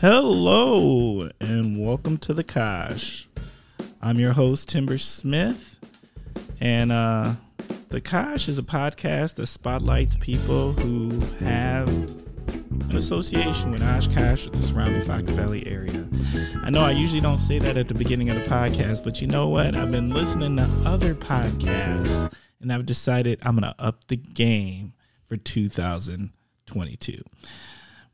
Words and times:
Hello 0.00 1.28
and 1.42 1.78
welcome 1.78 2.16
to 2.20 2.32
the 2.32 2.42
Kosh. 2.42 3.28
I'm 4.00 4.18
your 4.18 4.32
host 4.32 4.70
Timber 4.70 4.96
Smith, 4.96 5.78
and 6.58 6.90
uh, 6.90 7.34
the 7.90 8.00
Kosh 8.00 8.48
is 8.48 8.56
a 8.56 8.62
podcast 8.62 9.34
that 9.34 9.48
spotlights 9.48 10.16
people 10.16 10.72
who 10.72 11.20
have 11.44 11.88
an 11.88 12.96
association 12.96 13.72
with 13.72 13.82
Oshkosh 13.82 14.46
or 14.46 14.50
the 14.52 14.62
surrounding 14.62 15.02
Fox 15.02 15.32
Valley 15.32 15.66
area. 15.66 16.08
I 16.64 16.70
know 16.70 16.80
I 16.80 16.92
usually 16.92 17.20
don't 17.20 17.38
say 17.38 17.58
that 17.58 17.76
at 17.76 17.88
the 17.88 17.94
beginning 17.94 18.30
of 18.30 18.42
the 18.42 18.50
podcast, 18.50 19.04
but 19.04 19.20
you 19.20 19.26
know 19.26 19.48
what? 19.48 19.76
I've 19.76 19.90
been 19.90 20.14
listening 20.14 20.56
to 20.56 20.66
other 20.86 21.14
podcasts, 21.14 22.32
and 22.58 22.72
I've 22.72 22.86
decided 22.86 23.38
I'm 23.42 23.54
gonna 23.54 23.74
up 23.78 24.06
the 24.06 24.16
game 24.16 24.94
for 25.26 25.36
2022 25.36 27.22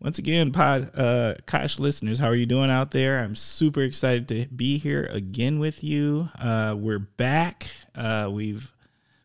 once 0.01 0.19
again, 0.19 0.53
pod 0.53 0.91
uh 0.95 1.35
Kosh 1.47 1.79
listeners, 1.79 2.19
how 2.19 2.29
are 2.29 2.35
you 2.35 2.47
doing 2.47 2.71
out 2.71 2.91
there? 2.91 3.19
I'm 3.19 3.35
super 3.35 3.81
excited 3.81 4.29
to 4.29 4.47
be 4.55 4.79
here 4.79 5.09
again 5.11 5.59
with 5.59 5.83
you. 5.83 6.29
Uh 6.39 6.75
we're 6.79 6.99
back. 6.99 7.69
Uh 7.95 8.29
we've 8.33 8.73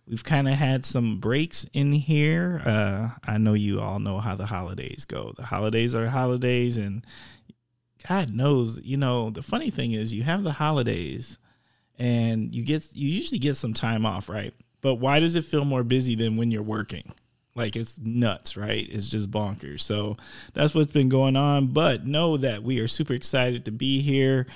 we've 0.08 0.24
kind 0.24 0.48
of 0.48 0.56
had 0.56 0.86
some 0.86 1.20
breaks 1.20 1.66
in 1.74 1.94
here. 1.94 2.62
Uh 2.66 3.10
I 3.26 3.38
know 3.38 3.54
you 3.54 3.82
all 3.82 4.00
know 4.00 4.20
how 4.20 4.36
the 4.36 4.46
holidays 4.46 5.06
go. 5.06 5.34
The 5.36 5.46
holidays 5.46 5.94
are 5.94 6.08
holidays 6.08 6.78
and 6.78 7.06
God 8.08 8.34
knows, 8.34 8.80
you 8.84 8.98
know, 8.98 9.30
the 9.30 9.44
funny 9.44 9.70
thing 9.70 9.92
is 9.92 10.14
you 10.14 10.24
have 10.24 10.44
the 10.44 10.54
holidays 10.54 11.38
and 12.00 12.56
you 12.56 12.64
get 12.64 12.88
you 12.94 13.10
usually 13.10 13.40
get 13.40 13.58
some 13.58 13.74
time 13.74 14.06
off, 14.06 14.30
right? 14.30 14.54
But 14.80 14.96
why 14.96 15.20
does 15.20 15.36
it 15.36 15.46
feel 15.46 15.66
more 15.66 15.84
busy 15.84 16.16
than 16.16 16.38
when 16.38 16.50
you're 16.50 16.64
working? 16.64 17.14
Like 17.56 17.76
it's 17.76 18.00
nuts, 18.00 18.56
right? 18.56 18.88
It's 18.90 19.10
just 19.10 19.30
bonkers. 19.30 19.82
So 19.82 20.18
that's 20.54 20.74
what's 20.74 20.92
been 20.92 21.10
going 21.10 21.36
on. 21.36 21.68
But 21.68 22.06
know 22.06 22.38
that 22.38 22.64
we 22.64 22.80
are 22.80 22.88
super 22.88 23.14
excited 23.14 23.66
to 23.66 23.72
be 23.72 24.02
here 24.02 24.48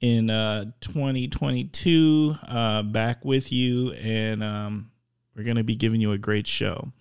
in 0.00 0.30
uh, 0.30 0.64
2022, 0.80 2.34
uh, 2.48 2.82
back 2.82 3.24
with 3.24 3.52
you, 3.52 3.92
and 3.92 4.42
um, 4.42 4.90
we're 5.34 5.44
going 5.44 5.56
to 5.56 5.64
be 5.64 5.76
giving 5.76 6.00
you 6.00 6.12
a 6.12 6.18
great 6.18 6.46
show. 6.46 6.92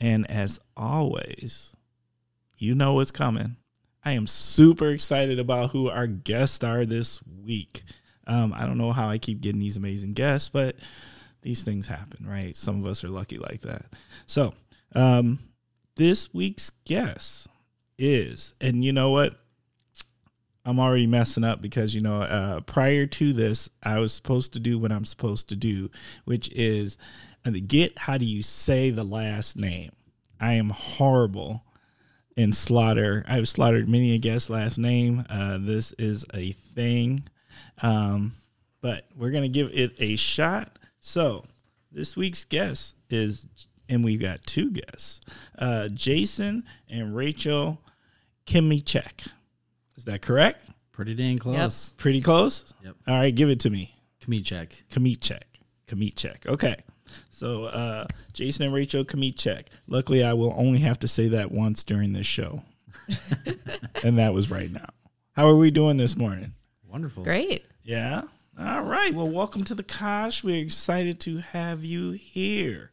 And 0.00 0.28
as 0.30 0.58
always, 0.76 1.74
you 2.56 2.74
know 2.74 2.94
what's 2.94 3.10
coming. 3.10 3.56
I 4.04 4.12
am 4.12 4.26
super 4.26 4.90
excited 4.90 5.38
about 5.38 5.70
who 5.72 5.90
our 5.90 6.06
guests 6.06 6.64
are 6.64 6.86
this 6.86 7.20
week. 7.44 7.82
Um, 8.26 8.54
I 8.56 8.64
don't 8.66 8.78
know 8.78 8.92
how 8.92 9.08
I 9.08 9.18
keep 9.18 9.40
getting 9.40 9.60
these 9.60 9.76
amazing 9.76 10.14
guests, 10.14 10.48
but 10.48 10.76
these 11.42 11.62
things 11.62 11.86
happen, 11.86 12.26
right? 12.26 12.56
Some 12.56 12.80
of 12.80 12.86
us 12.86 13.04
are 13.04 13.08
lucky 13.08 13.38
like 13.38 13.62
that. 13.62 13.86
So, 14.26 14.54
um, 14.94 15.38
this 15.96 16.32
week's 16.32 16.70
guest 16.84 17.48
is, 17.98 18.54
and 18.60 18.84
you 18.84 18.92
know 18.92 19.10
what? 19.10 19.34
I'm 20.64 20.78
already 20.78 21.06
messing 21.06 21.44
up 21.44 21.62
because 21.62 21.94
you 21.94 22.02
know, 22.02 22.20
uh, 22.20 22.60
prior 22.60 23.06
to 23.06 23.32
this, 23.32 23.70
I 23.82 24.00
was 24.00 24.12
supposed 24.12 24.52
to 24.52 24.60
do 24.60 24.78
what 24.78 24.92
I'm 24.92 25.06
supposed 25.06 25.48
to 25.48 25.56
do, 25.56 25.90
which 26.24 26.50
is 26.52 26.98
uh, 27.46 27.52
get 27.66 27.98
how 27.98 28.18
do 28.18 28.26
you 28.26 28.42
say 28.42 28.90
the 28.90 29.04
last 29.04 29.56
name. 29.56 29.92
I 30.40 30.54
am 30.54 30.70
horrible 30.70 31.64
in 32.36 32.52
slaughter. 32.52 33.24
I've 33.26 33.48
slaughtered 33.48 33.88
many 33.88 34.14
a 34.14 34.18
guest 34.18 34.50
last 34.50 34.78
name. 34.78 35.24
Uh, 35.30 35.58
this 35.58 35.92
is 35.92 36.26
a 36.34 36.52
thing, 36.52 37.20
um, 37.82 38.34
but 38.82 39.06
we're 39.16 39.30
gonna 39.30 39.48
give 39.48 39.70
it 39.72 39.94
a 39.98 40.16
shot. 40.16 40.78
So 41.00 41.44
this 41.90 42.16
week's 42.16 42.44
guest 42.44 42.94
is 43.08 43.46
and 43.88 44.04
we've 44.04 44.20
got 44.20 44.44
two 44.46 44.70
guests, 44.70 45.20
uh, 45.58 45.88
Jason 45.88 46.64
and 46.88 47.14
Rachel 47.16 47.80
Kimichek. 48.46 49.28
Is 49.96 50.04
that 50.04 50.22
correct? 50.22 50.68
Pretty 50.92 51.14
dang 51.14 51.38
close. 51.38 51.90
Pretty 51.96 52.20
close. 52.20 52.72
Yep. 52.84 52.96
All 53.06 53.14
right, 53.14 53.34
give 53.34 53.48
it 53.48 53.60
to 53.60 53.70
me. 53.70 53.94
Kmecheck. 54.24 54.82
Kamichek. 54.90 55.42
Kamichek. 55.86 56.46
Okay. 56.46 56.76
So 57.30 57.64
uh, 57.64 58.06
Jason 58.32 58.66
and 58.66 58.74
Rachel 58.74 59.04
Kamichek. 59.04 59.64
Luckily, 59.86 60.22
I 60.22 60.34
will 60.34 60.52
only 60.56 60.80
have 60.80 60.98
to 61.00 61.08
say 61.08 61.28
that 61.28 61.50
once 61.50 61.82
during 61.82 62.12
this 62.12 62.26
show, 62.26 62.62
and 64.04 64.18
that 64.18 64.34
was 64.34 64.50
right 64.50 64.70
now. 64.70 64.88
How 65.32 65.48
are 65.48 65.56
we 65.56 65.70
doing 65.70 65.96
this 65.96 66.16
morning? 66.16 66.54
Wonderful. 66.86 67.22
Great. 67.22 67.64
Yeah. 67.82 68.22
All 68.58 68.82
right. 68.82 69.14
Well, 69.14 69.30
welcome 69.30 69.64
to 69.64 69.74
the 69.74 69.84
Kosh. 69.84 70.42
We're 70.42 70.62
excited 70.62 71.20
to 71.20 71.38
have 71.38 71.84
you 71.84 72.10
here. 72.10 72.90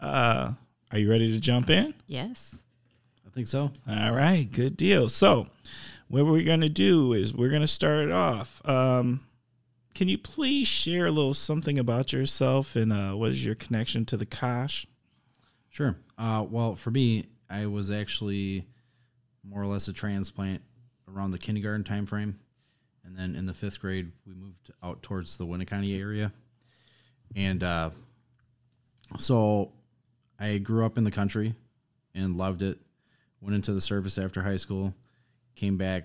Uh, 0.00 0.52
are 0.92 0.98
you 0.98 1.10
ready 1.10 1.32
to 1.32 1.40
jump 1.40 1.70
in? 1.70 1.94
Yes. 2.06 2.56
I 3.26 3.30
think 3.30 3.46
so. 3.46 3.72
All 3.88 4.12
right, 4.12 4.44
good 4.50 4.76
deal. 4.76 5.08
So, 5.08 5.48
what 6.08 6.26
we're 6.26 6.44
going 6.44 6.60
to 6.60 6.68
do 6.68 7.12
is 7.12 7.34
we're 7.34 7.48
going 7.50 7.62
to 7.62 7.66
start 7.66 8.10
off. 8.10 8.60
Um, 8.68 9.26
can 9.94 10.08
you 10.08 10.18
please 10.18 10.66
share 10.66 11.06
a 11.06 11.10
little 11.10 11.34
something 11.34 11.78
about 11.78 12.12
yourself 12.12 12.76
and 12.76 12.92
uh, 12.92 13.12
what 13.12 13.30
is 13.30 13.44
your 13.44 13.54
connection 13.54 14.04
to 14.06 14.16
the 14.16 14.26
Kosh? 14.26 14.86
Sure. 15.70 15.96
Uh, 16.18 16.44
well, 16.48 16.74
for 16.74 16.90
me, 16.90 17.26
I 17.48 17.66
was 17.66 17.90
actually 17.90 18.66
more 19.48 19.62
or 19.62 19.66
less 19.66 19.88
a 19.88 19.92
transplant 19.92 20.62
around 21.12 21.30
the 21.30 21.38
kindergarten 21.38 21.84
time 21.84 22.06
frame. 22.06 22.38
And 23.04 23.16
then 23.16 23.36
in 23.36 23.46
the 23.46 23.54
fifth 23.54 23.80
grade, 23.80 24.10
we 24.26 24.34
moved 24.34 24.70
out 24.82 25.02
towards 25.02 25.36
the 25.36 25.46
Winneconne 25.46 25.98
area. 25.98 26.32
And 27.36 27.62
uh, 27.62 27.90
so 29.18 29.72
I 30.38 30.58
grew 30.58 30.84
up 30.84 30.98
in 30.98 31.04
the 31.04 31.10
country 31.10 31.54
and 32.14 32.36
loved 32.36 32.62
it. 32.62 32.78
Went 33.40 33.54
into 33.54 33.72
the 33.72 33.80
service 33.80 34.16
after 34.16 34.42
high 34.42 34.56
school, 34.56 34.94
came 35.54 35.76
back, 35.76 36.04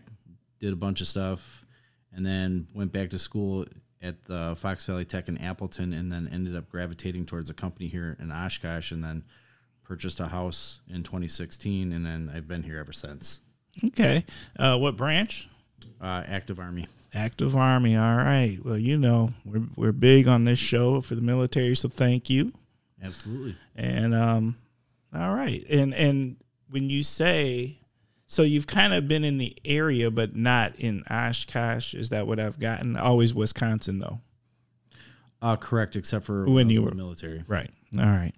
did 0.59 0.73
a 0.73 0.75
bunch 0.75 0.99
of 1.01 1.07
stuff, 1.07 1.65
and 2.13 2.25
then 2.25 2.67
went 2.73 2.91
back 2.91 3.09
to 3.11 3.19
school 3.19 3.65
at 4.01 4.23
the 4.25 4.55
Fox 4.57 4.85
Valley 4.85 5.05
Tech 5.05 5.27
in 5.27 5.37
Appleton, 5.37 5.93
and 5.93 6.11
then 6.11 6.29
ended 6.31 6.55
up 6.55 6.69
gravitating 6.69 7.25
towards 7.25 7.49
a 7.49 7.53
company 7.53 7.87
here 7.87 8.17
in 8.19 8.31
Oshkosh, 8.31 8.91
and 8.91 9.03
then 9.03 9.23
purchased 9.83 10.19
a 10.19 10.27
house 10.27 10.81
in 10.89 11.03
2016, 11.03 11.91
and 11.91 12.05
then 12.05 12.31
I've 12.33 12.47
been 12.47 12.63
here 12.63 12.77
ever 12.77 12.93
since. 12.93 13.39
Okay. 13.83 14.25
Uh, 14.57 14.77
what 14.77 14.97
branch? 14.97 15.49
Uh, 16.01 16.23
active 16.27 16.59
Army. 16.59 16.87
Active 17.13 17.55
Army. 17.55 17.95
All 17.95 18.17
right. 18.17 18.59
Well, 18.63 18.77
you 18.77 18.97
know, 18.97 19.33
we're, 19.45 19.63
we're 19.75 19.91
big 19.91 20.27
on 20.27 20.45
this 20.45 20.59
show 20.59 21.01
for 21.01 21.15
the 21.15 21.21
military, 21.21 21.75
so 21.75 21.89
thank 21.89 22.29
you. 22.29 22.53
Absolutely. 23.03 23.55
And 23.75 24.13
um, 24.13 24.57
all 25.13 25.33
right. 25.33 25.65
And 25.69 25.93
and 25.93 26.37
when 26.69 26.89
you 26.89 27.03
say 27.03 27.79
so 28.27 28.43
you've 28.43 28.67
kind 28.67 28.93
of 28.93 29.07
been 29.07 29.23
in 29.23 29.37
the 29.39 29.57
area 29.65 30.11
but 30.11 30.35
not 30.35 30.75
in 30.77 31.03
Oshkosh, 31.09 31.93
is 31.93 32.09
that 32.09 32.27
what 32.27 32.39
I've 32.39 32.59
gotten? 32.59 32.95
Always 32.97 33.33
Wisconsin 33.33 33.99
though. 33.99 34.19
Uh, 35.41 35.55
correct, 35.55 35.95
except 35.95 36.25
for 36.25 36.43
When 36.45 36.53
when, 36.53 36.69
you 36.69 36.81
were- 36.83 36.91
military. 36.93 37.43
Right. 37.47 37.71
All 37.97 38.05
right. 38.05 38.33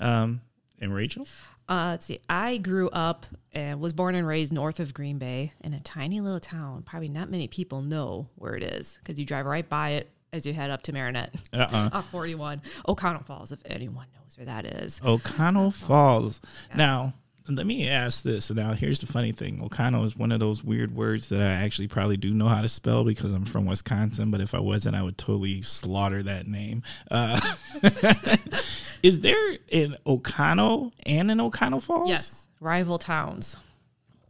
Um 0.00 0.40
and 0.80 0.94
Rachel? 0.94 1.26
Uh, 1.68 1.90
let's 1.92 2.04
see. 2.06 2.18
I 2.28 2.56
grew 2.58 2.90
up 2.90 3.24
and 3.52 3.80
was 3.80 3.92
born 3.92 4.14
and 4.16 4.26
raised 4.26 4.52
north 4.52 4.80
of 4.80 4.92
Green 4.92 5.18
Bay 5.18 5.52
in 5.60 5.72
a 5.74 5.80
tiny 5.80 6.20
little 6.20 6.40
town. 6.40 6.82
Probably 6.82 7.08
not 7.08 7.30
many 7.30 7.46
people 7.46 7.82
know 7.82 8.28
where 8.34 8.54
it 8.56 8.64
is 8.64 8.98
because 8.98 9.18
you 9.18 9.24
drive 9.24 9.46
right 9.46 9.66
by 9.66 9.90
it 9.90 10.10
as 10.32 10.46
you 10.46 10.52
head 10.52 10.70
up 10.70 10.82
to 10.84 10.92
Marinette 10.92 11.34
Uh-uh. 11.52 11.90
off 11.92 12.10
41. 12.10 12.62
Oconto 12.88 13.24
Falls, 13.24 13.52
if 13.52 13.60
anyone 13.66 14.06
knows 14.14 14.36
where 14.36 14.46
that 14.46 14.64
is. 14.64 15.00
Oconto 15.04 15.70
Falls. 15.72 16.40
Now, 16.74 17.12
let 17.48 17.66
me 17.66 17.88
ask 17.88 18.22
this. 18.22 18.50
Now, 18.50 18.72
here's 18.72 19.00
the 19.00 19.06
funny 19.06 19.32
thing. 19.32 19.60
Oconto 19.62 20.02
is 20.04 20.16
one 20.16 20.32
of 20.32 20.40
those 20.40 20.64
weird 20.64 20.94
words 20.94 21.28
that 21.28 21.40
I 21.42 21.50
actually 21.64 21.88
probably 21.88 22.16
do 22.16 22.32
know 22.32 22.48
how 22.48 22.62
to 22.62 22.68
spell 22.68 23.04
because 23.04 23.32
I'm 23.32 23.44
from 23.44 23.66
Wisconsin. 23.66 24.30
But 24.30 24.40
if 24.40 24.54
I 24.54 24.60
wasn't, 24.60 24.96
I 24.96 25.02
would 25.02 25.18
totally 25.18 25.60
slaughter 25.60 26.22
that 26.22 26.46
name. 26.46 26.82
Uh, 27.10 27.38
is 29.02 29.20
there 29.20 29.58
an 29.70 29.96
Oconto 30.06 30.92
and 31.04 31.30
an 31.30 31.38
Oconto 31.40 31.82
Falls? 31.82 32.08
Yes, 32.08 32.48
rival 32.58 32.98
towns. 32.98 33.56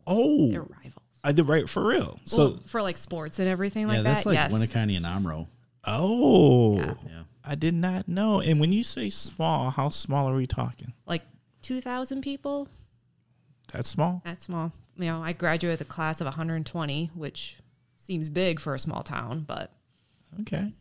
Oh, 0.06 0.50
They're 0.50 0.62
rivals. 0.62 0.94
I 1.22 1.30
did 1.30 1.46
right 1.46 1.68
for 1.68 1.86
real. 1.86 2.18
So, 2.24 2.36
Well, 2.38 2.60
for 2.66 2.82
like 2.82 2.96
sports 2.96 3.38
and 3.38 3.48
everything 3.48 3.86
like 3.86 3.98
yeah, 3.98 4.02
that. 4.02 4.14
that's 4.14 4.26
like 4.26 4.34
yes. 4.34 4.52
Winneconne 4.52 4.96
and 4.96 5.06
Omro. 5.06 5.46
Oh, 5.84 6.76
Yeah. 6.76 6.94
Yeah. 7.06 7.22
I 7.44 7.54
did 7.56 7.74
not 7.74 8.06
know. 8.06 8.40
And 8.40 8.60
when 8.60 8.72
you 8.72 8.82
say 8.84 9.08
small, 9.08 9.70
how 9.70 9.88
small 9.88 10.28
are 10.28 10.36
we 10.36 10.46
talking? 10.46 10.92
Like 11.06 11.22
2,000 11.62 12.22
people. 12.22 12.68
That's 13.72 13.88
small. 13.88 14.22
That's 14.24 14.44
small. 14.44 14.72
You 14.96 15.06
know, 15.06 15.22
I 15.22 15.32
graduated 15.32 15.80
the 15.80 15.84
class 15.84 16.20
of 16.20 16.26
120, 16.26 17.10
which 17.14 17.56
seems 17.96 18.28
big 18.28 18.60
for 18.60 18.74
a 18.74 18.78
small 18.78 19.02
town, 19.02 19.44
but 19.46 19.72
Okay. 20.40 20.72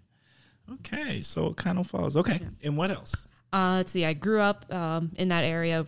Okay. 0.74 1.22
So 1.22 1.48
it 1.48 1.58
kind 1.58 1.80
of 1.80 1.88
Falls. 1.88 2.16
Okay. 2.16 2.40
And 2.64 2.78
what 2.78 2.92
else? 2.92 3.28
Uh, 3.52 3.74
let's 3.78 3.92
see. 3.92 4.06
I 4.06 4.14
grew 4.14 4.40
up 4.40 4.72
um, 4.74 5.12
in 5.16 5.30
that 5.30 5.44
area. 5.44 5.86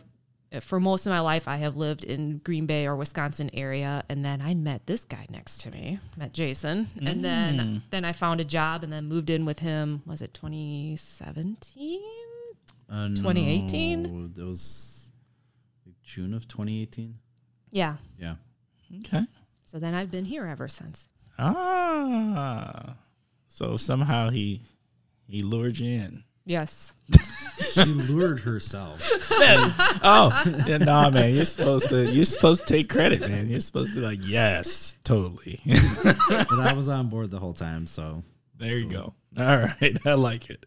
For 0.61 0.79
most 0.79 1.05
of 1.07 1.09
my 1.09 1.19
life, 1.19 1.47
I 1.47 1.57
have 1.57 1.75
lived 1.77 2.03
in 2.03 2.37
Green 2.37 2.65
Bay 2.67 2.85
or 2.85 2.95
Wisconsin 2.95 3.49
area, 3.53 4.03
and 4.07 4.23
then 4.23 4.39
I 4.41 4.53
met 4.53 4.85
this 4.85 5.03
guy 5.03 5.25
next 5.29 5.61
to 5.61 5.71
me, 5.71 5.99
met 6.15 6.31
Jason, 6.31 6.89
and 7.01 7.25
then 7.25 7.81
then 7.89 8.05
I 8.05 8.13
found 8.13 8.39
a 8.39 8.45
job, 8.45 8.83
and 8.83 8.93
then 8.93 9.05
moved 9.05 9.29
in 9.31 9.45
with 9.45 9.59
him. 9.59 10.03
Was 10.05 10.21
it 10.21 10.33
2017? 10.35 12.01
Uh, 12.89 13.07
2018? 13.09 14.03
no, 14.03 14.27
That 14.27 14.45
was 14.45 15.11
like 15.85 15.95
June 16.03 16.33
of 16.33 16.47
2018. 16.47 17.15
Yeah, 17.71 17.95
Yeah. 18.19 18.35
Okay. 18.99 19.25
So 19.65 19.79
then 19.79 19.95
I've 19.95 20.11
been 20.11 20.25
here 20.25 20.45
ever 20.45 20.67
since. 20.67 21.07
Ah, 21.39 22.95
so 23.47 23.75
somehow 23.75 24.29
he 24.29 24.61
he 25.27 25.41
lured 25.41 25.79
you 25.79 25.89
in. 25.99 26.23
Yes. 26.45 26.93
She 27.73 27.85
lured 27.85 28.41
herself. 28.41 29.01
Oh, 30.05 30.43
yeah, 30.67 30.77
nah, 30.77 31.09
man. 31.09 31.33
You're 31.33 31.45
supposed 31.45 31.89
to. 31.89 32.09
You're 32.11 32.25
supposed 32.25 32.67
to 32.67 32.73
take 32.73 32.89
credit, 32.89 33.21
man. 33.21 33.49
You're 33.49 33.59
supposed 33.59 33.89
to 33.89 33.95
be 33.95 34.01
like, 34.01 34.19
yes, 34.21 34.95
totally. 35.03 35.59
but 35.65 36.59
I 36.59 36.73
was 36.73 36.87
on 36.87 37.09
board 37.09 37.31
the 37.31 37.39
whole 37.39 37.53
time, 37.53 37.87
so 37.87 38.23
there 38.57 38.77
you 38.77 38.87
go. 38.87 39.13
All 39.37 39.57
right, 39.57 39.97
I 40.05 40.13
like 40.13 40.49
it. 40.49 40.63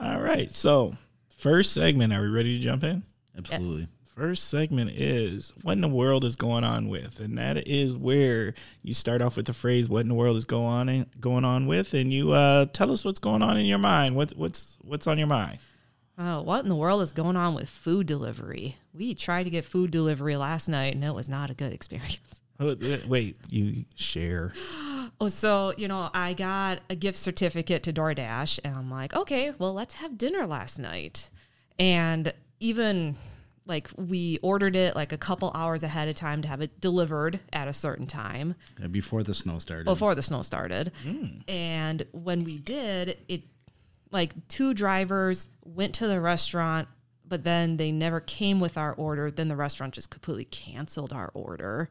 All 0.00 0.20
right, 0.20 0.50
so 0.50 0.94
first 1.36 1.72
segment. 1.72 2.12
Are 2.12 2.20
we 2.20 2.28
ready 2.28 2.56
to 2.56 2.62
jump 2.62 2.84
in? 2.84 3.02
absolutely. 3.36 3.88
First 4.14 4.48
segment 4.48 4.92
is 4.92 5.52
what 5.62 5.72
in 5.72 5.82
the 5.82 5.88
world 5.88 6.24
is 6.24 6.36
going 6.36 6.64
on 6.64 6.88
with, 6.88 7.20
and 7.20 7.36
that 7.36 7.68
is 7.68 7.94
where 7.94 8.54
you 8.82 8.94
start 8.94 9.20
off 9.20 9.36
with 9.36 9.44
the 9.44 9.52
phrase 9.52 9.90
"What 9.90 10.00
in 10.00 10.08
the 10.08 10.14
world 10.14 10.38
is 10.38 10.46
going 10.46 10.64
on 10.64 10.88
in, 10.88 11.06
going 11.20 11.44
on 11.44 11.66
with," 11.66 11.92
and 11.92 12.10
you 12.10 12.32
uh, 12.32 12.64
tell 12.72 12.90
us 12.90 13.04
what's 13.04 13.18
going 13.18 13.42
on 13.42 13.58
in 13.58 13.66
your 13.66 13.76
mind. 13.76 14.16
What's 14.16 14.34
what's 14.34 14.78
what's 14.80 15.06
on 15.06 15.18
your 15.18 15.26
mind? 15.26 15.58
Oh, 16.18 16.40
what 16.42 16.62
in 16.62 16.68
the 16.68 16.74
world 16.76 17.02
is 17.02 17.12
going 17.12 17.36
on 17.36 17.54
with 17.54 17.68
food 17.68 18.06
delivery? 18.06 18.76
We 18.94 19.14
tried 19.14 19.42
to 19.44 19.50
get 19.50 19.64
food 19.64 19.90
delivery 19.90 20.36
last 20.36 20.66
night 20.68 20.94
and 20.94 21.04
it 21.04 21.14
was 21.14 21.28
not 21.28 21.50
a 21.50 21.54
good 21.54 21.72
experience. 21.72 22.18
Oh, 22.58 22.70
uh, 22.70 22.96
Wait, 23.06 23.36
you 23.50 23.84
share? 23.96 24.54
Oh, 25.20 25.28
so, 25.28 25.72
you 25.76 25.88
know, 25.88 26.08
I 26.14 26.32
got 26.34 26.80
a 26.90 26.94
gift 26.96 27.16
certificate 27.18 27.82
to 27.84 27.92
DoorDash 27.92 28.60
and 28.64 28.74
I'm 28.74 28.90
like, 28.90 29.14
okay, 29.14 29.52
well, 29.58 29.72
let's 29.74 29.94
have 29.94 30.16
dinner 30.18 30.46
last 30.46 30.78
night. 30.78 31.30
And 31.78 32.32
even 32.60 33.16
like 33.66 33.88
we 33.96 34.38
ordered 34.42 34.74
it 34.74 34.96
like 34.96 35.12
a 35.12 35.18
couple 35.18 35.52
hours 35.54 35.82
ahead 35.82 36.08
of 36.08 36.14
time 36.16 36.40
to 36.42 36.48
have 36.48 36.60
it 36.62 36.80
delivered 36.80 37.40
at 37.52 37.68
a 37.68 37.72
certain 37.74 38.06
time 38.06 38.54
Yeah, 38.80 38.86
before 38.88 39.22
the 39.22 39.34
snow 39.34 39.58
started. 39.58 39.84
before 39.84 40.14
the 40.14 40.22
snow 40.22 40.40
started. 40.42 40.92
And 41.46 42.04
when 42.12 42.42
we 42.44 42.58
did, 42.58 43.18
it 43.28 43.42
like 44.10 44.48
two 44.48 44.74
drivers 44.74 45.48
went 45.64 45.94
to 45.96 46.06
the 46.06 46.20
restaurant, 46.20 46.88
but 47.26 47.44
then 47.44 47.76
they 47.76 47.92
never 47.92 48.20
came 48.20 48.60
with 48.60 48.76
our 48.76 48.92
order. 48.94 49.30
Then 49.30 49.48
the 49.48 49.56
restaurant 49.56 49.94
just 49.94 50.10
completely 50.10 50.44
canceled 50.44 51.12
our 51.12 51.30
order. 51.34 51.90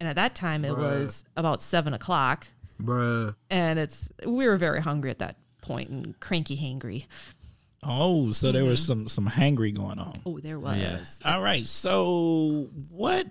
And 0.00 0.08
at 0.08 0.16
that 0.16 0.34
time, 0.34 0.64
it 0.64 0.76
was 0.76 1.24
about 1.36 1.62
seven 1.62 1.94
o'clock, 1.94 2.48
Bruh. 2.82 3.34
and 3.48 3.78
it's 3.78 4.10
we 4.26 4.46
were 4.46 4.56
very 4.56 4.82
hungry 4.82 5.10
at 5.10 5.20
that 5.20 5.36
point 5.62 5.88
and 5.88 6.18
cranky, 6.20 6.56
hangry. 6.56 7.06
Oh, 7.82 8.30
so 8.32 8.52
there 8.52 8.64
was 8.64 8.80
mm-hmm. 8.80 9.06
some 9.06 9.08
some 9.08 9.28
hangry 9.28 9.74
going 9.74 9.98
on. 9.98 10.14
Oh, 10.26 10.38
there 10.40 10.58
was. 10.58 11.20
All 11.24 11.40
right. 11.40 11.66
So 11.66 12.68
what? 12.90 13.26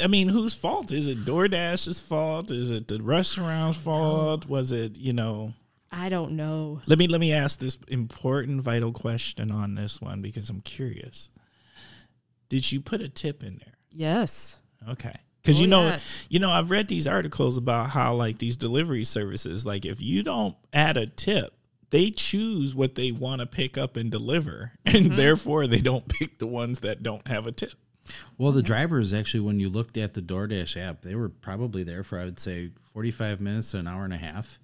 I 0.00 0.08
mean, 0.08 0.28
whose 0.28 0.54
fault 0.54 0.90
is 0.90 1.06
it? 1.06 1.24
DoorDash's 1.24 2.00
fault? 2.00 2.50
Is 2.50 2.72
it 2.72 2.88
the 2.88 3.00
restaurant's 3.00 3.78
fault? 3.78 4.48
Was 4.48 4.72
it 4.72 4.96
you 4.96 5.12
know? 5.12 5.54
I 5.90 6.08
don't 6.08 6.32
know. 6.32 6.80
Let 6.86 6.98
me 6.98 7.08
let 7.08 7.20
me 7.20 7.32
ask 7.32 7.58
this 7.60 7.78
important, 7.88 8.60
vital 8.62 8.92
question 8.92 9.50
on 9.50 9.74
this 9.74 10.00
one 10.00 10.20
because 10.22 10.50
I'm 10.50 10.60
curious. 10.60 11.30
Did 12.48 12.70
you 12.72 12.80
put 12.80 13.00
a 13.00 13.08
tip 13.08 13.42
in 13.42 13.58
there? 13.58 13.74
Yes. 13.90 14.58
Okay. 14.88 15.14
Because 15.42 15.58
Oh, 15.58 15.62
you 15.62 15.66
know, 15.66 15.82
yes. 15.86 16.26
you 16.28 16.38
know, 16.40 16.50
I've 16.50 16.70
read 16.70 16.88
these 16.88 17.06
articles 17.06 17.56
about 17.56 17.90
how 17.90 18.14
like 18.14 18.38
these 18.38 18.56
delivery 18.56 19.04
services, 19.04 19.64
like 19.64 19.84
if 19.84 20.00
you 20.00 20.22
don't 20.22 20.56
add 20.72 20.96
a 20.96 21.06
tip, 21.06 21.54
they 21.90 22.10
choose 22.10 22.74
what 22.74 22.94
they 22.94 23.12
want 23.12 23.40
to 23.40 23.46
pick 23.46 23.78
up 23.78 23.96
and 23.96 24.10
deliver, 24.10 24.72
and 24.84 25.06
Mm-hmm. 25.06 25.16
therefore 25.16 25.66
they 25.66 25.80
don't 25.80 26.06
pick 26.18 26.38
the 26.38 26.46
ones 26.46 26.80
that 26.80 27.02
don't 27.02 27.26
have 27.28 27.46
a 27.46 27.52
tip. 27.52 27.72
Well, 28.38 28.52
the 28.52 28.62
drivers 28.62 29.12
actually, 29.12 29.40
when 29.40 29.60
you 29.60 29.68
looked 29.68 29.96
at 29.98 30.14
the 30.14 30.22
DoorDash 30.22 30.76
app, 30.80 31.02
they 31.02 31.14
were 31.14 31.28
probably 31.28 31.82
there 31.82 32.02
for 32.02 32.18
I 32.18 32.24
would 32.24 32.40
say 32.40 32.70
forty-five 32.92 33.40
minutes 33.40 33.70
to 33.72 33.78
an 33.78 33.86
hour 33.88 34.04
and 34.04 34.14
a 34.14 34.18
half, 34.18 34.58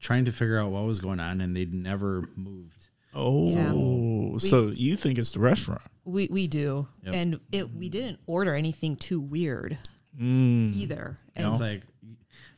trying 0.00 0.24
to 0.26 0.32
figure 0.32 0.58
out 0.58 0.70
what 0.70 0.84
was 0.84 1.00
going 1.00 1.20
on, 1.20 1.40
and 1.40 1.56
they'd 1.56 1.72
never 1.74 2.28
moved. 2.36 2.88
Oh, 3.14 4.36
so 4.38 4.68
you 4.68 4.96
think 4.96 5.18
it's 5.18 5.32
the 5.32 5.40
restaurant? 5.40 5.80
We 6.04 6.28
we 6.30 6.46
do, 6.46 6.86
Yep. 7.04 7.14
and 7.14 7.40
it 7.50 7.74
we 7.74 7.88
didn't 7.88 8.20
order 8.26 8.54
anything 8.54 8.96
too 8.96 9.20
weird 9.20 9.78
Mm. 10.20 10.74
either. 10.74 11.18
And 11.34 11.48
It's 11.48 11.60
like, 11.60 11.82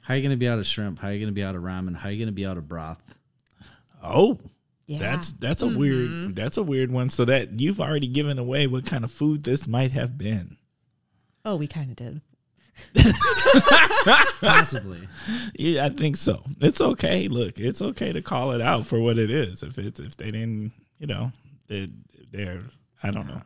how 0.02 0.14
are 0.14 0.16
you 0.16 0.22
going 0.22 0.30
to 0.30 0.36
be 0.36 0.48
out 0.48 0.58
of 0.58 0.66
shrimp? 0.66 0.98
How 1.00 1.08
are 1.08 1.12
you 1.12 1.18
going 1.18 1.30
to 1.32 1.34
be 1.34 1.42
out 1.44 1.54
of 1.56 1.62
ramen? 1.62 1.96
How 1.96 2.08
are 2.08 2.12
you 2.12 2.18
going 2.18 2.28
to 2.28 2.32
be 2.32 2.46
out 2.46 2.56
of 2.56 2.68
broth? 2.68 3.02
Oh, 4.02 4.38
yeah, 4.86 4.98
that's 4.98 5.32
that's 5.32 5.62
a 5.62 5.66
Mm-hmm. 5.66 5.78
weird 5.78 6.36
that's 6.36 6.56
a 6.56 6.62
weird 6.62 6.90
one. 6.92 7.10
So 7.10 7.24
that 7.24 7.58
you've 7.60 7.80
already 7.80 8.06
given 8.08 8.38
away 8.38 8.66
what 8.66 8.84
kind 8.86 9.04
of 9.04 9.10
food 9.12 9.44
this 9.44 9.66
might 9.68 9.92
have 9.92 10.16
been. 10.18 10.56
oh, 11.44 11.56
we 11.56 11.66
kind 11.66 11.90
of 11.90 11.96
did. 11.96 12.20
Possibly. 14.40 15.00
Yeah, 15.54 15.86
I 15.86 15.88
think 15.90 16.16
so. 16.16 16.42
It's 16.60 16.80
okay. 16.80 17.28
Look, 17.28 17.58
it's 17.58 17.82
okay 17.82 18.12
to 18.12 18.22
call 18.22 18.52
it 18.52 18.60
out 18.60 18.86
for 18.86 18.98
what 19.00 19.18
it 19.18 19.30
is. 19.30 19.62
If 19.62 19.76
it's 19.78 19.98
if 20.00 20.16
they 20.16 20.30
didn't, 20.30 20.72
you 20.98 21.06
know, 21.06 21.32
they, 21.68 21.88
they're 22.30 22.60
I 23.02 23.10
don't 23.10 23.26
know. 23.26 23.42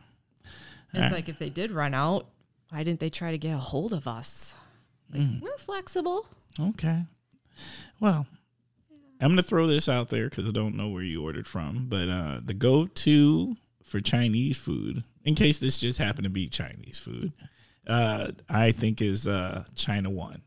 It's 0.93 0.96
Alright. 0.96 1.12
like 1.12 1.29
if 1.29 1.38
they 1.38 1.49
did 1.49 1.70
run 1.70 1.94
out, 1.94 2.26
why 2.70 2.82
didn't 2.84 3.00
they 3.00 3.08
try 3.11 3.31
to 3.31 3.38
get 3.38 3.55
a 3.55 3.58
hold 3.58 3.93
of 3.93 4.06
us? 4.06 4.55
Like, 5.12 5.23
Mm. 5.23 5.40
We're 5.43 5.56
flexible. 5.58 6.26
Okay. 6.58 7.02
Well, 8.00 8.26
I'm 9.20 9.29
gonna 9.31 9.43
throw 9.43 9.67
this 9.67 9.88
out 9.88 10.08
there 10.11 10.29
because 10.29 10.46
I 10.46 10.50
don't 10.52 10.76
know 10.76 10.88
where 10.88 11.02
you 11.02 11.23
ordered 11.23 11.46
from, 11.49 11.87
but 11.88 12.08
uh, 12.08 12.40
the 12.44 12.55
go-to 12.55 13.56
for 13.84 14.00
Chinese 14.00 14.58
food, 14.58 15.05
in 15.25 15.34
case 15.34 15.58
this 15.58 15.79
just 15.79 15.99
happened 15.99 16.25
to 16.25 16.31
be 16.31 16.46
Chinese 16.49 16.99
food, 16.99 17.32
uh, 17.87 18.32
I 18.49 18.73
think 18.73 19.00
is 19.00 19.26
uh, 19.26 19.64
China 19.75 20.11
One. 20.11 20.43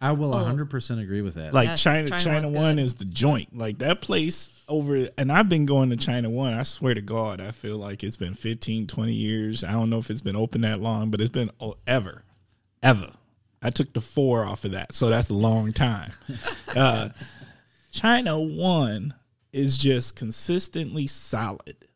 I 0.00 0.12
will 0.12 0.30
100% 0.30 1.02
agree 1.02 1.22
with 1.22 1.34
that. 1.34 1.52
Like 1.52 1.70
Yes, 1.70 1.82
China, 1.82 2.10
China 2.10 2.22
China, 2.22 2.50
One 2.50 2.76
good. 2.76 2.82
is 2.82 2.94
the 2.94 3.04
joint. 3.04 3.56
Like 3.56 3.78
that 3.78 4.00
place 4.00 4.48
over, 4.68 5.08
and 5.18 5.32
I've 5.32 5.48
been 5.48 5.66
going 5.66 5.90
to 5.90 5.96
China 5.96 6.30
One. 6.30 6.54
I 6.54 6.62
swear 6.62 6.94
to 6.94 7.00
God, 7.00 7.40
I 7.40 7.50
feel 7.50 7.78
like 7.78 8.04
it's 8.04 8.16
been 8.16 8.34
15, 8.34 8.86
20 8.86 9.12
years. 9.12 9.64
I 9.64 9.72
don't 9.72 9.90
know 9.90 9.98
if 9.98 10.08
it's 10.08 10.20
been 10.20 10.36
open 10.36 10.60
that 10.60 10.80
long, 10.80 11.10
but 11.10 11.20
it's 11.20 11.32
been 11.32 11.50
oh, 11.60 11.76
ever, 11.86 12.22
ever. 12.82 13.10
I 13.60 13.70
took 13.70 13.92
the 13.92 14.00
four 14.00 14.44
off 14.44 14.64
of 14.64 14.70
that, 14.70 14.94
so 14.94 15.08
that's 15.08 15.30
a 15.30 15.34
long 15.34 15.72
time. 15.72 16.12
uh, 16.76 17.08
China 17.90 18.38
One 18.38 19.14
is 19.52 19.76
just 19.76 20.14
consistently 20.14 21.08
solid. 21.08 21.86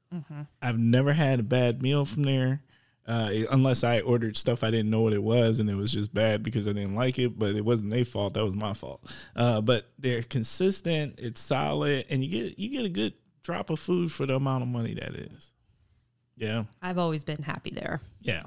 I've 0.60 0.78
never 0.78 1.14
had 1.14 1.40
a 1.40 1.44
bad 1.44 1.82
meal 1.82 2.04
from 2.04 2.24
there. 2.24 2.62
Uh, 3.06 3.30
unless 3.50 3.82
I 3.82 3.98
ordered 4.00 4.36
stuff 4.36 4.62
I 4.62 4.70
didn't 4.70 4.90
know 4.90 5.00
what 5.00 5.12
it 5.12 5.22
was 5.22 5.58
and 5.58 5.68
it 5.68 5.74
was 5.74 5.90
just 5.90 6.14
bad 6.14 6.44
because 6.44 6.68
I 6.68 6.72
didn't 6.72 6.94
like 6.94 7.18
it, 7.18 7.36
but 7.36 7.56
it 7.56 7.64
wasn't 7.64 7.90
their 7.90 8.04
fault. 8.04 8.34
That 8.34 8.44
was 8.44 8.54
my 8.54 8.74
fault. 8.74 9.04
Uh, 9.34 9.60
but 9.60 9.86
they're 9.98 10.22
consistent. 10.22 11.18
It's 11.18 11.40
solid, 11.40 12.06
and 12.10 12.22
you 12.24 12.30
get 12.30 12.58
you 12.60 12.68
get 12.68 12.84
a 12.84 12.88
good 12.88 13.14
drop 13.42 13.70
of 13.70 13.80
food 13.80 14.12
for 14.12 14.24
the 14.24 14.36
amount 14.36 14.62
of 14.62 14.68
money 14.68 14.94
that 14.94 15.14
is. 15.16 15.50
Yeah, 16.36 16.64
I've 16.80 16.98
always 16.98 17.24
been 17.24 17.42
happy 17.42 17.70
there. 17.70 18.00
yeah. 18.20 18.42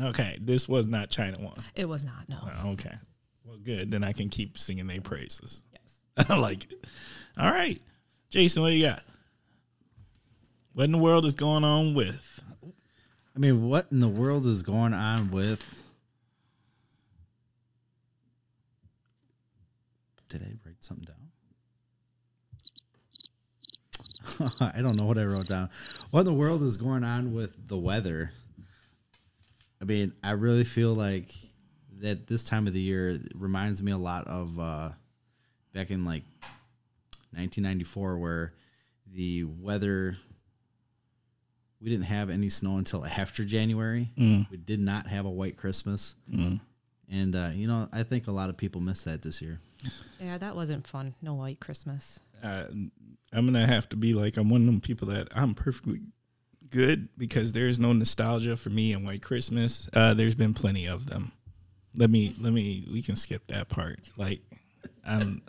Okay, 0.00 0.38
this 0.40 0.68
was 0.68 0.86
not 0.86 1.10
China 1.10 1.38
One. 1.38 1.56
It 1.74 1.86
was 1.88 2.04
not 2.04 2.28
no. 2.28 2.38
Oh, 2.64 2.70
Okay, 2.70 2.94
well, 3.44 3.56
good. 3.58 3.90
Then 3.90 4.04
I 4.04 4.12
can 4.12 4.28
keep 4.28 4.56
singing 4.56 4.86
their 4.86 5.00
praises. 5.00 5.64
Yes. 5.72 6.26
I 6.30 6.38
like 6.38 6.70
it. 6.70 6.84
All 7.36 7.50
right, 7.50 7.78
Jason, 8.30 8.62
what 8.62 8.70
do 8.70 8.76
you 8.76 8.86
got? 8.86 9.02
What 10.72 10.84
in 10.84 10.92
the 10.92 10.98
world 10.98 11.24
is 11.24 11.34
going 11.34 11.64
on 11.64 11.94
with? 11.94 12.37
I 13.38 13.40
mean, 13.40 13.68
what 13.68 13.86
in 13.92 14.00
the 14.00 14.08
world 14.08 14.46
is 14.46 14.64
going 14.64 14.92
on 14.92 15.30
with. 15.30 15.62
Did 20.28 20.42
I 20.42 20.56
write 20.66 20.82
something 20.82 21.06
down? 21.06 21.14
I 24.74 24.82
don't 24.82 24.96
know 24.96 25.04
what 25.04 25.18
I 25.18 25.22
wrote 25.22 25.46
down. 25.46 25.70
What 26.10 26.22
in 26.22 26.26
the 26.26 26.34
world 26.34 26.64
is 26.64 26.76
going 26.76 27.04
on 27.04 27.32
with 27.32 27.68
the 27.68 27.76
weather? 27.76 28.32
I 29.80 29.84
mean, 29.84 30.14
I 30.24 30.32
really 30.32 30.64
feel 30.64 30.94
like 30.94 31.32
that 32.00 32.26
this 32.26 32.42
time 32.42 32.66
of 32.66 32.72
the 32.72 32.80
year 32.80 33.20
reminds 33.36 33.84
me 33.84 33.92
a 33.92 33.98
lot 33.98 34.26
of 34.26 34.58
uh, 34.58 34.88
back 35.72 35.92
in 35.92 36.04
like 36.04 36.24
1994, 37.30 38.18
where 38.18 38.52
the 39.14 39.44
weather 39.44 40.16
we 41.80 41.88
didn't 41.90 42.06
have 42.06 42.30
any 42.30 42.48
snow 42.48 42.76
until 42.78 43.04
after 43.04 43.44
January. 43.44 44.10
We 44.50 44.56
did 44.56 44.80
not 44.80 45.06
have 45.06 45.26
a 45.26 45.30
white 45.30 45.56
Christmas, 45.56 46.14
and 47.10 47.34
uh, 47.36 47.50
you 47.54 47.66
know, 47.66 47.88
I 47.92 48.02
think 48.02 48.26
a 48.26 48.32
lot 48.32 48.50
of 48.50 48.56
people 48.56 48.80
miss 48.80 49.04
that 49.04 49.22
this 49.22 49.40
year. 49.40 49.60
Yeah, 50.20 50.38
that 50.38 50.56
wasn't 50.56 50.86
fun. 50.86 51.14
No 51.22 51.34
white 51.34 51.60
Christmas. 51.60 52.20
uh, 52.42 52.64
I'm 53.32 53.44
gonna 53.46 53.66
have 53.66 53.88
to 53.90 53.96
be 53.96 54.14
like 54.14 54.36
I'm 54.36 54.48
one 54.50 54.62
of 54.62 54.66
them 54.66 54.80
people 54.80 55.08
that 55.08 55.28
I'm 55.36 55.54
perfectly 55.54 56.00
good 56.70 57.08
because 57.16 57.52
there's 57.52 57.78
no 57.78 57.92
nostalgia 57.92 58.56
for 58.56 58.70
me 58.70 58.92
in 58.92 59.04
White 59.04 59.22
Christmas. 59.22 59.88
Uh, 59.92 60.14
there's 60.14 60.34
been 60.34 60.54
plenty 60.54 60.86
of 60.86 61.06
them. 61.08 61.32
Let 61.94 62.10
me 62.10 62.34
let 62.40 62.52
me 62.52 62.86
we 62.92 63.02
can 63.02 63.16
skip 63.16 63.46
that 63.48 63.68
part. 63.68 64.00
Like 64.16 64.40
I'm 65.08 65.42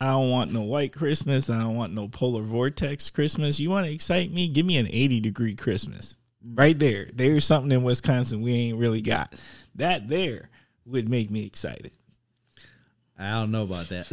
I 0.00 0.08
don't 0.08 0.30
want 0.30 0.52
no 0.52 0.62
white 0.62 0.92
Christmas. 0.92 1.48
I 1.48 1.60
don't 1.60 1.76
want 1.76 1.94
no 1.94 2.08
polar 2.08 2.42
vortex 2.42 3.08
Christmas. 3.08 3.58
You 3.58 3.70
want 3.70 3.86
to 3.86 3.92
excite 3.92 4.30
me? 4.30 4.48
Give 4.48 4.66
me 4.66 4.76
an 4.76 4.88
80 4.90 5.20
degree 5.20 5.54
Christmas. 5.54 6.16
Right 6.44 6.78
there. 6.78 7.08
There's 7.12 7.44
something 7.44 7.72
in 7.72 7.82
Wisconsin 7.82 8.42
we 8.42 8.52
ain't 8.52 8.78
really 8.78 9.00
got. 9.00 9.34
That 9.74 10.08
there 10.08 10.50
would 10.84 11.08
make 11.08 11.30
me 11.30 11.44
excited. 11.46 11.92
I 13.18 13.32
don't 13.32 13.50
know 13.50 13.62
about 13.62 13.88
that. 13.88 14.06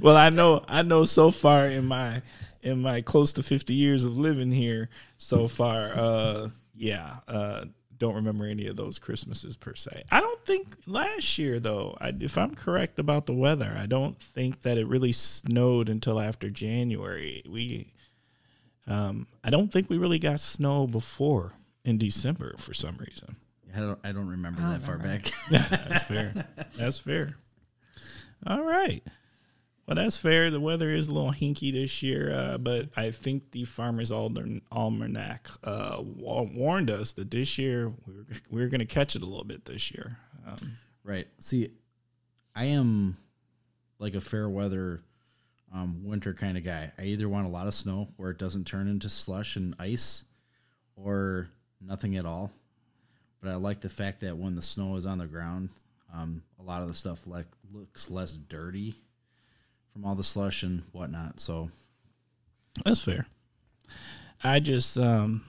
well, 0.02 0.16
I 0.16 0.30
know 0.30 0.64
I 0.68 0.82
know 0.82 1.04
so 1.04 1.32
far 1.32 1.66
in 1.66 1.84
my 1.86 2.22
in 2.62 2.80
my 2.80 3.00
close 3.00 3.32
to 3.34 3.42
50 3.42 3.74
years 3.74 4.04
of 4.04 4.16
living 4.16 4.50
here 4.50 4.88
so 5.16 5.48
far 5.48 5.90
uh 5.94 6.48
yeah, 6.74 7.16
uh 7.26 7.64
don't 7.98 8.14
remember 8.14 8.46
any 8.46 8.66
of 8.66 8.76
those 8.76 8.98
Christmases 8.98 9.56
per 9.56 9.74
se. 9.74 10.02
I 10.10 10.20
don't 10.20 10.44
think 10.44 10.68
last 10.86 11.38
year 11.38 11.58
though, 11.60 11.96
I, 12.00 12.12
if 12.20 12.38
I'm 12.38 12.54
correct 12.54 12.98
about 12.98 13.26
the 13.26 13.34
weather, 13.34 13.76
I 13.78 13.86
don't 13.86 14.20
think 14.20 14.62
that 14.62 14.78
it 14.78 14.86
really 14.86 15.12
snowed 15.12 15.88
until 15.88 16.20
after 16.20 16.50
January. 16.50 17.42
We 17.48 17.92
um 18.86 19.26
I 19.42 19.50
don't 19.50 19.72
think 19.72 19.90
we 19.90 19.98
really 19.98 20.18
got 20.18 20.40
snow 20.40 20.86
before 20.86 21.52
in 21.84 21.98
December 21.98 22.54
for 22.58 22.72
some 22.74 22.96
reason. 22.98 23.36
I 23.74 23.80
don't. 23.80 23.98
I 24.02 24.12
don't 24.12 24.28
remember 24.28 24.62
I 24.62 24.72
that 24.72 24.82
far 24.82 24.96
remember. 24.96 25.24
back. 25.50 25.70
That's 25.70 26.02
fair. 26.04 26.46
That's 26.76 26.98
fair. 26.98 27.36
All 28.46 28.62
right. 28.62 29.02
Well, 29.88 29.94
that's 29.94 30.18
fair. 30.18 30.50
The 30.50 30.60
weather 30.60 30.90
is 30.90 31.08
a 31.08 31.14
little 31.14 31.32
hinky 31.32 31.72
this 31.72 32.02
year, 32.02 32.30
uh, 32.30 32.58
but 32.58 32.90
I 32.94 33.10
think 33.10 33.52
the 33.52 33.64
Farmer's 33.64 34.12
Almanac 34.12 35.48
uh, 35.64 36.02
warned 36.02 36.90
us 36.90 37.12
that 37.14 37.30
this 37.30 37.56
year 37.56 37.88
we 37.88 38.12
we're, 38.12 38.24
we 38.50 38.60
we're 38.60 38.68
going 38.68 38.80
to 38.80 38.84
catch 38.86 39.16
it 39.16 39.22
a 39.22 39.24
little 39.24 39.46
bit 39.46 39.64
this 39.64 39.90
year. 39.90 40.18
Um, 40.46 40.76
Right. 41.04 41.26
See, 41.40 41.70
I 42.54 42.66
am 42.66 43.16
like 43.98 44.14
a 44.14 44.20
fair 44.20 44.46
weather 44.46 45.00
um, 45.72 46.04
winter 46.04 46.34
kind 46.34 46.58
of 46.58 46.64
guy. 46.64 46.92
I 46.98 47.04
either 47.04 47.30
want 47.30 47.46
a 47.46 47.50
lot 47.50 47.66
of 47.66 47.72
snow 47.72 48.08
where 48.18 48.30
it 48.30 48.38
doesn't 48.38 48.66
turn 48.66 48.88
into 48.88 49.08
slush 49.08 49.56
and 49.56 49.74
ice 49.78 50.24
or 50.96 51.48
nothing 51.80 52.18
at 52.18 52.26
all. 52.26 52.52
But 53.40 53.52
I 53.52 53.54
like 53.54 53.80
the 53.80 53.88
fact 53.88 54.20
that 54.20 54.36
when 54.36 54.54
the 54.54 54.60
snow 54.60 54.96
is 54.96 55.06
on 55.06 55.16
the 55.16 55.26
ground, 55.26 55.70
um, 56.14 56.42
a 56.60 56.62
lot 56.62 56.82
of 56.82 56.88
the 56.88 56.94
stuff 56.94 57.26
like 57.26 57.46
looks 57.72 58.10
less 58.10 58.32
dirty 58.32 58.94
from 59.98 60.08
all 60.08 60.14
the 60.14 60.24
slush 60.24 60.62
and 60.62 60.82
whatnot. 60.92 61.40
So 61.40 61.70
that's 62.84 63.02
fair. 63.02 63.26
I 64.44 64.60
just 64.60 64.96
um, 64.96 65.44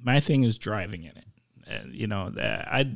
my 0.00 0.20
thing 0.20 0.44
is 0.44 0.58
driving 0.58 1.02
in 1.02 1.12
it. 1.16 1.86
You 1.90 2.06
know 2.06 2.30
that 2.30 2.68
I 2.68 2.90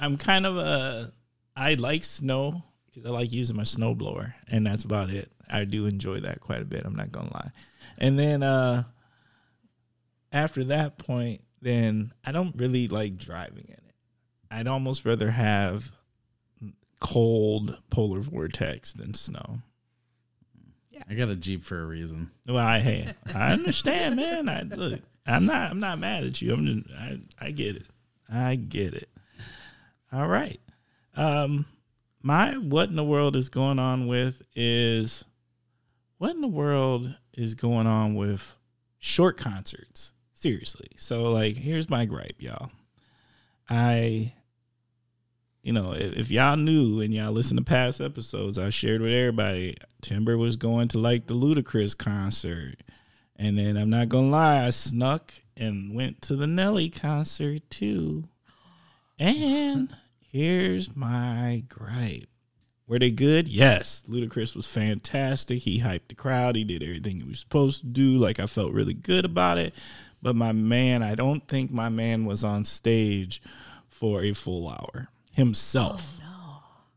I'm 0.00 0.16
kind 0.16 0.46
of 0.46 0.56
a 0.56 1.12
I 1.56 1.74
like 1.74 2.02
snow 2.02 2.64
because 2.86 3.06
I 3.06 3.10
like 3.10 3.32
using 3.32 3.56
my 3.56 3.62
snow 3.62 3.94
blower, 3.94 4.34
and 4.48 4.66
that's 4.66 4.82
about 4.82 5.10
it. 5.10 5.30
I 5.48 5.64
do 5.64 5.86
enjoy 5.86 6.20
that 6.20 6.40
quite 6.40 6.62
a 6.62 6.66
bit. 6.66 6.84
I'm 6.84 6.96
not 6.96 7.12
gonna 7.12 7.32
lie. 7.32 7.52
And 7.98 8.18
then 8.18 8.42
uh, 8.42 8.84
after 10.32 10.64
that 10.64 10.98
point, 10.98 11.42
then 11.60 12.12
I 12.24 12.32
don't 12.32 12.56
really 12.56 12.88
like 12.88 13.18
driving 13.18 13.66
in 13.68 13.74
it. 13.74 13.94
I'd 14.50 14.66
almost 14.66 15.04
rather 15.04 15.30
have 15.30 15.92
cold 17.00 17.78
polar 17.90 18.20
vortex 18.20 18.92
than 18.92 19.14
snow. 19.14 19.60
I 21.08 21.14
got 21.14 21.28
a 21.28 21.36
Jeep 21.36 21.64
for 21.64 21.80
a 21.80 21.86
reason. 21.86 22.30
Well, 22.46 22.58
I 22.58 22.80
hey, 22.80 23.14
I 23.34 23.52
understand, 23.52 24.16
man. 24.16 24.48
I 24.48 24.62
look, 24.62 25.00
I'm 25.26 25.46
not 25.46 25.70
I'm 25.70 25.80
not 25.80 25.98
mad 25.98 26.24
at 26.24 26.40
you. 26.40 26.52
I'm 26.52 26.66
just, 26.66 26.94
I 26.98 27.20
I 27.40 27.50
get 27.50 27.76
it. 27.76 27.86
I 28.30 28.56
get 28.56 28.94
it. 28.94 29.08
All 30.12 30.26
right. 30.26 30.60
Um 31.16 31.66
my 32.22 32.56
what 32.56 32.88
in 32.88 32.96
the 32.96 33.04
world 33.04 33.36
is 33.36 33.48
going 33.48 33.78
on 33.78 34.06
with 34.06 34.42
is 34.54 35.24
what 36.18 36.30
in 36.30 36.40
the 36.40 36.48
world 36.48 37.14
is 37.34 37.54
going 37.54 37.86
on 37.86 38.14
with 38.14 38.54
short 38.98 39.36
concerts? 39.36 40.12
Seriously. 40.32 40.90
So 40.96 41.22
like 41.24 41.56
here's 41.56 41.88
my 41.90 42.04
gripe, 42.04 42.36
y'all. 42.40 42.70
I 43.68 44.32
you 45.62 45.72
know, 45.72 45.92
if, 45.92 46.12
if 46.14 46.30
y'all 46.30 46.56
knew 46.56 47.00
and 47.00 47.12
y'all 47.12 47.32
listened 47.32 47.58
to 47.58 47.64
past 47.64 48.00
episodes, 48.00 48.58
I 48.58 48.70
shared 48.70 49.00
with 49.00 49.12
everybody 49.12 49.76
Timber 50.00 50.38
was 50.38 50.56
going 50.56 50.88
to 50.88 50.98
like 50.98 51.26
the 51.26 51.34
Ludacris 51.34 51.96
concert. 51.96 52.76
And 53.36 53.58
then 53.58 53.76
I'm 53.76 53.90
not 53.90 54.08
gonna 54.08 54.30
lie, 54.30 54.66
I 54.66 54.70
snuck 54.70 55.32
and 55.56 55.94
went 55.94 56.22
to 56.22 56.36
the 56.36 56.46
Nelly 56.46 56.90
concert 56.90 57.68
too. 57.70 58.28
And 59.18 59.94
here's 60.20 60.94
my 60.94 61.64
gripe. 61.68 62.28
Were 62.86 62.98
they 62.98 63.10
good? 63.10 63.48
Yes. 63.48 64.02
Ludacris 64.08 64.56
was 64.56 64.66
fantastic. 64.66 65.60
He 65.60 65.80
hyped 65.80 66.08
the 66.08 66.14
crowd. 66.14 66.56
He 66.56 66.64
did 66.64 66.82
everything 66.82 67.20
he 67.20 67.28
was 67.28 67.40
supposed 67.40 67.80
to 67.80 67.86
do. 67.86 68.16
Like 68.16 68.40
I 68.40 68.46
felt 68.46 68.72
really 68.72 68.94
good 68.94 69.24
about 69.24 69.58
it. 69.58 69.74
But 70.22 70.34
my 70.34 70.52
man, 70.52 71.02
I 71.02 71.14
don't 71.14 71.46
think 71.46 71.70
my 71.70 71.90
man 71.90 72.24
was 72.24 72.42
on 72.42 72.64
stage 72.64 73.42
for 73.88 74.22
a 74.22 74.32
full 74.32 74.68
hour 74.68 75.10
himself. 75.38 76.20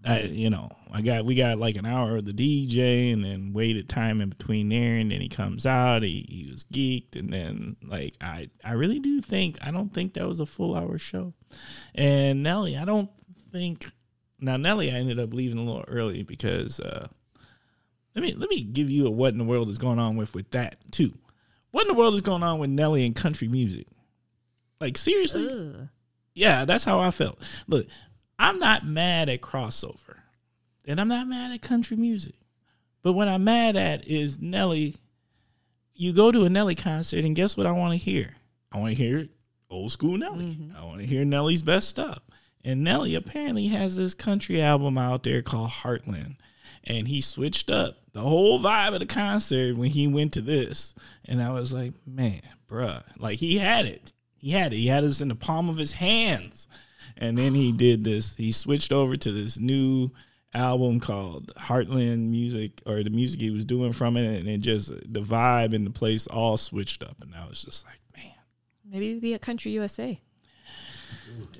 I, 0.03 0.21
you 0.21 0.49
know, 0.49 0.71
I 0.91 1.03
got 1.03 1.25
we 1.25 1.35
got 1.35 1.59
like 1.59 1.75
an 1.75 1.85
hour 1.85 2.15
of 2.15 2.25
the 2.25 2.33
DJ 2.33 3.13
and 3.13 3.23
then 3.23 3.53
waited 3.53 3.87
time 3.87 4.19
in 4.19 4.29
between 4.29 4.69
there 4.69 4.95
and 4.95 5.11
then 5.11 5.21
he 5.21 5.29
comes 5.29 5.67
out, 5.67 6.01
he, 6.01 6.25
he 6.27 6.49
was 6.51 6.63
geeked 6.63 7.15
and 7.15 7.31
then 7.31 7.75
like 7.83 8.15
I 8.19 8.49
I 8.63 8.73
really 8.73 8.97
do 8.97 9.21
think 9.21 9.59
I 9.61 9.69
don't 9.69 9.93
think 9.93 10.15
that 10.15 10.27
was 10.27 10.39
a 10.39 10.47
full 10.47 10.75
hour 10.75 10.97
show. 10.97 11.33
And 11.93 12.41
Nelly, 12.41 12.77
I 12.77 12.83
don't 12.83 13.11
think 13.51 13.91
now 14.39 14.57
Nelly 14.57 14.89
I 14.91 14.95
ended 14.95 15.19
up 15.19 15.35
leaving 15.35 15.59
a 15.59 15.63
little 15.63 15.85
early 15.87 16.23
because 16.23 16.79
uh 16.79 17.07
let 18.15 18.23
me 18.23 18.33
let 18.33 18.49
me 18.49 18.63
give 18.63 18.89
you 18.89 19.05
a 19.05 19.11
what 19.11 19.33
in 19.33 19.37
the 19.37 19.43
world 19.43 19.69
is 19.69 19.77
going 19.77 19.99
on 19.99 20.15
with 20.15 20.33
with 20.33 20.49
that 20.49 20.77
too. 20.91 21.13
What 21.69 21.83
in 21.83 21.89
the 21.89 21.93
world 21.93 22.15
is 22.15 22.21
going 22.21 22.41
on 22.41 22.57
with 22.57 22.71
Nelly 22.71 23.05
and 23.05 23.15
country 23.15 23.47
music? 23.47 23.85
Like 24.79 24.97
seriously? 24.97 25.43
Yeah, 26.33 26.65
that's 26.65 26.85
how 26.85 26.99
I 26.99 27.11
felt. 27.11 27.37
Look, 27.67 27.85
I'm 28.41 28.57
not 28.57 28.87
mad 28.87 29.29
at 29.29 29.41
crossover, 29.41 30.17
and 30.85 30.99
I'm 30.99 31.07
not 31.07 31.27
mad 31.27 31.51
at 31.51 31.61
country 31.61 31.95
music. 31.95 32.33
But 33.03 33.13
what 33.13 33.27
I'm 33.27 33.43
mad 33.43 33.75
at 33.75 34.07
is 34.07 34.39
Nelly. 34.39 34.97
You 35.93 36.11
go 36.11 36.31
to 36.31 36.45
a 36.45 36.49
Nelly 36.49 36.73
concert, 36.73 37.23
and 37.23 37.35
guess 37.35 37.55
what 37.55 37.67
I 37.67 37.71
want 37.71 37.91
to 37.91 37.97
hear? 37.97 38.37
I 38.71 38.79
want 38.79 38.89
to 38.89 39.03
hear 39.03 39.27
old 39.69 39.91
school 39.91 40.17
Nelly. 40.17 40.57
Mm-hmm. 40.57 40.75
I 40.75 40.83
want 40.85 41.01
to 41.01 41.05
hear 41.05 41.23
Nelly's 41.23 41.61
best 41.61 41.87
stuff. 41.89 42.19
And 42.63 42.83
Nelly 42.83 43.13
apparently 43.13 43.67
has 43.67 43.95
this 43.95 44.15
country 44.15 44.59
album 44.59 44.97
out 44.97 45.21
there 45.21 45.43
called 45.43 45.69
Heartland. 45.69 46.37
And 46.83 47.07
he 47.07 47.21
switched 47.21 47.69
up 47.69 47.97
the 48.13 48.21
whole 48.21 48.59
vibe 48.59 48.93
of 48.93 48.99
the 49.01 49.05
concert 49.05 49.77
when 49.77 49.91
he 49.91 50.07
went 50.07 50.33
to 50.33 50.41
this. 50.41 50.95
And 51.25 51.43
I 51.43 51.51
was 51.51 51.73
like, 51.73 51.93
man, 52.07 52.41
bruh. 52.67 53.03
Like 53.19 53.37
he 53.37 53.59
had 53.59 53.85
it. 53.85 54.13
He 54.35 54.51
had 54.51 54.73
it. 54.73 54.77
He 54.77 54.87
had 54.87 55.03
us 55.03 55.21
in 55.21 55.27
the 55.27 55.35
palm 55.35 55.69
of 55.69 55.77
his 55.77 55.93
hands. 55.93 56.67
And 57.21 57.37
then 57.37 57.53
he 57.53 57.71
did 57.71 58.03
this. 58.03 58.35
He 58.35 58.51
switched 58.51 58.91
over 58.91 59.15
to 59.15 59.31
this 59.31 59.59
new 59.59 60.09
album 60.53 60.99
called 60.99 61.53
Heartland 61.55 62.29
Music, 62.29 62.81
or 62.85 63.03
the 63.03 63.11
music 63.11 63.39
he 63.39 63.51
was 63.51 63.63
doing 63.63 63.93
from 63.93 64.17
it, 64.17 64.39
and 64.39 64.49
it 64.49 64.57
just 64.61 64.89
the 64.89 65.21
vibe 65.21 65.73
and 65.73 65.85
the 65.85 65.91
place 65.91 66.25
all 66.27 66.57
switched 66.57 67.03
up. 67.03 67.17
And 67.21 67.33
I 67.35 67.47
was 67.47 67.61
just 67.61 67.85
like, 67.85 67.99
man, 68.17 68.33
Maybe 68.83 69.19
be 69.19 69.33
at 69.35 69.41
Country 69.41 69.71
USA. 69.73 70.19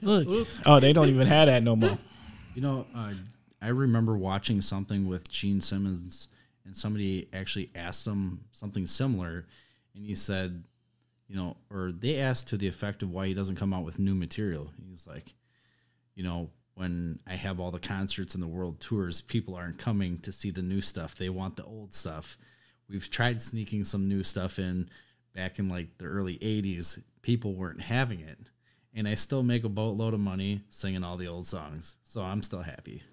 look. 0.02 0.48
Oh, 0.66 0.80
they 0.80 0.94
don't 0.94 1.08
even 1.10 1.28
have 1.28 1.48
that 1.48 1.64
no 1.64 1.76
more. 1.76 1.98
You 2.54 2.62
know, 2.62 2.86
uh, 2.94 3.14
I 3.62 3.70
remember 3.70 4.18
watching 4.18 4.60
something 4.62 5.08
with 5.08 5.32
Gene 5.32 5.62
Simmons, 5.62 6.28
and 6.66 6.76
somebody 6.76 7.30
actually 7.32 7.70
asked 7.74 8.06
him 8.06 8.42
something 8.52 8.88
similar, 8.88 9.46
and 9.96 10.06
he 10.06 10.16
said, 10.16 10.62
you 11.30 11.38
know, 11.38 11.56
or 11.70 11.94
they 11.94 12.18
asked 12.18 12.50
to 12.50 12.58
the 12.58 12.68
effect 12.68 13.04
of 13.04 13.12
why 13.12 13.28
he 13.28 13.34
doesn't 13.34 13.56
come 13.56 13.74
out 13.74 13.86
with 13.86 14.00
new 14.00 14.14
material. 14.14 14.70
He's 14.90 15.08
like, 15.08 15.34
you 16.16 16.24
know, 16.24 16.50
when 16.76 17.20
I 17.28 17.36
have 17.36 17.60
all 17.60 17.72
the 17.72 17.80
concerts 17.80 18.34
and 18.34 18.42
the 18.44 18.48
world 18.48 18.80
tours, 18.80 19.22
people 19.22 19.56
aren't 19.56 19.78
coming 19.78 20.18
to 20.20 20.32
see 20.32 20.52
the 20.52 20.62
new 20.62 20.82
stuff. 20.82 21.16
They 21.16 21.30
want 21.30 21.56
the 21.56 21.66
old 21.66 21.94
stuff. 21.94 22.38
We've 22.90 23.10
tried 23.10 23.42
sneaking 23.42 23.84
some 23.84 24.08
new 24.08 24.24
stuff 24.24 24.60
in 24.60 24.90
back 25.36 25.60
in 25.60 25.70
like 25.70 25.98
the 25.98 26.06
early 26.06 26.38
80s. 26.40 27.02
People 27.22 27.56
weren't 27.56 27.82
having 27.82 28.22
it. 28.22 28.40
And 28.94 29.08
I 29.08 29.16
still 29.16 29.44
make 29.44 29.64
a 29.64 29.70
boatload 29.70 30.14
of 30.14 30.20
money 30.20 30.62
singing 30.70 31.04
all 31.04 31.18
the 31.18 31.28
old 31.28 31.48
songs. 31.48 31.96
So 32.04 32.22
I'm 32.22 32.44
still 32.44 32.62
happy. 32.64 33.04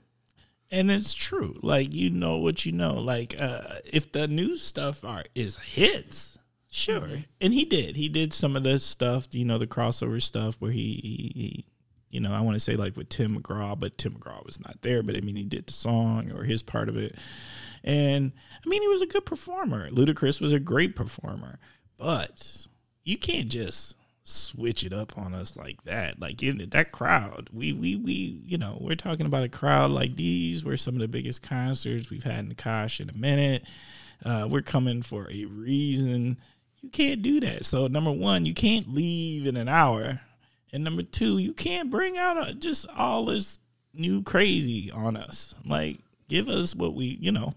and 0.71 0.91
it's 0.91 1.15
true 1.15 1.55
like 1.63 1.93
you 1.95 2.11
know 2.11 2.37
what 2.39 2.67
you 2.67 2.73
know 2.73 2.95
like 2.95 3.35
uh 3.41 3.77
if 3.91 4.13
the 4.13 4.29
new 4.29 4.55
stuff 4.57 5.05
are 5.05 5.25
is 5.35 5.57
hits 5.59 6.39
sure 6.71 7.09
and 7.41 7.55
he 7.55 7.65
did 7.65 7.97
he 7.97 8.09
did 8.09 8.33
some 8.33 8.55
of 8.55 8.63
this 8.63 8.85
stuff 8.85 9.27
you 9.33 9.45
know 9.45 9.57
the 9.59 9.67
crossover 9.67 10.21
stuff 10.21 10.57
where 10.59 10.71
he, 10.73 11.01
he, 11.03 11.33
he 11.41 11.67
you 12.11 12.21
know 12.21 12.33
i 12.33 12.41
want 12.41 12.55
to 12.55 12.61
say 12.61 12.77
like 12.77 12.97
with 12.97 13.09
tim 13.09 13.41
mcgraw 13.41 13.79
but 13.79 13.97
tim 13.99 14.15
mcgraw 14.15 14.45
was 14.45 14.61
not 14.61 14.81
there 14.83 15.03
but 15.03 15.17
i 15.17 15.21
mean 15.21 15.37
he 15.37 15.45
did 15.45 15.67
the 15.67 15.73
song 15.73 16.31
or 16.33 16.45
his 16.45 16.63
part 16.63 16.89
of 16.89 16.97
it 16.97 17.15
and 17.85 18.33
i 18.65 18.69
mean 18.69 18.83
he 18.83 18.89
was 18.89 19.03
a 19.03 19.07
good 19.07 19.27
performer 19.27 19.91
ludacris 19.91 20.41
was 20.41 20.53
a 20.53 20.61
great 20.61 20.97
performer 20.97 21.59
but 21.97 22.67
you 23.05 23.19
can't 23.19 23.49
just 23.49 23.95
switch 24.29 24.85
it 24.85 24.93
up 24.93 25.17
on 25.17 25.35
us 25.35 25.57
like 25.57 25.83
that. 25.85 26.21
Like 26.21 26.43
in 26.43 26.59
that 26.71 26.93
crowd, 26.93 27.49
we 27.53 27.73
we 27.73 27.97
we 27.97 28.43
you 28.45 28.59
know 28.59 28.79
we're 28.81 28.95
talking 28.95 29.27
about 29.27 29.43
a 29.43 29.49
crowd 29.49 29.91
like 29.91 30.17
these. 30.17 30.65
We're 30.65 30.77
some 30.77 30.95
of 30.95 31.01
the 31.01 31.09
biggest 31.09 31.43
concerts 31.43 32.11
we've 32.11 32.25
had 32.25 32.45
in 32.45 32.55
Kosh 32.55 33.01
in 33.01 33.11
a 33.11 33.15
minute. 33.15 33.65
Uh, 34.25 34.47
we're 34.51 34.63
coming 34.63 35.03
for 35.03 35.31
a 35.31 35.45
reason. 35.47 36.39
You 36.81 36.91
can't 36.91 37.23
do 37.23 37.41
that. 37.41 37.65
So 37.65 37.87
number 37.87 38.13
one, 38.13 38.47
you 38.47 38.55
can't 38.55 38.93
leave 38.93 39.47
in 39.47 39.57
an 39.57 39.69
hour, 39.69 40.21
and 40.73 40.85
number 40.85 41.03
two, 41.03 41.39
you 41.39 41.53
can't 41.53 41.91
bring 41.91 42.17
out 42.19 42.49
a, 42.49 42.55
just 42.55 42.87
all 42.97 43.27
this 43.27 43.59
new 43.95 44.23
crazy 44.23 44.91
on 44.91 45.17
us. 45.17 45.55
Like, 45.65 45.99
give 46.29 46.49
us 46.49 46.75
what 46.75 46.95
we, 46.95 47.19
you 47.21 47.33
know. 47.33 47.55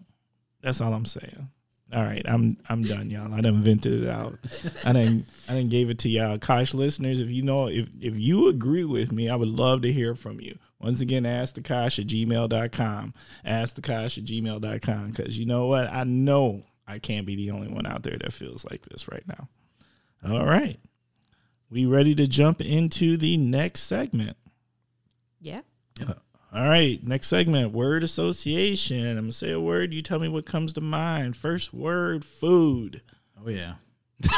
That's 0.62 0.82
all 0.82 0.94
I'm 0.94 1.06
saying. 1.06 1.50
All 1.94 2.03
right, 2.03 2.22
I'm 2.25 2.58
I'm 2.70 2.84
done, 2.84 3.10
y'all. 3.10 3.34
I 3.34 3.41
done 3.41 3.62
vented 3.62 4.03
it 4.03 4.10
out. 4.10 4.39
I 4.86 4.94
didn't 4.94 5.25
I 5.50 5.56
didn't 5.56 5.72
gave 5.72 5.89
it 5.89 6.00
to 6.00 6.10
y'all. 6.10 6.38
Kosh 6.38 6.74
listeners, 6.74 7.20
if 7.20 7.30
you 7.30 7.41
know 7.41 7.68
if 7.68 7.89
if 8.00 8.18
you 8.18 8.48
agree 8.48 8.86
with 8.86 9.12
me, 9.12 9.27
I 9.30 9.36
would 9.36 9.50
love 9.50 9.82
to 9.82 9.91
hear 9.91 10.15
from 10.15 10.39
you. 10.39 10.58
Once 10.80 11.01
again, 11.01 11.25
ask 11.25 11.56
the 11.56 11.62
Kosh 11.62 12.00
at 12.00 12.08
gmail.com. 12.08 13.13
Ask 13.44 13.75
the 13.75 13.82
Kosh 13.82 14.18
at 14.18 14.24
gmail.com. 14.24 15.13
Cause 15.13 15.38
you 15.38 15.46
know 15.46 15.68
what? 15.68 15.91
I 15.91 16.06
know 16.06 16.63
I 16.88 17.00
can't 17.00 17.25
be 17.25 17.36
the 17.36 17.51
only 17.51 17.68
one 17.68 17.86
out 17.86 18.03
there 18.03 18.18
that 18.18 18.32
feels 18.32 18.65
like 18.72 18.84
this 18.84 19.10
right 19.10 19.27
now. 19.27 19.50
All 20.25 20.46
right. 20.46 20.80
We 21.72 21.86
ready 21.86 22.13
to 22.16 22.28
jump 22.28 22.60
into 22.60 23.16
the 23.16 23.38
next 23.38 23.84
segment. 23.84 24.36
Yeah. 25.40 25.62
All 26.54 26.68
right, 26.68 27.01
next 27.01 27.30
segment, 27.30 27.72
word 27.72 28.04
association. 28.04 29.08
I'm 29.08 29.24
gonna 29.24 29.32
say 29.32 29.51
a 29.51 29.60
word, 29.60 29.94
you 29.94 30.01
tell 30.01 30.20
me 30.20 30.28
what 30.28 30.46
comes 30.46 30.74
to 30.74 30.82
mind. 30.82 31.38
First 31.38 31.74
word, 31.74 32.25
food. 32.25 33.01
Oh 33.42 33.48
yeah. 33.50 33.75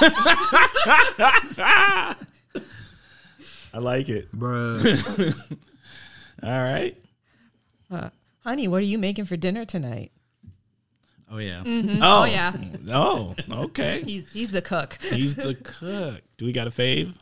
I 3.73 3.79
like 3.79 4.09
it. 4.09 4.31
Bruh. 4.31 5.33
All 6.43 6.49
right. 6.49 6.95
Uh, 7.89 8.09
honey, 8.41 8.67
what 8.67 8.77
are 8.77 8.85
you 8.85 8.99
making 8.99 9.25
for 9.25 9.35
dinner 9.35 9.65
tonight? 9.65 10.11
oh 11.31 11.39
yeah. 11.39 11.63
Oh, 11.65 12.25
yeah. 12.25 12.53
Oh, 12.89 13.33
okay. 13.51 14.03
He's 14.05 14.31
he's 14.31 14.51
the 14.51 14.61
cook. 14.61 14.99
He's 15.01 15.35
the 15.35 15.55
cook. 15.63 16.21
Do 16.37 16.45
we 16.45 16.51
got 16.51 16.67
a 16.67 16.69
fave? 16.69 17.15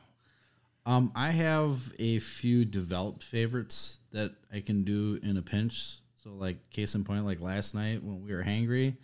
Um, 0.85 1.11
I 1.15 1.29
have 1.29 1.93
a 1.99 2.19
few 2.19 2.65
developed 2.65 3.23
favorites 3.23 3.99
that 4.11 4.31
I 4.51 4.61
can 4.61 4.83
do 4.83 5.19
in 5.21 5.37
a 5.37 5.41
pinch. 5.41 5.97
So, 6.23 6.31
like 6.31 6.69
case 6.69 6.95
in 6.95 7.03
point, 7.03 7.25
like 7.25 7.41
last 7.41 7.73
night 7.75 8.03
when 8.03 8.23
we 8.23 8.33
were 8.33 8.43
hangry, 8.43 8.95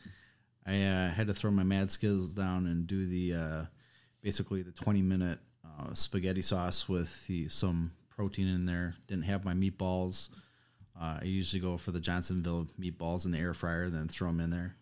I 0.65 0.83
uh, 0.83 1.09
had 1.09 1.27
to 1.27 1.33
throw 1.33 1.51
my 1.51 1.63
mad 1.63 1.89
skills 1.91 2.33
down 2.33 2.67
and 2.67 2.87
do 2.87 3.07
the 3.07 3.33
uh, 3.33 3.65
basically 4.21 4.61
the 4.61 4.71
twenty 4.71 5.01
minute 5.01 5.39
uh, 5.65 5.93
spaghetti 5.93 6.41
sauce 6.41 6.89
with 6.89 7.25
the, 7.27 7.47
some 7.47 7.91
protein 8.09 8.47
in 8.47 8.65
there. 8.65 8.95
Didn't 9.07 9.25
have 9.25 9.45
my 9.45 9.53
meatballs. 9.53 10.29
Uh, 10.99 11.19
I 11.21 11.25
usually 11.25 11.61
go 11.61 11.77
for 11.77 11.91
the 11.91 11.99
Johnsonville 11.99 12.67
meatballs 12.79 13.25
in 13.25 13.31
the 13.31 13.39
air 13.39 13.53
fryer, 13.53 13.83
and 13.83 13.95
then 13.95 14.07
throw 14.07 14.27
them 14.27 14.39
in 14.39 14.49
there. 14.49 14.75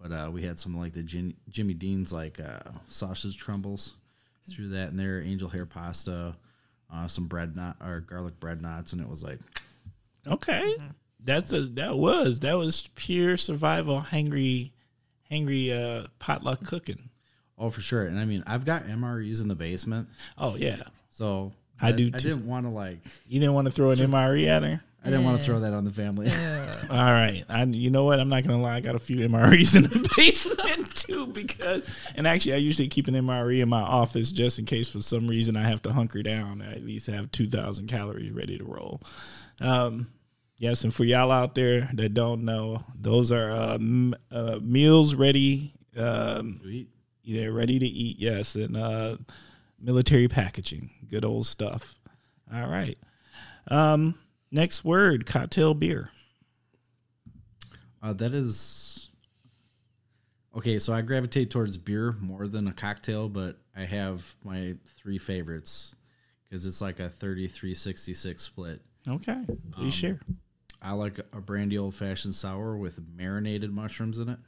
But 0.00 0.12
uh, 0.12 0.30
we 0.32 0.42
had 0.42 0.58
some 0.58 0.76
like 0.76 0.94
the 0.94 1.02
Jim, 1.02 1.34
Jimmy 1.48 1.74
Dean's 1.74 2.12
like 2.12 2.38
uh, 2.38 2.70
sausage 2.86 3.40
crumbles. 3.40 3.94
Threw 4.54 4.68
that 4.68 4.90
in 4.90 4.96
there, 4.96 5.20
angel 5.20 5.48
hair 5.48 5.66
pasta, 5.66 6.34
uh, 6.92 7.06
some 7.08 7.26
bread 7.26 7.54
knot 7.56 7.76
or 7.84 8.00
garlic 8.00 8.38
bread 8.40 8.60
knots, 8.62 8.92
and 8.92 9.00
it 9.02 9.08
was 9.08 9.22
like 9.22 9.38
Okay. 10.26 10.74
That's 11.24 11.52
a 11.52 11.62
that 11.62 11.96
was 11.96 12.40
that 12.40 12.56
was 12.56 12.88
pure 12.94 13.36
survival 13.36 14.00
hangry 14.10 14.70
hangry 15.30 15.70
uh 15.72 16.06
potluck 16.18 16.64
cooking. 16.64 17.10
oh 17.58 17.70
for 17.70 17.80
sure. 17.80 18.04
And 18.04 18.18
I 18.18 18.24
mean, 18.24 18.42
I've 18.46 18.64
got 18.64 18.86
MREs 18.86 19.40
in 19.40 19.48
the 19.48 19.54
basement, 19.54 20.08
Oh 20.36 20.56
yeah. 20.56 20.82
so 21.10 21.52
I 21.80 21.92
do 21.92 22.08
I 22.08 22.18
too. 22.18 22.28
didn't 22.30 22.46
want 22.46 22.66
to 22.66 22.70
like. 22.70 22.98
You 23.28 23.40
didn't 23.40 23.54
want 23.54 23.66
to 23.66 23.70
throw 23.72 23.90
an 23.90 23.98
MRE 23.98 24.46
at 24.46 24.62
her? 24.62 24.82
I 25.04 25.10
didn't 25.10 25.24
want 25.24 25.38
to 25.38 25.44
throw 25.46 25.60
that 25.60 25.72
on 25.72 25.84
the 25.84 25.92
family. 25.92 26.28
All 26.90 26.96
right. 27.12 27.44
I 27.48 27.62
you 27.64 27.90
know 27.90 28.04
what? 28.04 28.18
I'm 28.20 28.28
not 28.28 28.42
gonna 28.44 28.60
lie. 28.60 28.76
I 28.76 28.80
got 28.80 28.94
a 28.94 28.98
few 28.98 29.16
MREs 29.16 29.76
in 29.76 29.84
the 29.84 30.12
basement 30.16 30.94
too 30.96 31.26
because 31.28 31.88
and 32.16 32.26
actually 32.26 32.54
I 32.54 32.56
usually 32.56 32.88
keep 32.88 33.06
an 33.08 33.14
MRE 33.14 33.60
in 33.62 33.68
my 33.68 33.80
office 33.80 34.32
just 34.32 34.58
in 34.58 34.64
case 34.66 34.90
for 34.92 35.00
some 35.00 35.28
reason 35.28 35.56
I 35.56 35.62
have 35.62 35.82
to 35.82 35.92
hunker 35.92 36.22
down. 36.22 36.60
I 36.62 36.72
at 36.72 36.84
least 36.84 37.06
have 37.06 37.30
two 37.30 37.48
thousand 37.48 37.86
calories 37.86 38.32
ready 38.32 38.58
to 38.58 38.64
roll. 38.64 39.00
Um 39.60 40.08
yes, 40.56 40.82
and 40.84 40.92
for 40.92 41.04
y'all 41.04 41.30
out 41.30 41.54
there 41.54 41.88
that 41.94 42.12
don't 42.14 42.44
know, 42.44 42.82
those 42.98 43.30
are 43.30 43.50
uh, 43.50 43.74
m- 43.74 44.14
uh 44.32 44.58
meals 44.60 45.14
ready 45.14 45.74
um 45.96 46.58
Sweet. 46.62 46.88
they're 47.24 47.52
ready 47.52 47.78
to 47.78 47.86
eat, 47.86 48.18
yes, 48.18 48.56
and 48.56 48.76
uh 48.76 49.16
military 49.80 50.26
packaging. 50.28 50.90
Good 51.08 51.24
old 51.24 51.46
stuff. 51.46 51.98
All 52.52 52.66
right. 52.68 52.98
Um 53.68 54.16
next 54.50 54.84
word, 54.84 55.26
cocktail 55.26 55.74
beer. 55.74 56.10
Uh, 58.02 58.12
that 58.12 58.32
is 58.32 59.10
okay. 60.56 60.78
So 60.78 60.92
I 60.92 61.00
gravitate 61.02 61.50
towards 61.50 61.76
beer 61.76 62.12
more 62.20 62.46
than 62.46 62.68
a 62.68 62.72
cocktail, 62.72 63.28
but 63.28 63.58
I 63.76 63.84
have 63.84 64.34
my 64.44 64.74
three 64.96 65.18
favorites 65.18 65.94
because 66.44 66.64
it's 66.64 66.80
like 66.80 67.00
a 67.00 67.08
33 67.08 67.74
66 67.74 68.42
split. 68.42 68.80
Okay, 69.08 69.40
please 69.72 69.94
share. 69.94 70.20
I 70.80 70.92
like 70.92 71.18
a 71.32 71.40
brandy 71.40 71.76
old 71.76 71.94
fashioned 71.94 72.34
sour 72.36 72.76
with 72.76 73.00
marinated 73.16 73.72
mushrooms 73.72 74.18
in 74.20 74.28
it. 74.28 74.38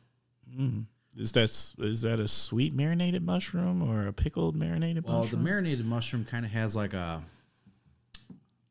Is 1.17 1.33
that 1.33 1.51
is 1.79 2.03
that 2.03 2.21
a 2.21 2.29
sweet 2.29 2.73
marinated 2.73 3.25
mushroom 3.25 3.83
or 3.83 4.07
a 4.07 4.13
pickled 4.13 4.55
marinated 4.55 5.05
Well, 5.05 5.23
mushroom? 5.23 5.43
the 5.43 5.51
marinated 5.51 5.85
mushroom 5.87 6.25
kind 6.25 6.45
of 6.47 6.53
has 6.53 6.77
like 6.77 6.95
a, 6.95 7.23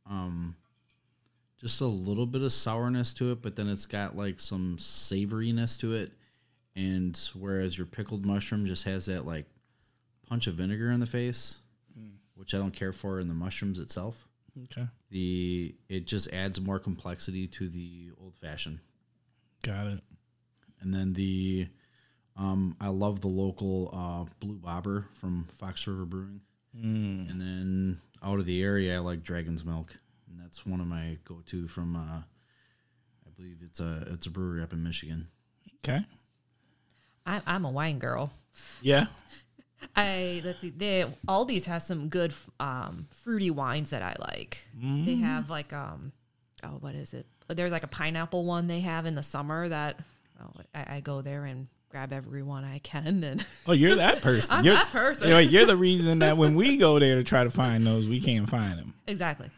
um, 0.10 0.56
just 1.60 1.82
a 1.82 1.86
little 1.86 2.26
bit 2.26 2.42
of 2.42 2.52
sourness 2.54 3.14
to 3.16 3.32
it, 3.32 3.42
but 3.42 3.56
then 3.56 3.68
it's 3.68 3.86
got 3.86 4.16
like 4.18 4.40
some 4.40 4.78
savoriness 4.78 5.78
to 5.80 5.94
it. 5.94 6.12
And 6.76 7.20
whereas 7.34 7.78
your 7.78 7.88
pickled 7.88 8.26
mushroom 8.26 8.66
just 8.66 8.84
has 8.86 9.06
that 9.08 9.26
like 9.26 9.46
punch 10.28 10.48
of 10.48 10.56
vinegar 10.56 10.92
in 10.92 11.00
the 11.00 11.06
face, 11.06 11.58
which 12.36 12.54
I 12.54 12.58
don't 12.58 12.72
care 12.74 12.94
for 12.94 13.20
in 13.20 13.28
the 13.28 13.34
mushrooms 13.34 13.80
itself. 13.80 14.28
okay, 14.64 14.88
The 15.10 15.76
it 15.90 16.08
just 16.08 16.32
adds 16.32 16.62
more 16.62 16.80
complexity 16.80 17.48
to 17.48 17.68
the 17.68 18.12
old 18.22 18.36
fashioned. 18.38 18.80
got 19.64 19.88
it. 19.88 20.00
And 20.82 20.94
then 20.94 21.12
the, 21.12 21.68
um, 22.38 22.78
I 22.80 22.88
love 22.88 23.20
the 23.20 23.28
local 23.28 23.90
uh, 23.92 24.34
Blue 24.40 24.56
Bobber 24.56 25.06
from 25.16 25.50
Fox 25.58 25.86
River 25.86 26.06
Brewing. 26.06 26.40
Mm. 26.74 27.30
And 27.30 27.42
then 27.42 28.02
out 28.24 28.40
of 28.40 28.46
the 28.46 28.64
area, 28.64 28.96
I 28.96 29.00
like 29.00 29.22
Dragon's 29.24 29.66
Milk, 29.66 29.94
and 30.40 30.46
that's 30.46 30.66
one 30.66 30.80
of 30.80 30.88
my 30.88 31.18
go-to 31.26 31.68
from. 31.68 31.96
Uh, 31.96 32.22
I 32.22 33.30
believe 33.36 33.58
it's 33.64 33.80
a 33.80 34.08
it's 34.12 34.26
a 34.26 34.30
brewery 34.30 34.62
up 34.62 34.74
in 34.74 34.84
Michigan. 34.84 35.28
Okay, 35.84 36.02
I'm 37.26 37.42
I'm 37.46 37.66
a 37.66 37.72
wine 37.72 38.00
girl. 38.00 38.32
yeah, 38.82 39.08
I 39.96 40.42
let's 40.44 40.62
see. 40.62 40.70
They 40.70 41.06
Aldi's 41.28 41.66
has 41.66 41.86
some 41.86 42.10
good 42.10 42.34
um, 42.60 43.08
fruity 43.12 43.52
wines 43.52 43.90
that 43.92 44.02
I 44.02 44.16
like. 44.20 44.66
They 44.82 45.16
have 45.16 45.50
like 45.50 45.74
um 45.74 46.12
oh 46.64 46.78
what 46.80 46.96
is 46.96 47.14
it? 47.14 47.26
There's 47.48 47.72
like 47.72 47.84
a 47.84 47.88
pineapple 47.88 48.46
one 48.46 48.68
they 48.68 48.82
have 48.82 49.06
in 49.06 49.16
the 49.16 49.24
summer 49.24 49.68
that 49.68 50.00
oh, 50.42 50.62
I, 50.76 50.98
I 50.98 51.00
go 51.00 51.22
there 51.22 51.46
and 51.46 51.68
grab 51.90 52.14
every 52.14 52.44
one 52.44 52.64
I 52.64 52.78
can 52.80 53.24
and 53.24 53.44
Oh, 53.68 53.72
you're 53.72 53.96
that 53.96 54.22
person. 54.22 54.54
I'm 54.54 54.66
you're, 54.66 54.76
that 54.76 54.92
person. 54.92 55.30
You're, 55.30 55.40
you're 55.40 55.66
the 55.66 55.76
reason 55.76 56.20
that 56.20 56.38
when 56.38 56.54
we 56.56 56.78
go 56.78 57.00
there 57.00 57.16
to 57.16 57.24
try 57.24 57.44
to 57.44 57.50
find 57.50 57.86
those, 57.86 58.08
we 58.08 58.22
can't 58.22 58.48
find 58.48 58.78
them. 58.78 58.94
exactly. 59.08 59.50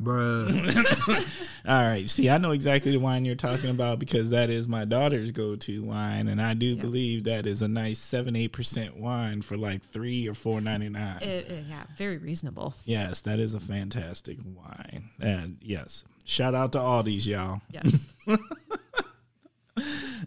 Bruh. 0.00 1.24
All 1.68 1.82
right. 1.82 2.10
See, 2.10 2.28
I 2.28 2.38
know 2.38 2.50
exactly 2.50 2.90
the 2.90 2.98
wine 2.98 3.24
you're 3.24 3.36
talking 3.36 3.70
about 3.70 4.00
because 4.00 4.30
that 4.30 4.50
is 4.50 4.66
my 4.66 4.84
daughter's 4.84 5.30
go-to 5.30 5.84
wine, 5.84 6.26
and 6.26 6.42
I 6.42 6.54
do 6.54 6.74
believe 6.76 7.22
that 7.24 7.46
is 7.46 7.62
a 7.62 7.68
nice 7.68 8.00
seven, 8.00 8.34
eight 8.34 8.52
percent 8.52 8.96
wine 8.96 9.40
for 9.40 9.56
like 9.56 9.82
three 9.90 10.26
or 10.28 10.34
four 10.34 10.60
ninety 10.60 10.88
nine. 10.88 11.18
It, 11.22 11.48
it- 11.48 11.64
yeah, 11.68 11.84
very 11.96 12.18
reasonable. 12.18 12.74
Yes, 12.84 13.20
that 13.20 13.38
is 13.38 13.54
a 13.54 13.60
fantastic 13.60 14.38
wine, 14.44 15.10
and 15.20 15.58
yes, 15.62 16.02
shout 16.24 16.54
out 16.56 16.72
to 16.72 16.80
all 16.80 17.04
these 17.04 17.24
y'all. 17.26 17.60
Yes. 17.70 18.06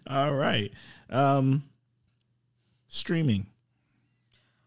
All 0.06 0.34
right, 0.34 0.72
um, 1.10 1.64
streaming. 2.88 3.46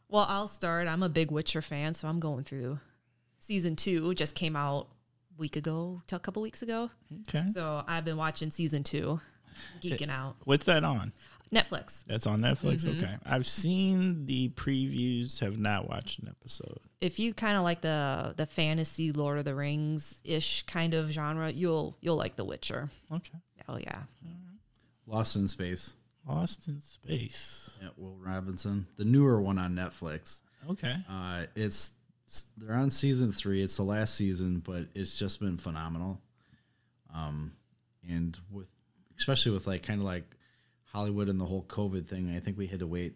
well, 0.10 0.26
I'll 0.28 0.48
start. 0.48 0.88
I'm 0.88 1.04
a 1.04 1.10
big 1.10 1.32
Witcher 1.32 1.62
fan, 1.62 1.94
so 1.94 2.08
I'm 2.08 2.20
going 2.20 2.44
through 2.44 2.80
season 3.42 3.76
two. 3.76 4.14
Just 4.16 4.34
came 4.36 4.56
out 4.56 4.88
a 5.38 5.42
week 5.42 5.56
ago, 5.58 6.02
a 6.12 6.20
couple 6.20 6.42
weeks 6.42 6.62
ago. 6.62 6.90
Okay, 7.28 7.44
So 7.54 7.84
I've 7.88 8.06
been 8.06 8.18
watching 8.18 8.50
season 8.52 8.84
two, 8.84 9.20
geeking 9.82 10.10
out. 10.10 10.36
what's 10.46 10.66
that 10.66 10.84
on? 10.86 11.12
Netflix. 11.54 12.06
That's 12.06 12.26
on 12.28 12.40
Netflix. 12.40 12.88
Okay, 12.88 13.14
I've 13.26 13.46
seen 13.46 14.26
the 14.26 14.48
previews. 14.56 15.42
Have 15.42 15.58
not 15.60 15.90
watched 15.90 16.20
an 16.20 16.30
episode. 16.30 16.78
If 17.02 17.20
you 17.20 17.34
kind 17.34 17.58
of 17.58 17.64
like 17.64 17.82
the 17.82 18.34
the 18.38 18.46
fantasy 18.46 19.12
Lord 19.12 19.38
of 19.38 19.44
the 19.44 19.54
Rings 19.54 20.22
ish 20.24 20.64
kind 20.64 20.94
of 20.94 21.12
genre, 21.12 21.52
you'll 21.52 21.98
you'll 22.00 22.16
like 22.16 22.38
The 22.38 22.46
Witcher. 22.46 22.90
Okay, 23.12 23.38
Oh 23.68 23.76
yeah. 23.78 24.04
Lost 25.08 25.36
in 25.36 25.46
Space. 25.50 25.94
Lost 26.26 26.70
in 26.70 26.80
Space. 26.80 27.70
Yeah, 27.82 27.90
Will 27.98 28.16
Robinson, 28.18 28.88
the 28.96 29.04
newer 29.04 29.42
one 29.42 29.58
on 29.58 29.76
Netflix. 29.76 30.40
Okay, 30.70 30.96
Uh, 31.10 31.48
it's 31.56 31.92
they're 32.58 32.76
on 32.76 32.92
season 32.92 33.32
three. 33.32 33.62
It's 33.62 33.78
the 33.78 33.84
last 33.84 34.16
season, 34.16 34.60
but 34.60 34.86
it's 34.96 35.18
just 35.18 35.40
been 35.40 35.58
phenomenal. 35.58 36.20
Um, 37.14 37.54
and 38.08 38.38
with 38.50 38.68
especially 39.18 39.52
with 39.52 39.68
like 39.68 39.84
kind 39.84 40.00
of 40.00 40.06
like 40.06 40.24
Hollywood 40.86 41.30
and 41.30 41.40
the 41.40 41.46
whole 41.46 41.66
COVID 41.68 42.08
thing, 42.08 42.34
I 42.36 42.40
think 42.40 42.58
we 42.58 42.68
had 42.68 42.80
to 42.80 42.88
wait 42.88 43.16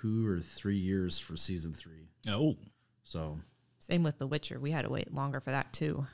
two 0.00 0.26
or 0.28 0.40
three 0.40 0.76
years 0.76 1.18
for 1.18 1.36
season 1.36 1.72
three. 1.72 2.08
oh, 2.28 2.56
So 3.04 3.38
Same 3.78 4.02
with 4.02 4.18
The 4.18 4.26
Witcher. 4.26 4.60
We 4.60 4.70
had 4.70 4.82
to 4.84 4.90
wait 4.90 5.12
longer 5.12 5.40
for 5.40 5.50
that 5.50 5.72
too. 5.72 6.06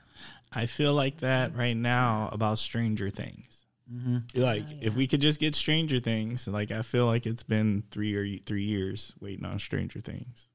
I 0.52 0.66
feel 0.66 0.94
like 0.94 1.18
that 1.18 1.54
right 1.56 1.76
now 1.76 2.30
about 2.32 2.58
Stranger 2.58 3.10
Things. 3.10 3.64
Like 4.34 4.64
if 4.80 4.96
we 4.96 5.06
could 5.06 5.20
just 5.20 5.38
get 5.38 5.54
Stranger 5.54 6.00
Things, 6.00 6.48
like 6.48 6.70
I 6.70 6.82
feel 6.82 7.06
like 7.06 7.26
it's 7.26 7.42
been 7.44 7.84
three 7.90 8.14
or 8.16 8.38
three 8.44 8.64
years 8.64 9.14
waiting 9.20 9.44
on 9.44 9.58
Stranger 9.58 10.00
Things. 10.00 10.48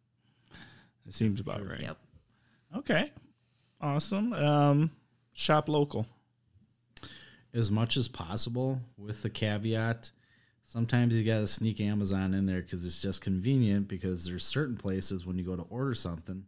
It 1.08 1.14
seems 1.14 1.40
about 1.40 1.68
right. 1.68 1.82
Yep. 1.82 1.98
Okay, 2.78 3.12
awesome. 3.82 4.34
Um, 4.34 4.92
shop 5.34 5.68
local. 5.70 6.06
as 7.54 7.70
much 7.72 7.98
as 7.98 8.08
possible 8.08 8.80
with 8.98 9.22
the 9.22 9.30
caveat 9.30 10.12
sometimes 10.64 11.16
you 11.18 11.26
got 11.26 11.40
to 11.40 11.48
sneak 11.48 11.82
amazon 11.82 12.34
in 12.34 12.46
there 12.46 12.62
because 12.62 12.86
it's 12.86 13.02
just 13.02 13.22
convenient 13.22 13.88
because 13.90 14.24
there's 14.26 14.46
certain 14.46 14.78
places 14.78 15.26
when 15.26 15.38
you 15.38 15.44
go 15.44 15.56
to 15.56 15.64
order 15.64 15.94
something 15.94 16.46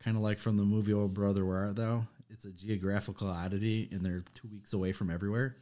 kind 0.00 0.16
of 0.16 0.22
like 0.22 0.38
from 0.38 0.56
the 0.56 0.62
movie 0.62 0.92
old 0.92 1.12
brother 1.14 1.44
where 1.44 1.58
art 1.58 1.74
thou 1.76 2.06
it's 2.30 2.44
a 2.44 2.50
geographical 2.52 3.28
oddity 3.28 3.88
and 3.90 4.04
they're 4.04 4.22
two 4.34 4.46
weeks 4.48 4.72
away 4.74 4.92
from 4.92 5.10
everywhere 5.10 5.56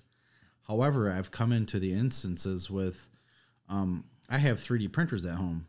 however 0.67 1.11
i've 1.11 1.31
come 1.31 1.53
into 1.53 1.79
the 1.79 1.93
instances 1.93 2.69
with 2.71 3.09
um, 3.71 4.05
i 4.29 4.37
have 4.37 4.61
3d 4.61 4.93
printers 4.93 5.25
at 5.25 5.37
home 5.37 5.67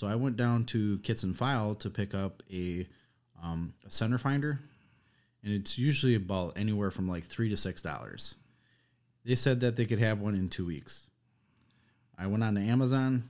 so 0.00 0.06
i 0.06 0.14
went 0.14 0.36
down 0.36 0.64
to 0.64 0.98
Kitz 0.98 1.22
and 1.22 1.36
Pfeil 1.36 1.78
to 1.80 1.90
pick 1.90 2.14
up 2.14 2.42
a, 2.52 2.86
um, 3.42 3.74
a 3.86 3.90
center 3.90 4.18
finder 4.18 4.58
and 5.44 5.52
it's 5.52 5.78
usually 5.78 6.14
about 6.14 6.58
anywhere 6.58 6.90
from 6.90 7.08
like 7.08 7.24
three 7.24 7.48
to 7.48 7.56
six 7.56 7.82
dollars 7.82 8.34
they 9.24 9.34
said 9.34 9.60
that 9.60 9.76
they 9.76 9.86
could 9.86 9.98
have 9.98 10.20
one 10.20 10.34
in 10.34 10.48
two 10.48 10.66
weeks. 10.66 11.06
I 12.18 12.26
went 12.26 12.42
on 12.42 12.54
to 12.54 12.60
Amazon. 12.60 13.28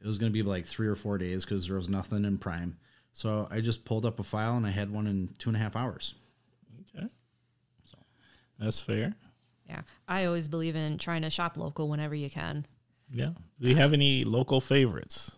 It 0.00 0.06
was 0.06 0.18
going 0.18 0.30
to 0.30 0.34
be 0.34 0.42
like 0.42 0.64
three 0.64 0.86
or 0.86 0.94
four 0.94 1.18
days 1.18 1.44
because 1.44 1.66
there 1.66 1.76
was 1.76 1.88
nothing 1.88 2.24
in 2.24 2.38
Prime. 2.38 2.76
So 3.12 3.48
I 3.50 3.60
just 3.60 3.84
pulled 3.84 4.06
up 4.06 4.20
a 4.20 4.22
file 4.22 4.56
and 4.56 4.66
I 4.66 4.70
had 4.70 4.92
one 4.92 5.06
in 5.06 5.34
two 5.38 5.50
and 5.50 5.56
a 5.56 5.60
half 5.60 5.76
hours. 5.76 6.14
Okay, 6.96 7.06
So 7.84 7.98
that's 8.58 8.80
fair. 8.80 9.14
Yeah. 9.68 9.82
I 10.08 10.24
always 10.24 10.48
believe 10.48 10.76
in 10.76 10.98
trying 10.98 11.22
to 11.22 11.30
shop 11.30 11.56
local 11.56 11.88
whenever 11.88 12.14
you 12.14 12.30
can. 12.30 12.66
Yeah. 13.12 13.30
Do 13.60 13.68
you 13.68 13.76
have 13.76 13.92
any 13.92 14.24
local 14.24 14.60
favorites? 14.60 15.36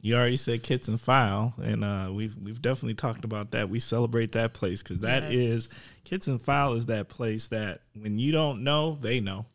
You 0.00 0.14
already 0.14 0.36
said 0.36 0.62
Kitz 0.62 0.86
and 0.86 0.98
Pfeil, 0.98 1.58
and 1.58 1.84
uh, 1.84 2.12
we've 2.12 2.36
we've 2.36 2.62
definitely 2.62 2.94
talked 2.94 3.24
about 3.24 3.50
that. 3.50 3.68
We 3.68 3.80
celebrate 3.80 4.32
that 4.32 4.54
place 4.54 4.82
because 4.82 5.00
that 5.00 5.24
Yes. 5.24 5.32
is 5.32 5.68
Kitz 6.04 6.28
and 6.28 6.40
Pfeil 6.40 6.76
is 6.76 6.86
that 6.86 7.08
place 7.08 7.48
that 7.48 7.80
when 7.98 8.18
you 8.18 8.30
don't 8.30 8.62
know, 8.62 8.96
they 9.00 9.18
know. 9.20 9.46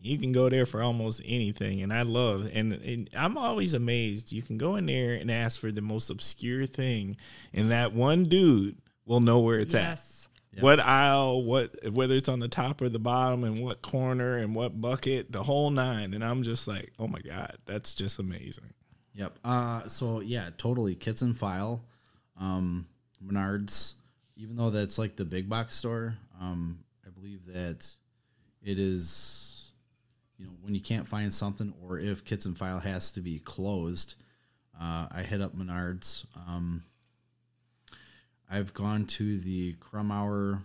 You 0.00 0.16
can 0.18 0.30
go 0.30 0.48
there 0.48 0.66
for 0.66 0.80
almost 0.80 1.20
anything, 1.24 1.82
and 1.82 1.92
I 1.92 2.02
love 2.02 2.48
and, 2.52 2.72
and 2.72 3.10
I'm 3.16 3.36
always 3.36 3.72
amazed. 3.74 4.32
You 4.32 4.42
can 4.42 4.56
go 4.58 4.76
in 4.76 4.86
there 4.86 5.14
and 5.14 5.30
ask 5.30 5.60
for 5.60 5.72
the 5.72 5.82
most 5.82 6.10
obscure 6.10 6.66
thing, 6.66 7.16
and 7.52 7.70
that 7.70 7.92
one 7.92 8.24
dude 8.24 8.78
will 9.06 9.20
know 9.20 9.38
where 9.40 9.58
it's 9.60 9.74
at 9.74 9.90
yes. 9.90 10.28
what 10.60 10.80
aisle, 10.80 11.44
what 11.44 11.92
whether 11.92 12.14
it's 12.14 12.28
on 12.28 12.40
the 12.40 12.48
top 12.48 12.80
or 12.80 12.88
the 12.88 12.98
bottom, 12.98 13.44
and 13.44 13.62
what 13.62 13.82
corner 13.82 14.36
and 14.38 14.54
what 14.56 14.80
bucket, 14.80 15.30
the 15.32 15.42
whole 15.44 15.70
nine. 15.70 16.14
And 16.14 16.24
I'm 16.24 16.42
just 16.42 16.66
like, 16.68 16.92
oh 16.98 17.06
my 17.06 17.20
god, 17.20 17.58
that's 17.64 17.94
just 17.94 18.18
amazing. 18.18 18.72
Yep. 19.18 19.38
Uh, 19.44 19.88
so 19.88 20.20
yeah, 20.20 20.50
totally. 20.58 20.94
Kitz 20.94 21.22
and 21.22 21.36
Pfeil, 21.36 21.80
um, 22.40 22.86
Menards. 23.24 23.94
Even 24.36 24.54
though 24.54 24.70
that's 24.70 24.96
like 24.96 25.16
the 25.16 25.24
big 25.24 25.48
box 25.48 25.74
store, 25.74 26.16
um, 26.40 26.78
I 27.04 27.10
believe 27.10 27.44
that 27.46 27.84
it 28.62 28.78
is. 28.78 29.72
You 30.38 30.46
know, 30.46 30.52
when 30.62 30.72
you 30.72 30.80
can't 30.80 31.08
find 31.08 31.34
something, 31.34 31.74
or 31.84 31.98
if 31.98 32.24
Kitz 32.24 32.46
and 32.46 32.56
Pfeil 32.56 32.80
has 32.80 33.10
to 33.10 33.20
be 33.20 33.40
closed, 33.40 34.14
uh, 34.80 35.08
I 35.10 35.24
hit 35.28 35.40
up 35.40 35.56
Menards. 35.56 36.24
Um, 36.46 36.84
I've 38.48 38.72
gone 38.72 39.04
to 39.06 39.40
the 39.40 39.72
Crumb 39.80 40.12
Hour 40.12 40.62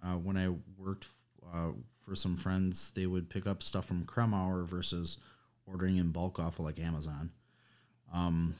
uh, 0.00 0.14
when 0.14 0.36
I 0.36 0.50
worked 0.78 1.08
uh, 1.52 1.72
for 2.06 2.14
some 2.14 2.36
friends. 2.36 2.92
They 2.92 3.06
would 3.06 3.28
pick 3.28 3.48
up 3.48 3.64
stuff 3.64 3.86
from 3.86 4.04
Crumb 4.04 4.32
Hour 4.32 4.62
versus 4.62 5.18
ordering 5.66 5.96
in 5.96 6.12
bulk 6.12 6.38
off 6.38 6.60
of 6.60 6.66
like 6.66 6.78
Amazon. 6.78 7.32
Um, 8.14 8.54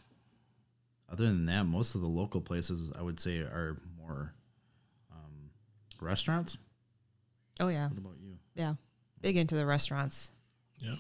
other 1.11 1.27
than 1.27 1.47
that, 1.47 1.65
most 1.65 1.95
of 1.95 2.01
the 2.01 2.09
local 2.09 2.41
places 2.41 2.91
I 2.99 3.03
would 3.03 3.21
say 3.21 3.39
are 3.39 3.81
more 3.97 4.35
um, 5.13 5.51
restaurants. 6.01 6.59
Oh, 7.61 7.69
yeah. 7.69 7.89
What 7.89 7.99
about 7.99 8.17
you? 8.21 8.37
Yeah. 8.57 8.75
Big 9.21 9.37
into 9.37 9.55
the 9.55 9.65
restaurants. 9.65 10.33
Yeah. 10.81 10.97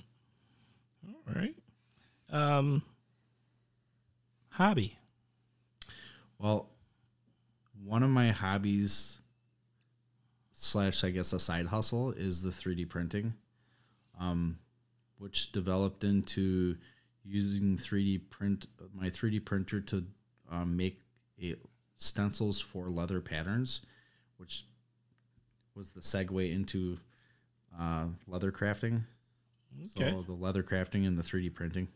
All 1.05 1.35
right. 1.35 1.57
Um, 2.31 2.83
hobby. 4.51 4.97
Well, 6.39 6.69
one 7.85 8.05
of 8.05 8.11
my 8.11 8.31
hobbies 8.31 9.19
slash 10.53 11.03
I 11.03 11.11
guess 11.11 11.33
a 11.33 11.41
side 11.41 11.67
hustle 11.67 12.13
is 12.13 12.41
the 12.41 12.51
3D 12.51 12.89
printing, 12.89 13.35
um, 14.21 14.59
which 15.19 15.51
developed 15.51 16.05
into 16.05 16.77
using 17.25 17.77
3D 17.77 18.31
print 18.31 18.67
my 18.95 19.09
3D 19.09 19.45
printer 19.45 19.81
to 19.81 20.05
um, 20.51 20.77
make 20.77 21.01
a, 21.43 21.57
stencils 21.97 22.61
for 22.61 22.91
leather 22.91 23.21
patterns, 23.21 23.81
which 24.37 24.65
was 25.75 25.91
the 25.91 26.01
segue 26.01 26.53
into 26.53 26.99
uh, 27.79 28.07
leather 28.29 28.53
crafting. 28.53 29.03
Okay. 29.97 30.11
So 30.11 30.23
the 30.23 30.33
leather 30.33 30.63
crafting 30.63 31.07
and 31.07 31.19
the 31.19 31.23
3D 31.23 31.53
printing. 31.53 31.89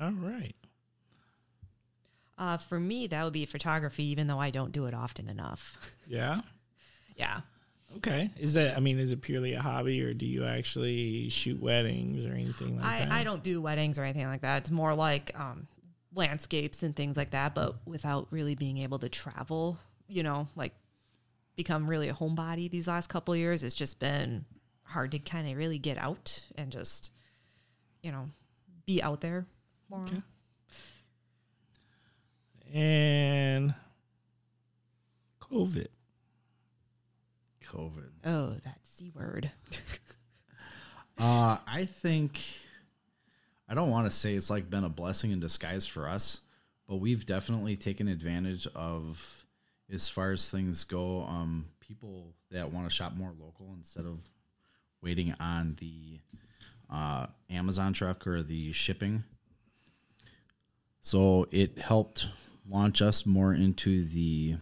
All 0.00 0.12
right. 0.12 0.54
Uh, 2.38 2.56
for 2.56 2.80
me, 2.80 3.06
that 3.06 3.22
would 3.22 3.34
be 3.34 3.44
photography, 3.44 4.04
even 4.04 4.26
though 4.26 4.38
I 4.38 4.50
don't 4.50 4.72
do 4.72 4.86
it 4.86 4.94
often 4.94 5.28
enough. 5.28 5.76
Yeah. 6.08 6.40
yeah. 7.16 7.40
Okay. 7.96 8.30
Is 8.38 8.54
that? 8.54 8.76
I 8.76 8.80
mean, 8.80 8.98
is 8.98 9.12
it 9.12 9.20
purely 9.20 9.54
a 9.54 9.60
hobby, 9.60 10.02
or 10.02 10.14
do 10.14 10.26
you 10.26 10.44
actually 10.44 11.28
shoot 11.28 11.60
weddings 11.60 12.24
or 12.24 12.32
anything 12.32 12.76
like 12.76 12.84
I, 12.84 12.98
that? 13.00 13.12
I 13.12 13.24
don't 13.24 13.42
do 13.42 13.60
weddings 13.60 13.98
or 13.98 14.04
anything 14.04 14.26
like 14.26 14.42
that. 14.42 14.58
It's 14.58 14.70
more 14.70 14.94
like 14.94 15.32
um, 15.38 15.66
landscapes 16.14 16.82
and 16.82 16.94
things 16.94 17.16
like 17.16 17.30
that, 17.30 17.54
but 17.54 17.76
without 17.86 18.28
really 18.30 18.54
being 18.54 18.78
able 18.78 18.98
to 19.00 19.08
travel, 19.08 19.78
you 20.08 20.22
know, 20.22 20.48
like 20.54 20.72
become 21.56 21.90
really 21.90 22.08
a 22.08 22.14
homebody 22.14 22.70
these 22.70 22.86
last 22.88 23.08
couple 23.08 23.34
of 23.34 23.40
years. 23.40 23.62
It's 23.62 23.74
just 23.74 23.98
been 23.98 24.44
hard 24.84 25.12
to 25.12 25.18
kind 25.18 25.48
of 25.50 25.56
really 25.56 25.78
get 25.78 25.98
out 25.98 26.46
and 26.56 26.70
just, 26.70 27.10
you 28.02 28.12
know, 28.12 28.28
be 28.86 29.02
out 29.02 29.20
there 29.20 29.46
more. 29.88 30.02
Okay. 30.02 30.22
And 32.72 33.74
COVID. 35.40 35.88
COVID. 37.70 38.10
Oh, 38.24 38.56
that 38.64 38.78
C 38.94 39.10
word. 39.14 39.50
Uh, 41.18 41.58
I 41.66 41.84
think 41.84 42.40
I 43.68 43.74
don't 43.74 43.90
want 43.90 44.06
to 44.06 44.10
say 44.10 44.32
it's 44.32 44.48
like 44.48 44.70
been 44.70 44.84
a 44.84 44.88
blessing 44.88 45.32
in 45.32 45.38
disguise 45.38 45.84
for 45.84 46.08
us, 46.08 46.40
but 46.88 46.96
we've 46.96 47.26
definitely 47.26 47.76
taken 47.76 48.08
advantage 48.08 48.66
of 48.68 49.44
as 49.92 50.08
far 50.08 50.32
as 50.32 50.48
things 50.48 50.82
go. 50.84 51.24
Um, 51.24 51.66
people 51.78 52.32
that 52.50 52.72
want 52.72 52.88
to 52.88 52.94
shop 52.94 53.12
more 53.14 53.34
local 53.38 53.74
instead 53.76 54.06
of 54.06 54.18
waiting 55.02 55.34
on 55.38 55.76
the 55.78 56.20
uh, 56.90 57.26
Amazon 57.50 57.92
truck 57.92 58.26
or 58.26 58.42
the 58.42 58.72
shipping. 58.72 59.22
So 61.02 61.48
it 61.50 61.76
helped 61.78 62.28
launch 62.66 63.02
us 63.02 63.26
more 63.26 63.52
into 63.52 64.04
the 64.04 64.56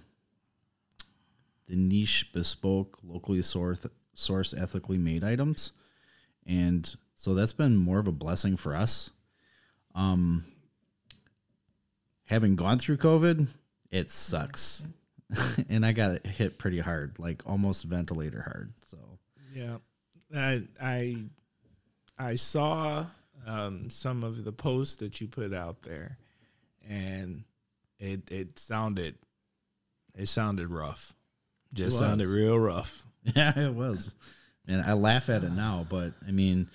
the 1.68 1.76
niche, 1.76 2.32
bespoke, 2.32 2.98
locally 3.02 3.40
sourced, 3.40 3.88
sourced, 4.16 4.60
ethically 4.60 4.98
made 4.98 5.22
items, 5.22 5.72
and 6.46 6.94
so 7.14 7.34
that's 7.34 7.52
been 7.52 7.76
more 7.76 7.98
of 7.98 8.08
a 8.08 8.12
blessing 8.12 8.56
for 8.56 8.74
us. 8.74 9.10
Um, 9.94 10.44
having 12.24 12.56
gone 12.56 12.78
through 12.78 12.98
COVID, 12.98 13.48
it 13.90 14.10
sucks, 14.10 14.84
and 15.68 15.84
I 15.84 15.92
got 15.92 16.26
hit 16.26 16.58
pretty 16.58 16.78
hard, 16.78 17.18
like 17.18 17.42
almost 17.46 17.84
ventilator 17.84 18.42
hard. 18.42 18.72
So 18.86 18.98
Yeah, 19.54 19.78
I 20.34 20.62
I 20.80 21.16
I 22.18 22.34
saw 22.36 23.06
um, 23.46 23.90
some 23.90 24.24
of 24.24 24.44
the 24.44 24.52
posts 24.52 24.96
that 24.96 25.20
you 25.20 25.28
put 25.28 25.52
out 25.52 25.82
there, 25.82 26.18
and 26.88 27.44
it 27.98 28.30
it 28.30 28.58
sounded 28.58 29.16
it 30.14 30.26
sounded 30.26 30.70
rough. 30.70 31.14
Just 31.74 31.98
was. 31.98 32.00
sounded 32.00 32.28
real 32.28 32.58
rough. 32.58 33.04
Yeah, 33.36 33.58
it 33.58 33.74
was. 33.74 34.14
And 34.66 34.80
I 34.80 34.94
laugh 34.94 35.28
at 35.28 35.44
it 35.44 35.52
now, 35.52 35.84
but 35.90 36.14
I 36.26 36.30
mean, 36.30 36.70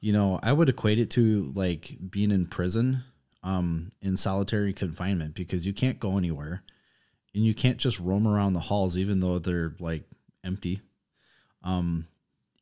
you 0.00 0.12
know, 0.12 0.38
I 0.42 0.52
would 0.52 0.68
equate 0.68 0.98
it 0.98 1.10
to 1.12 1.50
like 1.54 1.96
being 2.10 2.30
in 2.30 2.46
prison, 2.46 3.02
um, 3.42 3.92
in 4.02 4.16
solitary 4.16 4.74
confinement 4.74 5.34
because 5.34 5.64
you 5.64 5.72
can't 5.72 5.98
go 5.98 6.18
anywhere 6.18 6.62
and 7.34 7.44
you 7.44 7.54
can't 7.54 7.78
just 7.78 7.98
roam 7.98 8.26
around 8.26 8.52
the 8.52 8.60
halls 8.60 8.96
even 8.96 9.20
though 9.20 9.38
they're 9.38 9.74
like 9.78 10.04
empty. 10.44 10.80
Um, 11.62 12.06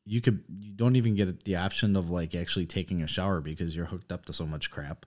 you 0.04 0.20
could 0.20 0.42
you 0.48 0.72
don't 0.72 0.96
even 0.96 1.14
get 1.14 1.44
the 1.44 1.56
option 1.56 1.96
of 1.96 2.10
like 2.10 2.34
actually 2.34 2.66
taking 2.66 3.02
a 3.02 3.06
shower 3.06 3.40
because 3.40 3.74
you're 3.74 3.86
hooked 3.86 4.12
up 4.12 4.24
to 4.26 4.32
so 4.32 4.46
much 4.46 4.70
crap. 4.70 5.06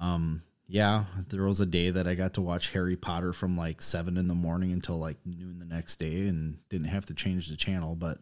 Um, 0.00 0.42
yeah, 0.66 1.04
there 1.28 1.44
was 1.44 1.60
a 1.60 1.66
day 1.66 1.90
that 1.90 2.06
I 2.06 2.14
got 2.14 2.34
to 2.34 2.40
watch 2.40 2.72
Harry 2.72 2.96
Potter 2.96 3.32
from 3.32 3.56
like 3.56 3.82
seven 3.82 4.16
in 4.16 4.28
the 4.28 4.34
morning 4.34 4.72
until 4.72 4.98
like 4.98 5.18
noon 5.24 5.58
the 5.58 5.64
next 5.64 5.96
day, 5.96 6.26
and 6.28 6.58
didn't 6.68 6.88
have 6.88 7.06
to 7.06 7.14
change 7.14 7.48
the 7.48 7.56
channel. 7.56 7.94
But 7.94 8.18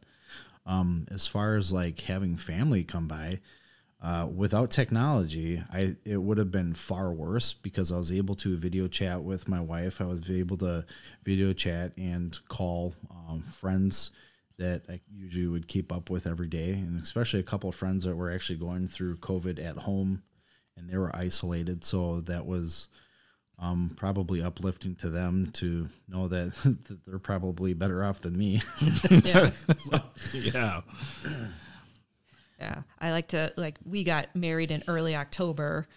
um, 0.66 1.06
as 1.10 1.26
far 1.26 1.56
as 1.56 1.72
like 1.72 2.00
having 2.00 2.36
family 2.36 2.84
come 2.84 3.08
by, 3.08 3.40
uh, 4.02 4.26
without 4.34 4.70
technology, 4.70 5.62
I 5.72 5.96
it 6.04 6.16
would 6.16 6.38
have 6.38 6.50
been 6.50 6.74
far 6.74 7.12
worse 7.12 7.52
because 7.52 7.92
I 7.92 7.96
was 7.96 8.10
able 8.10 8.34
to 8.36 8.56
video 8.56 8.88
chat 8.88 9.22
with 9.22 9.46
my 9.46 9.60
wife. 9.60 10.00
I 10.00 10.04
was 10.04 10.30
able 10.30 10.56
to 10.58 10.86
video 11.24 11.52
chat 11.52 11.92
and 11.98 12.38
call 12.48 12.94
um, 13.10 13.42
friends 13.42 14.10
that 14.56 14.82
I 14.88 15.00
usually 15.10 15.46
would 15.46 15.68
keep 15.68 15.92
up 15.92 16.10
with 16.10 16.26
every 16.26 16.48
day, 16.48 16.72
and 16.72 17.02
especially 17.02 17.40
a 17.40 17.44
couple 17.44 17.68
of 17.68 17.74
friends 17.74 18.04
that 18.04 18.16
were 18.16 18.30
actually 18.30 18.58
going 18.58 18.88
through 18.88 19.16
COVID 19.16 19.62
at 19.62 19.78
home, 19.78 20.22
and 20.80 20.88
they 20.88 20.96
were 20.96 21.14
isolated. 21.14 21.84
So 21.84 22.20
that 22.22 22.46
was 22.46 22.88
um, 23.58 23.92
probably 23.96 24.42
uplifting 24.42 24.96
to 24.96 25.10
them 25.10 25.50
to 25.52 25.88
know 26.08 26.26
that, 26.28 26.54
that 26.64 27.06
they're 27.06 27.18
probably 27.18 27.74
better 27.74 28.02
off 28.04 28.20
than 28.22 28.36
me. 28.36 28.62
Yeah. 29.24 29.50
Yeah. 30.32 30.80
Yeah. 32.58 32.82
I 32.98 33.10
like 33.10 33.28
to 33.28 33.52
like 33.56 33.76
we 33.84 34.04
got 34.04 34.34
married 34.34 34.70
in 34.70 34.82
early 34.88 35.16
October 35.16 35.88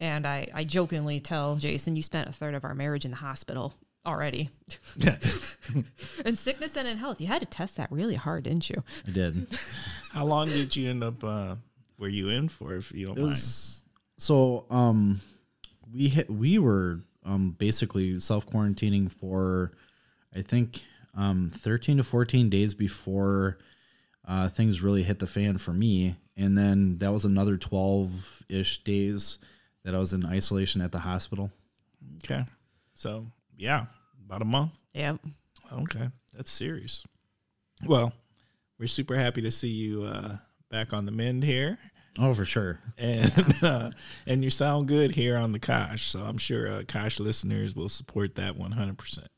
and 0.00 0.26
I, 0.26 0.48
I 0.54 0.64
jokingly 0.64 1.20
tell 1.20 1.56
Jason, 1.56 1.96
you 1.96 2.02
spent 2.02 2.28
a 2.28 2.32
third 2.32 2.54
of 2.54 2.64
our 2.64 2.74
marriage 2.74 3.04
in 3.04 3.10
the 3.10 3.16
hospital 3.18 3.74
already. 4.06 4.48
in 6.24 6.36
sickness 6.36 6.76
and 6.76 6.88
in 6.88 6.96
health. 6.96 7.20
You 7.20 7.26
had 7.26 7.40
to 7.42 7.46
test 7.46 7.76
that 7.76 7.90
really 7.92 8.14
hard, 8.14 8.44
didn't 8.44 8.68
you? 8.70 8.82
I 9.06 9.10
did. 9.10 9.46
How 10.12 10.24
long 10.24 10.48
did 10.48 10.74
you 10.76 10.88
end 10.90 11.04
up? 11.04 11.22
Uh, 11.22 11.56
were 11.98 12.08
you 12.08 12.30
in 12.30 12.48
for? 12.48 12.74
If 12.74 12.92
you 12.92 13.06
don't 13.06 13.18
It 13.18 13.20
mind. 13.20 13.30
was 13.32 13.79
so 14.20 14.66
um 14.70 15.20
we 15.92 16.08
hit, 16.08 16.30
we 16.30 16.58
were 16.58 17.00
um 17.24 17.56
basically 17.58 18.20
self 18.20 18.48
quarantining 18.48 19.10
for 19.10 19.72
I 20.34 20.42
think 20.42 20.84
um 21.16 21.50
13 21.54 21.96
to 21.96 22.04
14 22.04 22.50
days 22.50 22.74
before 22.74 23.58
uh 24.28 24.48
things 24.48 24.82
really 24.82 25.02
hit 25.02 25.18
the 25.18 25.26
fan 25.26 25.58
for 25.58 25.72
me 25.72 26.16
and 26.36 26.56
then 26.56 26.98
that 26.98 27.12
was 27.12 27.24
another 27.24 27.56
12 27.56 28.44
ish 28.48 28.84
days 28.84 29.38
that 29.84 29.94
I 29.94 29.98
was 29.98 30.12
in 30.12 30.26
isolation 30.26 30.82
at 30.82 30.92
the 30.92 30.98
hospital. 30.98 31.50
Okay. 32.24 32.44
So 32.94 33.26
yeah, 33.56 33.86
about 34.26 34.42
a 34.42 34.46
month. 34.46 34.72
Yep. 34.94 35.20
Okay, 35.72 36.08
that's 36.34 36.50
serious. 36.50 37.04
Well, 37.86 38.12
we're 38.78 38.86
super 38.86 39.16
happy 39.16 39.40
to 39.42 39.50
see 39.50 39.68
you 39.68 40.02
uh, 40.02 40.36
back 40.70 40.92
on 40.92 41.06
the 41.06 41.12
mend 41.12 41.44
here, 41.44 41.78
Oh, 42.18 42.34
for 42.34 42.44
sure. 42.44 42.80
and 42.98 43.54
uh, 43.62 43.90
and 44.26 44.42
you 44.44 44.50
sound 44.50 44.88
good 44.88 45.12
here 45.12 45.36
on 45.36 45.52
the 45.52 45.58
Kosh. 45.58 46.06
So 46.10 46.20
I'm 46.20 46.38
sure 46.38 46.68
uh, 46.68 46.82
Kosh 46.86 47.20
listeners 47.20 47.74
will 47.74 47.88
support 47.88 48.34
that 48.34 48.56
100. 48.56 48.98
percent 48.98 49.28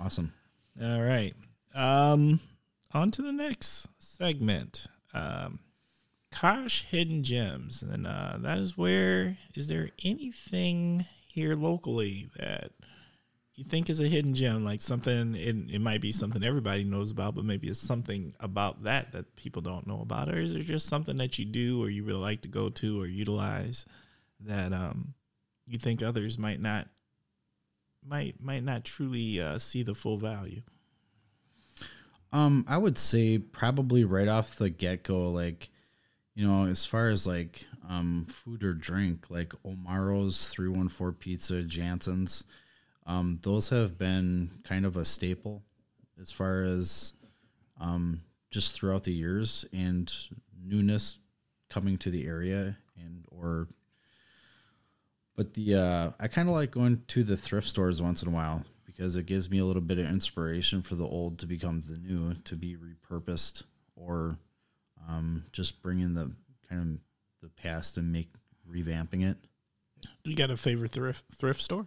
Awesome. 0.00 0.32
All 0.80 1.02
right. 1.02 1.34
Um, 1.74 2.40
on 2.92 3.10
to 3.12 3.22
the 3.22 3.32
next 3.32 3.88
segment. 3.98 4.86
Um, 5.12 5.58
Kosh 6.30 6.84
hidden 6.84 7.24
gems, 7.24 7.82
and 7.82 8.06
uh, 8.06 8.36
that 8.38 8.58
is 8.58 8.76
where 8.76 9.38
is 9.54 9.66
there 9.68 9.90
anything 10.04 11.06
here 11.26 11.54
locally 11.54 12.28
that 12.36 12.70
you 13.58 13.64
think 13.64 13.90
is 13.90 13.98
a 13.98 14.06
hidden 14.06 14.34
gem, 14.34 14.64
like 14.64 14.80
something 14.80 15.34
it, 15.34 15.56
it 15.68 15.80
might 15.80 16.00
be 16.00 16.12
something 16.12 16.44
everybody 16.44 16.84
knows 16.84 17.10
about, 17.10 17.34
but 17.34 17.44
maybe 17.44 17.66
it's 17.66 17.80
something 17.80 18.32
about 18.38 18.84
that 18.84 19.10
that 19.10 19.34
people 19.34 19.60
don't 19.60 19.84
know 19.84 20.00
about, 20.00 20.28
or 20.28 20.38
is 20.38 20.54
it 20.54 20.62
just 20.62 20.86
something 20.86 21.16
that 21.16 21.40
you 21.40 21.44
do 21.44 21.82
or 21.82 21.90
you 21.90 22.04
really 22.04 22.20
like 22.20 22.42
to 22.42 22.48
go 22.48 22.68
to 22.68 23.02
or 23.02 23.06
utilize 23.08 23.84
that 24.38 24.72
um 24.72 25.12
you 25.66 25.76
think 25.76 26.04
others 26.04 26.38
might 26.38 26.60
not 26.60 26.86
might 28.06 28.40
might 28.40 28.62
not 28.62 28.84
truly 28.84 29.40
uh, 29.40 29.58
see 29.58 29.82
the 29.82 29.94
full 29.94 30.18
value. 30.18 30.62
Um, 32.32 32.64
I 32.68 32.76
would 32.76 32.96
say 32.96 33.38
probably 33.38 34.04
right 34.04 34.28
off 34.28 34.54
the 34.54 34.70
get 34.70 35.02
go, 35.02 35.32
like, 35.32 35.70
you 36.36 36.46
know, 36.46 36.66
as 36.66 36.84
far 36.84 37.08
as 37.08 37.26
like 37.26 37.66
um 37.88 38.28
food 38.30 38.62
or 38.62 38.72
drink, 38.72 39.30
like 39.30 39.52
Omaro's 39.64 40.48
three 40.48 40.68
one 40.68 40.88
four 40.88 41.10
pizza, 41.10 41.64
Jansen's, 41.64 42.44
um, 43.08 43.40
those 43.42 43.68
have 43.70 43.98
been 43.98 44.50
kind 44.62 44.86
of 44.86 44.96
a 44.96 45.04
staple 45.04 45.62
as 46.20 46.30
far 46.30 46.62
as 46.62 47.14
um 47.80 48.20
just 48.50 48.74
throughout 48.74 49.04
the 49.04 49.12
years 49.12 49.64
and 49.72 50.12
newness 50.64 51.18
coming 51.70 51.96
to 51.98 52.10
the 52.10 52.26
area 52.26 52.76
and 52.96 53.24
or 53.30 53.68
but 55.36 55.54
the 55.54 55.74
uh 55.74 56.10
I 56.20 56.28
kind 56.28 56.48
of 56.48 56.54
like 56.54 56.70
going 56.70 57.02
to 57.08 57.24
the 57.24 57.36
thrift 57.36 57.68
stores 57.68 58.00
once 58.02 58.22
in 58.22 58.28
a 58.28 58.32
while 58.32 58.64
because 58.98 59.14
it 59.14 59.26
gives 59.26 59.48
me 59.48 59.60
a 59.60 59.64
little 59.64 59.82
bit 59.82 59.98
of 59.98 60.06
inspiration 60.06 60.82
for 60.82 60.96
the 60.96 61.06
old 61.06 61.38
to 61.38 61.46
become 61.46 61.80
the 61.82 61.96
new, 61.98 62.34
to 62.34 62.56
be 62.56 62.76
repurposed 62.76 63.62
or 63.94 64.36
um, 65.08 65.44
just 65.52 65.80
bring 65.82 66.00
in 66.00 66.14
the 66.14 66.32
kind 66.68 66.98
of 67.42 67.48
the 67.48 67.62
past 67.62 67.96
and 67.96 68.10
make 68.10 68.28
revamping 68.68 69.24
it. 69.24 69.36
You 70.24 70.34
got 70.34 70.50
a 70.50 70.56
favorite 70.56 70.90
thrift 70.90 71.24
thrift 71.32 71.62
store? 71.62 71.86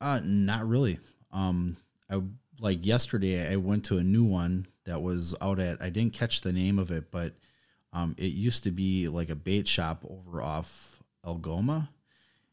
Uh, 0.00 0.20
not 0.22 0.66
really. 0.68 0.98
Um, 1.32 1.76
I 2.10 2.20
like 2.60 2.84
yesterday 2.86 3.50
I 3.50 3.56
went 3.56 3.84
to 3.86 3.98
a 3.98 4.04
new 4.04 4.24
one 4.24 4.66
that 4.84 5.02
was 5.02 5.34
out 5.40 5.58
at 5.58 5.82
I 5.82 5.90
didn't 5.90 6.14
catch 6.14 6.40
the 6.40 6.52
name 6.52 6.78
of 6.78 6.90
it, 6.90 7.10
but 7.10 7.34
um, 7.92 8.14
it 8.18 8.32
used 8.32 8.62
to 8.64 8.70
be 8.70 9.08
like 9.08 9.30
a 9.30 9.34
bait 9.34 9.66
shop 9.66 10.04
over 10.08 10.42
off 10.42 11.02
Algoma, 11.26 11.90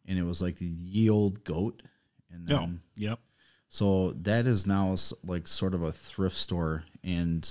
and 0.06 0.18
it 0.18 0.24
was 0.24 0.42
like 0.42 0.58
the 0.58 0.66
ye 0.66 1.10
old 1.10 1.44
goat. 1.44 1.82
And 2.32 2.48
then, 2.48 2.58
Oh, 2.58 2.70
yep. 2.96 3.20
So 3.70 4.12
that 4.22 4.46
is 4.46 4.66
now 4.66 4.96
like 5.26 5.48
sort 5.48 5.74
of 5.74 5.84
a 5.84 5.92
thrift 5.92 6.36
store, 6.36 6.84
and 7.04 7.48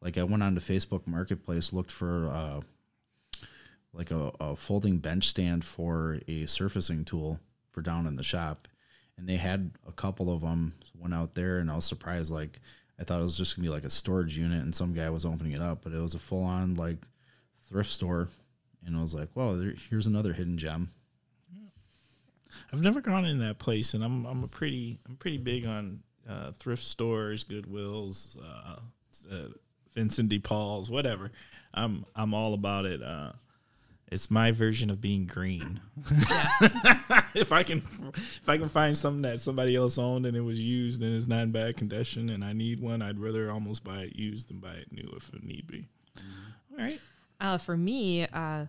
like 0.00 0.18
I 0.18 0.22
went 0.24 0.42
on 0.42 0.54
to 0.54 0.60
Facebook 0.60 1.06
Marketplace, 1.06 1.72
looked 1.72 1.92
for 1.92 2.28
uh, 2.28 2.60
like 3.92 4.10
a, 4.10 4.32
a 4.40 4.56
folding 4.56 4.98
bench 4.98 5.28
stand 5.28 5.64
for 5.64 6.18
a 6.26 6.46
surfacing 6.46 7.04
tool 7.04 7.38
for 7.70 7.82
down 7.82 8.06
in 8.06 8.16
the 8.16 8.22
shop, 8.22 8.66
and 9.18 9.28
they 9.28 9.36
had 9.36 9.70
a 9.86 9.92
couple 9.92 10.34
of 10.34 10.40
them. 10.40 10.74
Went 10.98 11.14
out 11.14 11.34
there, 11.34 11.58
and 11.58 11.70
I 11.70 11.74
was 11.74 11.84
surprised. 11.84 12.30
Like 12.30 12.60
I 12.98 13.04
thought 13.04 13.18
it 13.18 13.22
was 13.22 13.36
just 13.36 13.56
gonna 13.56 13.66
be 13.66 13.72
like 13.72 13.84
a 13.84 13.90
storage 13.90 14.36
unit, 14.38 14.62
and 14.62 14.74
some 14.74 14.94
guy 14.94 15.10
was 15.10 15.24
opening 15.24 15.52
it 15.52 15.62
up, 15.62 15.82
but 15.82 15.92
it 15.92 16.00
was 16.00 16.14
a 16.14 16.18
full 16.18 16.44
on 16.44 16.74
like 16.74 16.98
thrift 17.68 17.90
store, 17.90 18.28
and 18.86 18.96
I 18.96 19.00
was 19.00 19.14
like, 19.14 19.30
"Whoa, 19.34 19.56
there, 19.56 19.74
here's 19.90 20.06
another 20.06 20.32
hidden 20.32 20.58
gem." 20.58 20.90
I've 22.72 22.82
never 22.82 23.00
gone 23.00 23.24
in 23.24 23.38
that 23.40 23.58
place, 23.58 23.94
and 23.94 24.04
I'm 24.04 24.26
I'm 24.26 24.44
a 24.44 24.48
pretty 24.48 24.98
I'm 25.08 25.16
pretty 25.16 25.38
big 25.38 25.66
on 25.66 26.02
uh, 26.28 26.52
thrift 26.58 26.82
stores, 26.82 27.44
Goodwills, 27.44 28.38
uh, 28.38 28.76
uh, 29.30 29.48
Vincent 29.94 30.28
De 30.28 30.38
Paul's, 30.38 30.90
whatever. 30.90 31.32
I'm 31.74 32.04
I'm 32.14 32.34
all 32.34 32.54
about 32.54 32.84
it. 32.84 33.02
It's 34.12 34.30
my 34.30 34.52
version 34.52 34.90
of 34.90 35.00
being 35.00 35.26
green. 35.26 35.80
if 37.34 37.50
I 37.50 37.62
can 37.62 37.82
if 38.14 38.46
I 38.46 38.58
can 38.58 38.68
find 38.68 38.94
something 38.94 39.22
that 39.22 39.40
somebody 39.40 39.74
else 39.74 39.96
owned 39.96 40.26
and 40.26 40.36
it 40.36 40.42
was 40.42 40.60
used 40.60 41.02
and 41.02 41.16
it's 41.16 41.26
not 41.26 41.44
in 41.44 41.50
bad 41.50 41.78
condition, 41.78 42.28
and 42.28 42.44
I 42.44 42.52
need 42.52 42.78
one, 42.80 43.00
I'd 43.00 43.18
rather 43.18 43.50
almost 43.50 43.84
buy 43.84 44.02
it 44.02 44.16
used 44.16 44.50
than 44.50 44.58
buy 44.58 44.74
it 44.74 44.92
new 44.92 45.10
if 45.16 45.30
it 45.30 45.42
need 45.42 45.66
be. 45.66 45.86
All 46.18 46.84
right. 46.84 47.00
Uh, 47.40 47.56
for 47.56 47.74
me, 47.74 48.26
uh, 48.26 48.66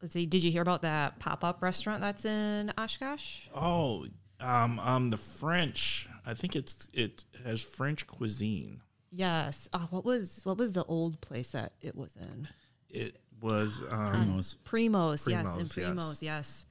let's 0.00 0.14
see. 0.14 0.26
Did 0.26 0.44
you 0.44 0.52
hear 0.52 0.62
about 0.62 0.82
that 0.82 1.18
pop 1.18 1.42
up 1.42 1.60
restaurant 1.60 2.00
that's 2.00 2.24
in 2.24 2.72
Oshkosh? 2.78 3.48
Oh, 3.52 4.06
um, 4.38 4.78
um, 4.78 5.10
the 5.10 5.16
French. 5.16 6.08
I 6.24 6.34
think 6.34 6.54
it's 6.54 6.88
it 6.92 7.24
has 7.44 7.62
French 7.62 8.06
cuisine. 8.06 8.82
Yes. 9.10 9.68
Uh, 9.72 9.86
what 9.90 10.04
was 10.04 10.42
what 10.44 10.56
was 10.56 10.72
the 10.72 10.84
old 10.84 11.20
place 11.20 11.50
that 11.50 11.72
it 11.80 11.96
was 11.96 12.14
in? 12.14 12.46
It 12.88 13.16
was, 13.40 13.80
um, 13.90 14.26
Primos. 14.32 14.56
Primos. 14.64 15.30
yes, 15.30 15.46
in 15.46 15.66
Primos, 15.66 15.76
yes. 15.76 15.94
Primos. 15.94 16.22
Yes. 16.22 16.66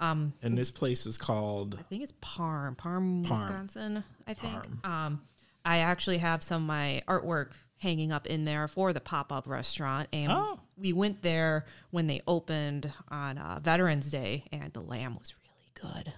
Um, 0.00 0.32
and 0.42 0.58
this 0.58 0.70
place 0.70 1.06
is 1.06 1.16
called. 1.18 1.76
I 1.78 1.82
think 1.82 2.02
it's 2.02 2.12
Parm, 2.20 2.76
Parm, 2.76 3.24
Parm. 3.24 3.30
Wisconsin. 3.30 4.04
I 4.26 4.34
think. 4.34 4.54
Parm. 4.82 4.84
Um, 4.88 5.22
I 5.64 5.78
actually 5.78 6.18
have 6.18 6.42
some 6.42 6.62
of 6.62 6.66
my 6.68 7.02
artwork 7.08 7.52
hanging 7.78 8.12
up 8.12 8.26
in 8.26 8.44
there 8.44 8.68
for 8.68 8.92
the 8.92 9.00
pop 9.00 9.32
up 9.32 9.46
restaurant, 9.46 10.08
and 10.12 10.30
Oh. 10.32 10.58
we 10.76 10.92
went 10.92 11.22
there 11.22 11.64
when 11.90 12.06
they 12.06 12.20
opened 12.26 12.92
on 13.08 13.38
uh, 13.38 13.60
Veterans 13.62 14.10
Day, 14.10 14.44
and 14.52 14.72
the 14.72 14.80
lamb 14.80 15.16
was 15.18 15.34
really 15.44 15.94
good. 15.94 16.12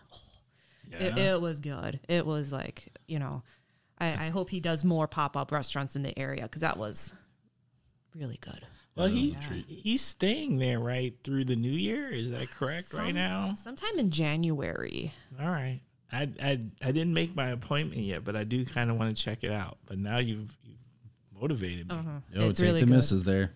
It, 0.99 1.19
it 1.19 1.41
was 1.41 1.61
good. 1.61 2.01
It 2.09 2.25
was 2.25 2.53
like 2.53 2.89
you 3.07 3.19
know, 3.19 3.43
I, 3.99 4.27
I 4.27 4.29
hope 4.31 4.49
he 4.51 4.61
does 4.61 4.85
more 4.85 5.07
pop 5.07 5.37
up 5.37 5.53
restaurants 5.53 5.97
in 5.97 6.03
the 6.03 6.17
area 6.19 6.43
because 6.43 6.63
that 6.63 6.77
was 6.79 7.13
really 8.15 8.39
good. 8.41 8.67
Well, 8.97 9.07
he 9.09 9.37
he's 9.69 10.03
staying 10.03 10.59
there 10.59 10.79
right 10.81 11.15
through 11.23 11.45
the 11.45 11.57
new 11.57 11.71
year. 11.71 12.09
Is 12.09 12.31
that 12.31 12.51
correct? 12.51 12.93
right 12.95 13.15
now. 13.15 13.55
sometime 13.55 13.99
in 13.99 14.11
January. 14.11 15.13
All 15.41 15.49
right. 15.51 15.81
I, 16.13 16.29
I 16.41 16.61
I 16.83 16.93
didn't 16.93 17.15
make 17.15 17.35
my 17.37 17.49
appointment 17.51 18.01
yet, 18.01 18.25
but 18.25 18.37
I 18.37 18.45
do 18.45 18.65
kind 18.65 18.91
of 18.91 18.99
want 18.99 19.15
to 19.17 19.23
check 19.23 19.45
it 19.45 19.51
out. 19.51 19.79
But 19.87 19.99
now 19.99 20.19
you've, 20.19 20.57
you've 20.65 20.79
motivated 21.41 21.89
me. 21.89 21.99
Yo, 22.33 22.49
It's 22.49 22.59
take 22.59 22.67
really 22.69 22.81
the 22.81 22.87
good. 22.87 22.95
misses 22.95 23.25
there. 23.25 23.53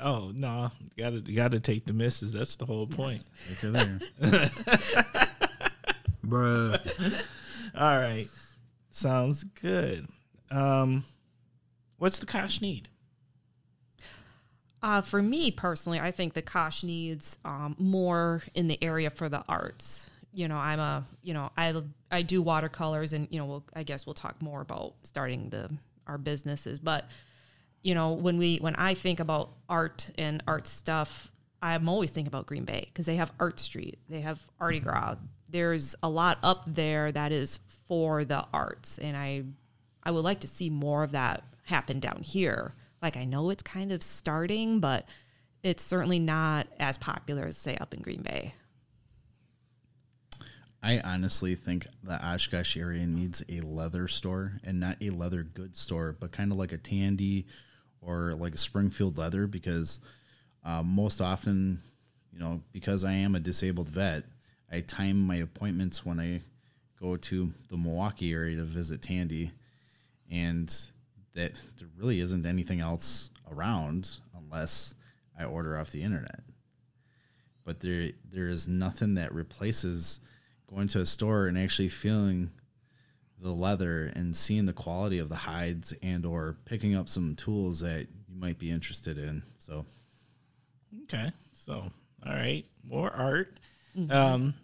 Oh 0.00 0.32
no, 0.34 0.70
got 0.96 1.10
to 1.10 1.20
got 1.20 1.50
to 1.52 1.60
take 1.60 1.84
the 1.86 1.92
misses. 1.92 2.32
That's 2.32 2.56
the 2.56 2.66
whole 2.66 2.86
point. 2.86 3.22
Take 3.48 3.58
her 3.58 3.70
there. 3.70 3.98
Bruh. 6.26 7.24
All 7.74 7.98
right. 7.98 8.28
Sounds 8.90 9.44
good. 9.44 10.06
Um, 10.50 11.04
what's 11.98 12.18
the 12.18 12.26
cash 12.26 12.60
need? 12.60 12.88
Uh, 14.82 15.00
for 15.00 15.22
me 15.22 15.50
personally, 15.50 16.00
I 16.00 16.10
think 16.10 16.34
the 16.34 16.42
Kosh 16.42 16.82
needs 16.82 17.38
um, 17.44 17.76
more 17.78 18.42
in 18.54 18.66
the 18.66 18.82
area 18.82 19.10
for 19.10 19.28
the 19.28 19.44
arts. 19.48 20.10
You 20.34 20.48
know, 20.48 20.56
I'm 20.56 20.80
a, 20.80 21.04
you 21.22 21.34
know, 21.34 21.50
I 21.56 21.74
I 22.10 22.22
do 22.22 22.42
watercolors, 22.42 23.12
and 23.12 23.28
you 23.30 23.38
know, 23.38 23.46
we'll, 23.46 23.64
I 23.74 23.84
guess 23.84 24.06
we'll 24.06 24.14
talk 24.14 24.40
more 24.42 24.60
about 24.60 24.94
starting 25.02 25.50
the 25.50 25.70
our 26.06 26.18
businesses. 26.18 26.80
But 26.80 27.06
you 27.82 27.94
know, 27.94 28.12
when 28.12 28.38
we 28.38 28.56
when 28.56 28.74
I 28.74 28.94
think 28.94 29.20
about 29.20 29.50
art 29.68 30.10
and 30.18 30.42
art 30.48 30.66
stuff, 30.66 31.30
I'm 31.62 31.88
always 31.88 32.10
thinking 32.10 32.28
about 32.28 32.46
Green 32.46 32.64
Bay 32.64 32.86
because 32.86 33.06
they 33.06 33.16
have 33.16 33.32
Art 33.38 33.60
Street, 33.60 33.98
they 34.08 34.22
have 34.22 34.42
Artie 34.58 34.80
Gras. 34.80 35.16
There's 35.48 35.94
a 36.02 36.08
lot 36.08 36.38
up 36.42 36.64
there 36.66 37.12
that 37.12 37.30
is 37.30 37.60
for 37.86 38.24
the 38.24 38.44
arts, 38.52 38.98
and 38.98 39.16
I 39.16 39.44
I 40.02 40.10
would 40.10 40.24
like 40.24 40.40
to 40.40 40.48
see 40.48 40.70
more 40.70 41.04
of 41.04 41.12
that 41.12 41.44
happen 41.66 42.00
down 42.00 42.22
here. 42.24 42.72
Like 43.02 43.16
I 43.16 43.24
know 43.24 43.50
it's 43.50 43.62
kind 43.62 43.92
of 43.92 44.02
starting, 44.02 44.80
but 44.80 45.06
it's 45.62 45.82
certainly 45.82 46.18
not 46.18 46.68
as 46.78 46.96
popular 46.96 47.46
as 47.46 47.56
say 47.56 47.76
up 47.76 47.92
in 47.92 48.00
Green 48.00 48.22
Bay. 48.22 48.54
I 50.82 51.00
honestly 51.00 51.54
think 51.54 51.86
the 52.02 52.24
Oshkosh 52.24 52.76
area 52.76 53.06
needs 53.06 53.44
a 53.48 53.60
leather 53.60 54.08
store 54.08 54.60
and 54.64 54.80
not 54.80 54.96
a 55.00 55.10
leather 55.10 55.44
goods 55.44 55.80
store, 55.80 56.16
but 56.18 56.32
kind 56.32 56.50
of 56.50 56.58
like 56.58 56.72
a 56.72 56.78
Tandy 56.78 57.46
or 58.00 58.34
like 58.34 58.54
a 58.54 58.58
Springfield 58.58 59.16
leather 59.16 59.46
because 59.46 60.00
uh, 60.64 60.82
most 60.82 61.20
often, 61.20 61.80
you 62.32 62.40
know, 62.40 62.60
because 62.72 63.04
I 63.04 63.12
am 63.12 63.36
a 63.36 63.40
disabled 63.40 63.90
vet, 63.90 64.24
I 64.72 64.80
time 64.80 65.20
my 65.20 65.36
appointments 65.36 66.04
when 66.04 66.18
I 66.18 66.40
go 67.00 67.16
to 67.16 67.52
the 67.68 67.76
Milwaukee 67.76 68.32
area 68.32 68.56
to 68.56 68.64
visit 68.64 69.02
Tandy, 69.02 69.52
and 70.30 70.74
that 71.34 71.54
there 71.78 71.88
really 71.96 72.20
isn't 72.20 72.46
anything 72.46 72.80
else 72.80 73.30
around 73.50 74.18
unless 74.36 74.94
I 75.38 75.44
order 75.44 75.78
off 75.78 75.90
the 75.90 76.02
internet. 76.02 76.40
But 77.64 77.80
there 77.80 78.10
there 78.30 78.48
is 78.48 78.66
nothing 78.68 79.14
that 79.14 79.32
replaces 79.32 80.20
going 80.66 80.88
to 80.88 81.00
a 81.00 81.06
store 81.06 81.46
and 81.46 81.58
actually 81.58 81.88
feeling 81.88 82.50
the 83.40 83.52
leather 83.52 84.12
and 84.14 84.36
seeing 84.36 84.66
the 84.66 84.72
quality 84.72 85.18
of 85.18 85.28
the 85.28 85.36
hides 85.36 85.92
and 86.02 86.24
or 86.24 86.56
picking 86.64 86.94
up 86.94 87.08
some 87.08 87.34
tools 87.36 87.80
that 87.80 88.06
you 88.28 88.36
might 88.36 88.58
be 88.58 88.70
interested 88.70 89.18
in. 89.18 89.42
So 89.58 89.84
Okay. 91.04 91.32
So, 91.52 91.90
all 92.26 92.32
right, 92.32 92.64
more 92.84 93.10
art. 93.10 93.58
Um, 94.10 94.54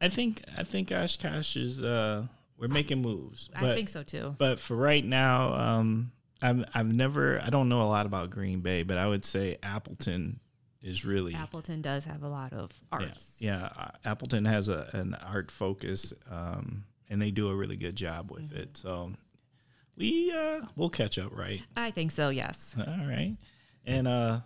I 0.00 0.08
think 0.08 0.42
I 0.56 0.62
think 0.62 0.90
Oshkosh 0.92 1.56
is 1.56 1.82
uh 1.82 2.26
we're 2.58 2.68
making 2.68 3.02
moves. 3.02 3.50
I 3.54 3.60
but- 3.60 3.74
think 3.76 3.88
so 3.88 4.02
too. 4.02 4.34
But 4.38 4.58
for 4.58 4.76
right 4.76 5.04
now, 5.04 5.52
um, 5.54 6.12
I've 6.42 6.64
I've 6.74 6.92
never 6.92 7.40
I 7.42 7.50
don't 7.50 7.68
know 7.68 7.82
a 7.82 7.88
lot 7.88 8.06
about 8.06 8.30
Green 8.30 8.60
Bay, 8.60 8.82
but 8.82 8.98
I 8.98 9.06
would 9.06 9.24
say 9.24 9.58
Appleton 9.62 10.40
is 10.82 11.04
really 11.04 11.34
Appleton 11.34 11.82
does 11.82 12.04
have 12.04 12.22
a 12.22 12.28
lot 12.28 12.52
of 12.52 12.70
yeah, 12.92 12.98
arts. 12.98 13.36
yeah. 13.40 13.68
uh, 13.76 13.90
Appleton 14.04 14.44
has 14.44 14.68
a 14.68 14.88
an 14.92 15.14
art 15.14 15.50
focus, 15.50 16.12
um, 16.30 16.84
and 17.08 17.20
they 17.20 17.30
do 17.30 17.48
a 17.48 17.54
really 17.54 17.76
good 17.76 17.96
job 17.96 18.30
with 18.30 18.52
it. 18.52 18.76
So 18.76 19.12
we 19.96 20.30
uh 20.32 20.60
we'll 20.76 20.90
catch 20.90 21.18
up, 21.18 21.36
right? 21.36 21.62
I 21.76 21.90
think 21.90 22.10
so. 22.12 22.28
Yes. 22.28 22.76
All 22.78 22.84
right, 23.06 23.36
and 23.84 24.06
uh, 24.06 24.40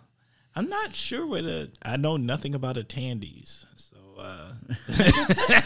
I'm 0.55 0.69
not 0.69 0.93
sure 0.93 1.25
what 1.25 1.45
a 1.45 1.69
I 1.81 1.97
know 1.97 2.17
nothing 2.17 2.55
about 2.55 2.77
a 2.77 2.83
Tandy's, 2.83 3.65
so 3.77 3.97
uh, 4.19 4.53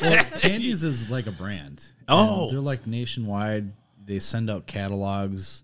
well, 0.02 0.26
Tandy's 0.38 0.84
is 0.84 1.10
like 1.10 1.28
a 1.28 1.32
brand. 1.32 1.86
Oh. 2.08 2.50
They're 2.52 2.60
like 2.60 2.86
nationwide. 2.86 3.71
They 4.04 4.19
send 4.19 4.50
out 4.50 4.67
catalogs, 4.67 5.63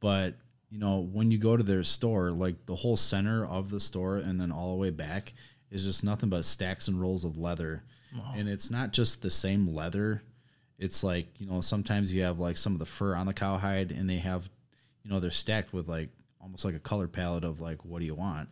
but 0.00 0.34
you 0.70 0.78
know 0.78 1.08
when 1.12 1.30
you 1.30 1.38
go 1.38 1.56
to 1.56 1.62
their 1.62 1.84
store, 1.84 2.30
like 2.30 2.66
the 2.66 2.74
whole 2.74 2.96
center 2.96 3.46
of 3.46 3.70
the 3.70 3.80
store 3.80 4.16
and 4.16 4.40
then 4.40 4.50
all 4.50 4.72
the 4.72 4.80
way 4.80 4.90
back 4.90 5.32
is 5.70 5.84
just 5.84 6.02
nothing 6.02 6.28
but 6.28 6.44
stacks 6.44 6.88
and 6.88 7.00
rolls 7.00 7.24
of 7.24 7.38
leather, 7.38 7.84
and 8.34 8.48
it's 8.48 8.70
not 8.70 8.92
just 8.92 9.22
the 9.22 9.30
same 9.30 9.72
leather. 9.72 10.22
It's 10.78 11.04
like 11.04 11.28
you 11.38 11.46
know 11.46 11.60
sometimes 11.60 12.12
you 12.12 12.22
have 12.22 12.40
like 12.40 12.56
some 12.56 12.72
of 12.72 12.80
the 12.80 12.86
fur 12.86 13.14
on 13.14 13.26
the 13.26 13.34
cowhide, 13.34 13.92
and 13.92 14.10
they 14.10 14.16
have, 14.16 14.50
you 15.04 15.10
know, 15.10 15.20
they're 15.20 15.30
stacked 15.30 15.72
with 15.72 15.88
like 15.88 16.08
almost 16.40 16.64
like 16.64 16.74
a 16.74 16.80
color 16.80 17.08
palette 17.08 17.44
of 17.44 17.60
like 17.60 17.84
what 17.84 18.00
do 18.00 18.04
you 18.04 18.14
want 18.14 18.48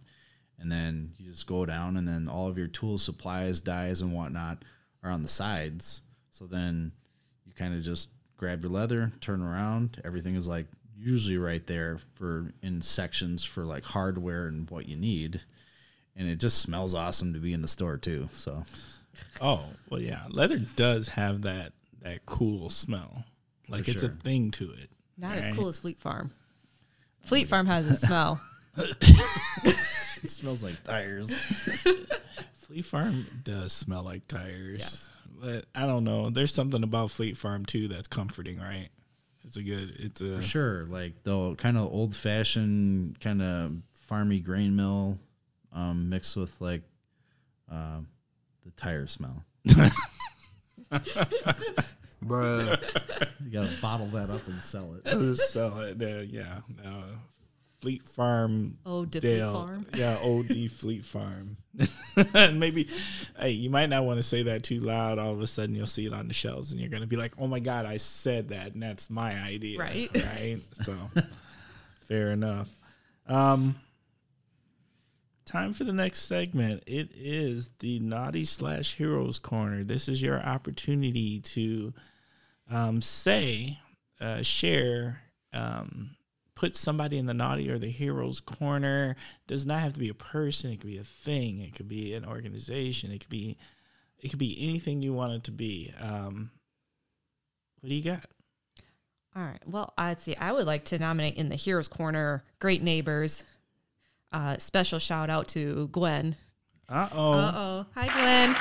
and 0.58 0.70
then 0.70 1.12
you 1.18 1.30
just 1.30 1.46
go 1.46 1.64
down 1.64 1.96
and 1.96 2.06
then 2.06 2.28
all 2.28 2.48
of 2.48 2.58
your 2.58 2.66
tools 2.66 3.02
supplies 3.02 3.60
dyes 3.60 4.00
and 4.00 4.12
whatnot 4.12 4.64
are 5.02 5.10
on 5.10 5.22
the 5.22 5.28
sides 5.28 6.02
so 6.30 6.46
then 6.46 6.92
you 7.46 7.52
kind 7.52 7.74
of 7.74 7.82
just 7.82 8.10
grab 8.36 8.62
your 8.62 8.72
leather 8.72 9.12
turn 9.20 9.42
around 9.42 10.00
everything 10.04 10.34
is 10.34 10.48
like 10.48 10.66
usually 10.96 11.38
right 11.38 11.66
there 11.66 11.98
for 12.14 12.52
in 12.62 12.82
sections 12.82 13.44
for 13.44 13.64
like 13.64 13.84
hardware 13.84 14.46
and 14.46 14.68
what 14.70 14.88
you 14.88 14.96
need 14.96 15.42
and 16.16 16.28
it 16.28 16.36
just 16.36 16.58
smells 16.58 16.94
awesome 16.94 17.32
to 17.32 17.38
be 17.38 17.52
in 17.52 17.62
the 17.62 17.68
store 17.68 17.96
too 17.96 18.28
so 18.32 18.64
Oh 19.40 19.64
well, 19.90 20.00
yeah. 20.00 20.22
Leather 20.28 20.58
does 20.58 21.08
have 21.08 21.42
that 21.42 21.72
that 22.02 22.26
cool 22.26 22.70
smell. 22.70 23.24
Like 23.68 23.84
For 23.84 23.90
it's 23.90 24.02
a 24.02 24.08
thing 24.08 24.50
to 24.52 24.72
it. 24.72 24.90
Not 25.16 25.32
as 25.32 25.56
cool 25.56 25.68
as 25.68 25.78
Fleet 25.78 26.00
Farm. 26.00 26.30
Fleet 27.28 27.46
Farm 27.46 27.66
has 27.66 27.90
a 27.90 27.96
smell. 27.96 28.40
it 28.76 30.30
smells 30.30 30.62
like 30.62 30.82
tires 30.84 31.36
Fleet 32.54 32.84
Farm 32.84 33.26
does 33.44 33.72
smell 33.72 34.02
like 34.02 34.26
tires. 34.26 34.78
Yes. 34.78 35.08
But 35.40 35.66
I 35.74 35.86
don't 35.86 36.04
know. 36.04 36.30
There's 36.30 36.54
something 36.54 36.82
about 36.82 37.10
Fleet 37.10 37.36
Farm 37.36 37.66
too 37.66 37.88
that's 37.88 38.08
comforting, 38.08 38.58
right? 38.58 38.88
It's 39.44 39.56
a 39.56 39.62
good. 39.62 39.94
It's 39.98 40.20
a 40.20 40.36
for 40.36 40.42
sure 40.42 40.84
like 40.86 41.22
the 41.22 41.54
kind 41.56 41.76
of 41.76 41.92
old 41.92 42.16
fashioned 42.16 43.20
kind 43.20 43.42
of 43.42 43.72
farmy 44.10 44.42
grain 44.42 44.74
mill 44.74 45.18
um, 45.72 46.08
mixed 46.08 46.36
with 46.36 46.58
like 46.60 46.82
uh, 47.70 48.00
the 48.64 48.70
tire 48.72 49.06
smell 49.06 49.44
bruh. 52.24 52.78
You 53.44 53.52
gotta 53.52 53.80
bottle 53.80 54.08
that 54.08 54.28
up 54.30 54.46
and 54.46 54.60
sell 54.60 54.94
it. 54.94 55.04
Just 55.06 55.52
sell 55.52 55.80
it. 55.80 56.02
Uh, 56.02 56.20
yeah. 56.22 56.58
Uh, 56.84 57.04
Fleet 57.80 58.02
Farm. 58.02 58.76
Oh, 58.84 59.04
de 59.04 59.20
Fleet 59.20 59.36
Dale. 59.36 59.52
Farm. 59.52 59.86
Yeah, 59.94 60.18
OD 60.22 60.70
Fleet 60.70 61.04
Farm. 61.04 61.56
and 62.34 62.58
maybe, 62.60 62.88
hey, 63.38 63.50
you 63.50 63.70
might 63.70 63.86
not 63.86 64.04
want 64.04 64.18
to 64.18 64.22
say 64.22 64.42
that 64.42 64.64
too 64.64 64.80
loud. 64.80 65.18
All 65.18 65.32
of 65.32 65.40
a 65.40 65.46
sudden, 65.46 65.74
you'll 65.76 65.86
see 65.86 66.06
it 66.06 66.12
on 66.12 66.26
the 66.28 66.34
shelves, 66.34 66.72
and 66.72 66.80
you're 66.80 66.90
going 66.90 67.02
to 67.02 67.06
be 67.06 67.16
like, 67.16 67.32
"Oh 67.38 67.46
my 67.46 67.60
god, 67.60 67.86
I 67.86 67.98
said 67.98 68.48
that, 68.48 68.74
and 68.74 68.82
that's 68.82 69.08
my 69.10 69.34
idea." 69.40 69.78
Right. 69.78 70.10
Right. 70.12 70.58
So, 70.82 70.96
fair 72.08 72.32
enough. 72.32 72.68
Um, 73.28 73.76
time 75.48 75.72
for 75.72 75.84
the 75.84 75.92
next 75.92 76.22
segment. 76.22 76.82
It 76.86 77.10
is 77.14 77.70
the 77.78 77.98
naughty 78.00 78.44
slash 78.44 78.96
heroes 78.96 79.38
corner. 79.38 79.82
This 79.82 80.08
is 80.08 80.20
your 80.20 80.40
opportunity 80.40 81.40
to 81.40 81.94
um, 82.70 83.00
say, 83.00 83.78
uh, 84.20 84.42
share, 84.42 85.22
um, 85.52 86.10
put 86.54 86.76
somebody 86.76 87.18
in 87.18 87.26
the 87.26 87.34
naughty 87.34 87.70
or 87.70 87.78
the 87.78 87.88
heroes 87.88 88.40
corner. 88.40 89.16
does 89.46 89.64
not 89.64 89.80
have 89.80 89.94
to 89.94 90.00
be 90.00 90.10
a 90.10 90.14
person. 90.14 90.70
It 90.70 90.80
could 90.80 90.90
be 90.90 90.98
a 90.98 91.04
thing. 91.04 91.60
It 91.60 91.74
could 91.74 91.88
be 91.88 92.14
an 92.14 92.26
organization. 92.26 93.10
It 93.10 93.20
could 93.20 93.30
be, 93.30 93.56
it 94.18 94.28
could 94.28 94.38
be 94.38 94.56
anything 94.60 95.02
you 95.02 95.14
want 95.14 95.32
it 95.32 95.44
to 95.44 95.52
be. 95.52 95.92
Um, 96.00 96.50
what 97.80 97.88
do 97.88 97.94
you 97.94 98.04
got? 98.04 98.24
All 99.34 99.44
right. 99.44 99.62
Well, 99.66 99.94
I'd 99.96 100.20
see. 100.20 100.36
I 100.36 100.52
would 100.52 100.66
like 100.66 100.84
to 100.86 100.98
nominate 100.98 101.36
in 101.36 101.48
the 101.48 101.56
Heroes 101.56 101.88
Corner 101.88 102.44
Great 102.58 102.82
Neighbors. 102.82 103.44
Uh, 104.32 104.56
special 104.58 104.98
shout 104.98 105.30
out 105.30 105.48
to 105.48 105.88
Gwen. 105.88 106.36
Uh 106.88 107.08
oh. 107.12 107.32
Uh 107.32 107.52
oh. 107.54 107.86
Hi, 107.94 108.06
Gwen. 108.08 108.56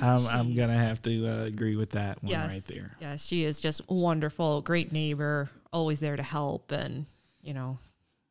I'm, 0.00 0.26
I'm 0.28 0.54
gonna 0.54 0.76
have 0.78 1.02
to 1.02 1.26
uh, 1.26 1.44
agree 1.44 1.74
with 1.74 1.90
that 1.90 2.22
one 2.22 2.30
Yes. 2.30 2.52
right 2.52 2.66
there. 2.66 2.96
Yes, 3.00 3.26
she 3.26 3.44
is 3.44 3.60
just 3.60 3.80
wonderful, 3.90 4.62
great 4.62 4.92
neighbor, 4.92 5.48
always 5.72 5.98
there 5.98 6.14
to 6.16 6.22
help, 6.22 6.70
and 6.70 7.06
you 7.42 7.52
know, 7.52 7.78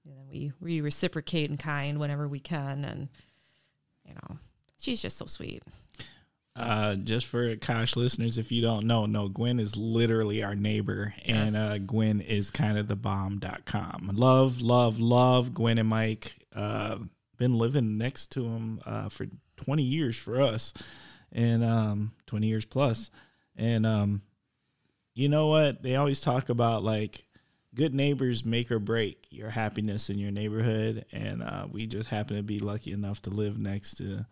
and 0.05 0.13
then 0.17 0.25
we 0.31 0.53
we 0.61 0.79
reciprocate 0.81 1.49
in 1.49 1.57
kind 1.57 1.99
whenever 1.99 2.27
we 2.27 2.39
can, 2.39 2.85
and 2.85 3.09
you 4.05 4.13
know, 4.13 4.37
she's 4.77 5.01
just 5.01 5.17
so 5.17 5.25
sweet. 5.25 5.61
Uh, 6.57 6.95
just 6.95 7.27
for 7.27 7.55
Kosh 7.57 7.95
listeners, 7.95 8.39
if 8.39 8.51
you 8.51 8.63
don't 8.63 8.87
know, 8.87 9.05
no, 9.05 9.27
Gwen 9.27 9.59
is 9.59 9.77
literally 9.77 10.43
our 10.43 10.55
neighbor, 10.55 11.13
and 11.23 11.55
uh, 11.55 11.77
Gwen 11.77 12.19
is 12.19 12.49
kind 12.49 12.79
of 12.79 12.87
the 12.87 12.95
bomb.com. 12.95 14.11
Love, 14.15 14.59
love, 14.59 14.99
love 14.99 15.53
Gwen 15.53 15.77
and 15.77 15.87
Mike. 15.87 16.33
Uh, 16.55 16.97
been 17.37 17.59
living 17.59 17.99
next 17.99 18.31
to 18.31 18.45
him 18.45 18.81
uh, 18.87 19.07
for 19.09 19.27
20 19.57 19.83
years 19.83 20.17
for 20.17 20.41
us, 20.41 20.73
and 21.31 21.63
um, 21.63 22.13
20 22.25 22.47
years 22.47 22.65
plus. 22.65 23.11
And 23.55 23.85
um, 23.85 24.23
you 25.13 25.29
know 25.29 25.47
what? 25.47 25.83
They 25.83 25.95
always 25.95 26.21
talk 26.21 26.49
about 26.49 26.83
like 26.83 27.23
good 27.75 27.93
neighbors 27.93 28.43
make 28.43 28.71
or 28.71 28.79
break 28.79 29.27
your 29.29 29.51
happiness 29.51 30.09
in 30.09 30.17
your 30.17 30.31
neighborhood, 30.31 31.05
and 31.11 31.43
uh, 31.43 31.67
we 31.71 31.85
just 31.85 32.09
happen 32.09 32.35
to 32.35 32.41
be 32.41 32.57
lucky 32.57 32.91
enough 32.91 33.21
to 33.23 33.29
live 33.29 33.59
next 33.59 33.97
to 33.97 34.25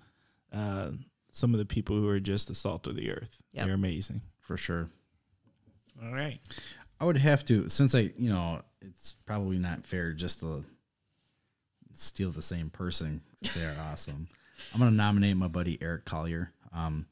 uh, 0.51 0.89
some 1.36 1.54
of 1.54 1.58
the 1.58 1.66
people 1.66 1.98
who 1.98 2.08
are 2.08 2.20
just 2.22 2.48
the 2.48 2.56
salt 2.56 2.88
of 2.88 2.96
the 2.96 3.12
earth. 3.12 3.42
Yep. 3.52 3.66
They're 3.66 3.76
amazing. 3.76 4.22
for 4.40 4.56
sure. 4.56 4.88
All 6.02 6.14
right. 6.14 6.40
I 7.02 7.04
would 7.04 7.18
have 7.18 7.44
to 7.46 7.68
since 7.68 7.94
I 7.94 8.12
you 8.18 8.30
know 8.30 8.62
it's 8.82 9.16
probably 9.26 9.58
not 9.58 9.86
fair 9.86 10.14
just 10.14 10.40
to 10.40 10.64
steal 11.94 12.32
the 12.32 12.42
same 12.42 12.70
person. 12.70 13.22
They're 13.54 13.76
awesome. 13.92 14.30
I'm 14.74 14.80
gonna 14.80 14.92
nominate 14.92 15.36
my 15.36 15.50
buddy 15.50 15.78
Eric 15.82 16.06
Collier. 16.06 16.54
Um, 16.74 17.06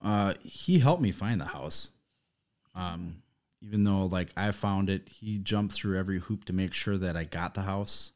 uh, 0.00 0.34
he 0.42 0.78
helped 0.78 1.02
me 1.02 1.10
find 1.10 1.40
the 1.40 1.46
house. 1.46 1.90
Um, 2.76 3.16
even 3.62 3.82
though 3.82 4.06
like 4.06 4.28
I 4.36 4.52
found 4.52 4.90
it, 4.90 5.08
he 5.08 5.38
jumped 5.38 5.74
through 5.74 5.98
every 5.98 6.20
hoop 6.20 6.44
to 6.44 6.52
make 6.52 6.72
sure 6.72 6.96
that 6.98 7.16
I 7.16 7.24
got 7.24 7.54
the 7.54 7.62
house. 7.62 8.12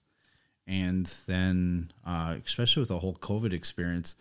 And 0.65 1.13
then, 1.27 1.91
uh, 2.07 2.37
especially 2.47 2.83
with 2.83 2.91
the 2.91 3.01
whole 3.01 3.17
COVID 3.17 3.53
experience, 3.53 4.15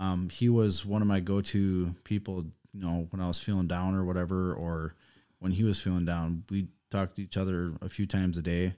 um, 0.00 0.28
he 0.30 0.48
was 0.48 0.84
one 0.84 1.02
of 1.02 1.06
my 1.06 1.20
go-to 1.20 1.94
people. 2.02 2.46
You 2.72 2.82
know, 2.82 3.06
when 3.10 3.20
I 3.20 3.28
was 3.28 3.38
feeling 3.38 3.68
down 3.68 3.94
or 3.94 4.04
whatever, 4.04 4.52
or 4.54 4.94
when 5.38 5.52
he 5.52 5.62
was 5.62 5.80
feeling 5.80 6.04
down, 6.04 6.44
we 6.50 6.68
talked 6.90 7.16
to 7.16 7.22
each 7.22 7.36
other 7.36 7.72
a 7.80 7.88
few 7.88 8.06
times 8.06 8.36
a 8.38 8.42
day. 8.42 8.74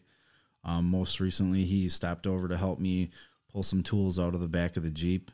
Um, 0.65 0.85
most 0.91 1.21
recently, 1.21 1.65
he 1.65 1.89
stopped 1.89 2.27
over 2.27 2.49
to 2.49 2.57
help 2.57 2.79
me 2.79 3.11
pull 3.51 3.63
some 3.63 3.83
tools 3.83 4.19
out 4.19 4.35
of 4.35 4.41
the 4.41 4.49
back 4.49 4.77
of 4.77 4.83
the 4.83 4.91
Jeep. 4.91 5.31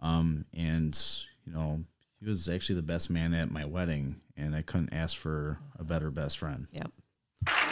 Um, 0.00 0.46
and, 0.54 0.98
you 1.44 1.52
know, 1.52 1.84
he 2.18 2.28
was 2.28 2.48
actually 2.48 2.76
the 2.76 2.82
best 2.82 3.10
man 3.10 3.34
at 3.34 3.50
my 3.50 3.64
wedding, 3.64 4.16
and 4.36 4.54
I 4.54 4.62
couldn't 4.62 4.94
ask 4.94 5.16
for 5.16 5.58
a 5.78 5.84
better 5.84 6.10
best 6.10 6.38
friend. 6.38 6.66
Yep. 6.72 7.69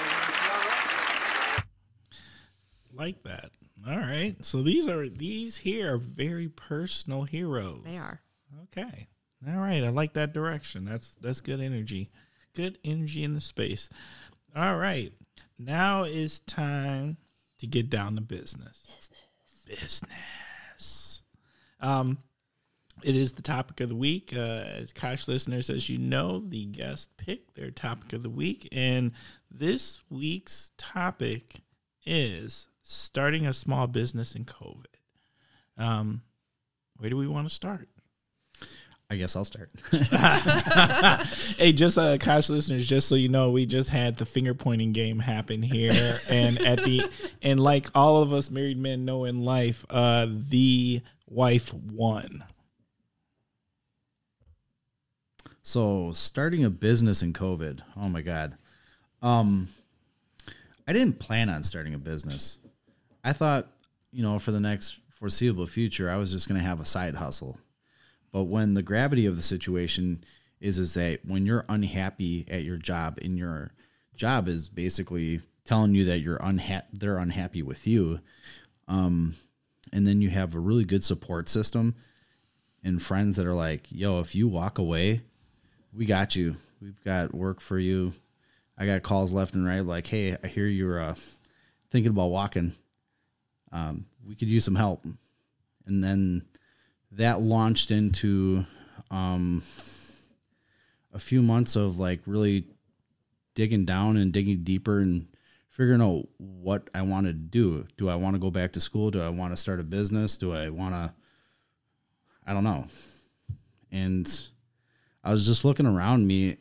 Like 2.98 3.22
that. 3.22 3.50
All 3.86 3.96
right. 3.96 4.34
So 4.44 4.62
these 4.62 4.88
are 4.88 5.08
these 5.08 5.58
here 5.58 5.94
are 5.94 5.98
very 5.98 6.48
personal 6.48 7.22
heroes. 7.22 7.82
They 7.84 7.96
are. 7.96 8.20
Okay. 8.64 9.06
All 9.46 9.58
right. 9.58 9.84
I 9.84 9.90
like 9.90 10.14
that 10.14 10.32
direction. 10.32 10.84
That's 10.84 11.14
that's 11.20 11.40
good 11.40 11.60
energy. 11.60 12.10
Good 12.54 12.78
energy 12.84 13.22
in 13.22 13.34
the 13.34 13.40
space. 13.40 13.88
All 14.56 14.76
right. 14.76 15.12
Now 15.58 16.02
is 16.04 16.40
time 16.40 17.18
to 17.58 17.66
get 17.66 17.88
down 17.88 18.16
to 18.16 18.20
business. 18.20 18.86
Business. 18.86 19.80
Business. 19.80 21.22
Um 21.80 22.18
it 23.04 23.14
is 23.14 23.34
the 23.34 23.42
topic 23.42 23.80
of 23.80 23.88
the 23.88 23.94
week. 23.94 24.32
Uh, 24.34 24.64
as 24.64 24.92
Kosh 24.92 25.28
listeners, 25.28 25.70
as 25.70 25.88
you 25.88 25.98
know, 25.98 26.40
the 26.40 26.64
guest 26.66 27.16
picked 27.16 27.54
their 27.54 27.70
topic 27.70 28.12
of 28.12 28.24
the 28.24 28.30
week. 28.30 28.68
And 28.72 29.12
this 29.48 30.00
week's 30.10 30.72
topic 30.76 31.60
is 32.04 32.66
starting 32.88 33.46
a 33.46 33.52
small 33.52 33.86
business 33.86 34.34
in 34.34 34.46
COVID. 34.46 34.86
Um, 35.76 36.22
where 36.96 37.10
do 37.10 37.16
we 37.16 37.28
want 37.28 37.46
to 37.48 37.54
start? 37.54 37.88
I 39.10 39.16
guess 39.16 39.36
I'll 39.36 39.44
start. 39.44 39.70
Hey, 41.56 41.72
just 41.72 41.98
uh, 41.98 42.16
Kosh 42.18 42.48
listeners, 42.48 42.86
just 42.86 43.08
so 43.08 43.14
you 43.14 43.28
know, 43.28 43.50
we 43.50 43.66
just 43.66 43.90
had 43.90 44.16
the 44.16 44.24
finger 44.24 44.54
pointing 44.54 44.92
game 44.92 45.18
happen 45.18 45.62
here, 45.62 46.20
and 46.28 46.58
at 46.60 46.84
the 46.84 47.06
and 47.42 47.58
like 47.60 47.88
all 47.94 48.22
of 48.22 48.32
us 48.32 48.50
married 48.50 48.78
men 48.78 49.04
know 49.04 49.24
in 49.24 49.44
life, 49.44 49.84
uh, 49.90 50.26
the 50.28 51.02
wife 51.26 51.72
won. 51.74 52.44
So 55.62 56.12
starting 56.12 56.64
a 56.64 56.70
business 56.70 57.22
in 57.22 57.32
COVID. 57.32 57.80
Oh 57.96 58.08
my 58.08 58.22
god. 58.22 58.56
Um 59.20 59.68
I 60.86 60.94
didn't 60.94 61.18
plan 61.18 61.50
on 61.50 61.62
starting 61.64 61.92
a 61.92 61.98
business. 61.98 62.58
I 63.24 63.32
thought, 63.32 63.68
you 64.12 64.22
know, 64.22 64.38
for 64.38 64.52
the 64.52 64.60
next 64.60 65.00
foreseeable 65.10 65.66
future, 65.66 66.10
I 66.10 66.16
was 66.16 66.30
just 66.30 66.48
going 66.48 66.60
to 66.60 66.66
have 66.66 66.80
a 66.80 66.86
side 66.86 67.14
hustle. 67.14 67.58
But 68.32 68.44
when 68.44 68.74
the 68.74 68.82
gravity 68.82 69.26
of 69.26 69.36
the 69.36 69.42
situation 69.42 70.24
is 70.60 70.78
is 70.78 70.94
that 70.94 71.20
when 71.24 71.46
you're 71.46 71.64
unhappy 71.68 72.44
at 72.50 72.64
your 72.64 72.76
job 72.76 73.18
and 73.22 73.38
your 73.38 73.70
job 74.16 74.48
is 74.48 74.68
basically 74.68 75.40
telling 75.64 75.94
you 75.94 76.04
that 76.06 76.18
you're 76.18 76.40
unhappy 76.42 76.86
they're 76.94 77.18
unhappy 77.18 77.62
with 77.62 77.86
you 77.86 78.18
um 78.88 79.36
and 79.92 80.04
then 80.04 80.20
you 80.20 80.30
have 80.30 80.56
a 80.56 80.58
really 80.58 80.84
good 80.84 81.04
support 81.04 81.48
system 81.48 81.94
and 82.82 83.00
friends 83.00 83.36
that 83.36 83.46
are 83.46 83.54
like 83.54 83.86
yo 83.88 84.18
if 84.18 84.34
you 84.34 84.48
walk 84.48 84.78
away 84.78 85.22
we 85.92 86.06
got 86.06 86.36
you. 86.36 86.56
We've 86.80 87.02
got 87.04 87.34
work 87.34 87.60
for 87.60 87.78
you. 87.78 88.12
I 88.76 88.86
got 88.86 89.02
calls 89.02 89.32
left 89.32 89.54
and 89.54 89.66
right 89.66 89.80
like, 89.80 90.06
hey, 90.06 90.36
I 90.42 90.46
hear 90.46 90.66
you're 90.66 91.00
uh, 91.00 91.14
thinking 91.90 92.10
about 92.10 92.26
walking. 92.30 92.72
Um, 93.72 94.06
we 94.26 94.34
could 94.34 94.48
use 94.48 94.64
some 94.64 94.74
help. 94.74 95.04
And 95.86 96.02
then 96.02 96.44
that 97.12 97.40
launched 97.40 97.90
into 97.90 98.64
um, 99.10 99.62
a 101.12 101.18
few 101.18 101.42
months 101.42 101.76
of 101.76 101.98
like 101.98 102.20
really 102.26 102.66
digging 103.54 103.84
down 103.84 104.16
and 104.16 104.32
digging 104.32 104.62
deeper 104.62 105.00
and 105.00 105.26
figuring 105.68 106.02
out 106.02 106.28
what 106.38 106.88
I 106.94 107.02
want 107.02 107.26
to 107.26 107.32
do. 107.32 107.86
Do 107.96 108.08
I 108.08 108.14
want 108.14 108.34
to 108.34 108.40
go 108.40 108.50
back 108.50 108.72
to 108.72 108.80
school? 108.80 109.10
Do 109.10 109.22
I 109.22 109.28
want 109.28 109.52
to 109.52 109.56
start 109.56 109.80
a 109.80 109.84
business? 109.84 110.36
Do 110.36 110.52
I 110.52 110.68
want 110.70 110.94
to, 110.94 111.14
I 112.46 112.52
don't 112.52 112.64
know. 112.64 112.86
And 113.90 114.48
I 115.24 115.32
was 115.32 115.46
just 115.46 115.64
looking 115.64 115.86
around 115.86 116.26
me 116.26 116.58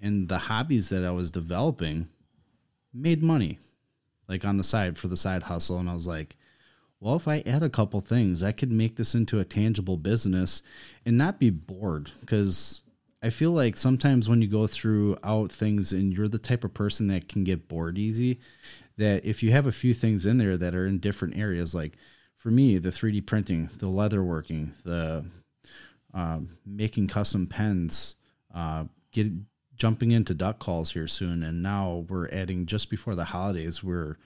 and 0.00 0.28
the 0.28 0.38
hobbies 0.38 0.88
that 0.90 1.04
I 1.04 1.10
was 1.10 1.30
developing 1.30 2.08
made 2.92 3.22
money 3.22 3.58
like 4.28 4.44
on 4.44 4.56
the 4.56 4.64
side 4.64 4.98
for 4.98 5.08
the 5.08 5.16
side 5.16 5.42
hustle 5.42 5.78
and 5.78 5.88
I 5.88 5.94
was 5.94 6.06
like 6.06 6.36
well 7.00 7.16
if 7.16 7.28
I 7.28 7.42
add 7.46 7.62
a 7.62 7.70
couple 7.70 8.00
things 8.00 8.42
I 8.42 8.52
could 8.52 8.72
make 8.72 8.96
this 8.96 9.14
into 9.14 9.40
a 9.40 9.44
tangible 9.44 9.96
business 9.96 10.62
and 11.04 11.16
not 11.18 11.38
be 11.38 11.50
bored 11.50 12.10
cuz 12.26 12.82
I 13.22 13.30
feel 13.30 13.50
like 13.50 13.76
sometimes 13.76 14.28
when 14.28 14.42
you 14.42 14.48
go 14.48 14.66
through 14.66 15.16
out 15.24 15.50
things 15.50 15.92
and 15.92 16.12
you're 16.12 16.28
the 16.28 16.38
type 16.38 16.64
of 16.64 16.74
person 16.74 17.08
that 17.08 17.28
can 17.28 17.44
get 17.44 17.68
bored 17.68 17.98
easy 17.98 18.38
that 18.96 19.24
if 19.24 19.42
you 19.42 19.50
have 19.52 19.66
a 19.66 19.72
few 19.72 19.94
things 19.94 20.26
in 20.26 20.38
there 20.38 20.56
that 20.56 20.74
are 20.74 20.86
in 20.86 20.98
different 20.98 21.36
areas 21.36 21.74
like 21.74 21.96
for 22.36 22.50
me 22.50 22.78
the 22.78 22.90
3D 22.90 23.26
printing 23.26 23.68
the 23.78 23.88
leather 23.88 24.22
working 24.22 24.72
the 24.84 25.24
um, 26.16 26.56
making 26.64 27.08
custom 27.08 27.46
pens, 27.46 28.16
uh, 28.54 28.84
get 29.12 29.30
jumping 29.76 30.12
into 30.12 30.32
duck 30.32 30.58
calls 30.58 30.92
here 30.92 31.06
soon, 31.06 31.42
and 31.42 31.62
now 31.62 32.06
we're 32.08 32.30
adding 32.30 32.64
just 32.64 32.88
before 32.88 33.14
the 33.14 33.26
holidays. 33.26 33.84
We're 33.84 34.16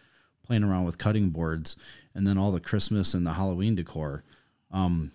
playing 0.44 0.62
around 0.62 0.84
with 0.84 0.98
cutting 0.98 1.30
boards, 1.30 1.74
and 2.14 2.26
then 2.26 2.38
all 2.38 2.52
the 2.52 2.60
Christmas 2.60 3.14
and 3.14 3.26
the 3.26 3.32
Halloween 3.32 3.74
decor. 3.74 4.24
Um, 4.70 5.12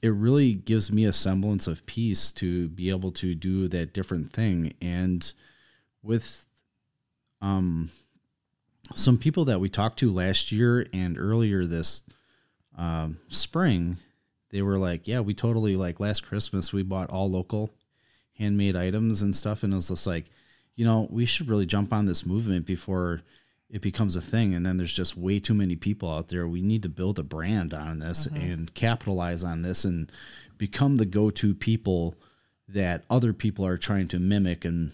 it 0.00 0.10
really 0.10 0.54
gives 0.54 0.92
me 0.92 1.04
a 1.04 1.12
semblance 1.12 1.66
of 1.66 1.84
peace 1.86 2.30
to 2.32 2.68
be 2.68 2.90
able 2.90 3.10
to 3.12 3.34
do 3.34 3.68
that 3.68 3.92
different 3.92 4.32
thing, 4.32 4.74
and 4.80 5.32
with 6.02 6.46
um, 7.40 7.90
some 8.94 9.18
people 9.18 9.44
that 9.46 9.60
we 9.60 9.68
talked 9.68 9.98
to 10.00 10.12
last 10.12 10.52
year 10.52 10.86
and 10.92 11.18
earlier 11.18 11.64
this 11.64 12.02
um, 12.76 13.18
spring 13.28 13.96
they 14.50 14.62
were 14.62 14.78
like, 14.78 15.06
yeah, 15.06 15.20
we 15.20 15.34
totally 15.34 15.76
like 15.76 16.00
last 16.00 16.26
Christmas 16.26 16.72
we 16.72 16.82
bought 16.82 17.10
all 17.10 17.30
local 17.30 17.70
handmade 18.38 18.76
items 18.76 19.22
and 19.22 19.34
stuff, 19.34 19.62
and 19.62 19.72
it 19.72 19.76
was 19.76 19.88
just 19.88 20.06
like, 20.06 20.26
you 20.76 20.84
know, 20.84 21.08
we 21.10 21.26
should 21.26 21.48
really 21.48 21.66
jump 21.66 21.92
on 21.92 22.06
this 22.06 22.24
movement 22.24 22.66
before 22.66 23.20
it 23.70 23.82
becomes 23.82 24.16
a 24.16 24.20
thing. 24.22 24.54
And 24.54 24.64
then 24.64 24.76
there's 24.76 24.92
just 24.92 25.16
way 25.16 25.40
too 25.40 25.54
many 25.54 25.76
people 25.76 26.10
out 26.10 26.28
there. 26.28 26.48
We 26.48 26.62
need 26.62 26.82
to 26.82 26.88
build 26.88 27.18
a 27.18 27.22
brand 27.22 27.74
on 27.74 27.98
this 27.98 28.26
and 28.26 28.72
capitalize 28.74 29.44
on 29.44 29.62
this 29.62 29.84
and 29.84 30.10
become 30.56 30.96
the 30.96 31.06
go-to 31.06 31.54
people 31.54 32.14
that 32.68 33.04
other 33.08 33.32
people 33.32 33.66
are 33.66 33.78
trying 33.78 34.08
to 34.08 34.18
mimic 34.18 34.64
and 34.64 34.92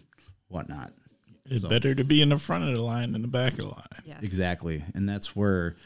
whatnot. 0.49 0.93
It's 1.47 1.65
better 1.65 1.95
to 1.95 2.05
be 2.05 2.23
in 2.23 2.31
the 2.31 2.39
front 2.39 2.65
of 2.65 2.75
the 2.75 2.81
line 2.81 3.13
than 3.13 3.23
the 3.23 3.29
back 3.29 3.53
of 3.53 3.59
the 3.59 3.67
line. 3.67 4.03
Yes. 4.07 4.23
Exactly, 4.23 4.83
and 4.95 5.07
that's 5.09 5.37
where 5.37 5.77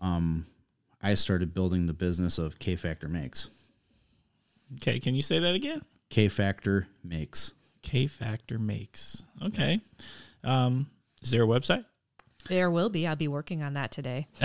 um, 0.00 0.44
I 1.02 1.14
started 1.14 1.54
building 1.54 1.86
the 1.86 1.94
business 1.94 2.38
of 2.38 2.58
K 2.58 2.76
Factor 2.76 3.08
Makes. 3.08 3.48
Okay, 4.74 4.98
can 5.00 5.14
you 5.14 5.22
say 5.22 5.38
that 5.38 5.54
again? 5.54 5.82
K 6.10 6.28
Factor 6.28 6.88
Makes. 7.02 7.52
K 7.82 8.06
Factor 8.06 8.58
makes. 8.58 9.22
Okay. 9.42 9.80
Um, 10.42 10.90
is 11.22 11.30
there 11.30 11.44
a 11.44 11.46
website? 11.46 11.84
There 12.48 12.70
will 12.70 12.88
be. 12.90 13.06
I'll 13.06 13.16
be 13.16 13.28
working 13.28 13.62
on 13.62 13.74
that 13.74 13.90
today. 13.90 14.26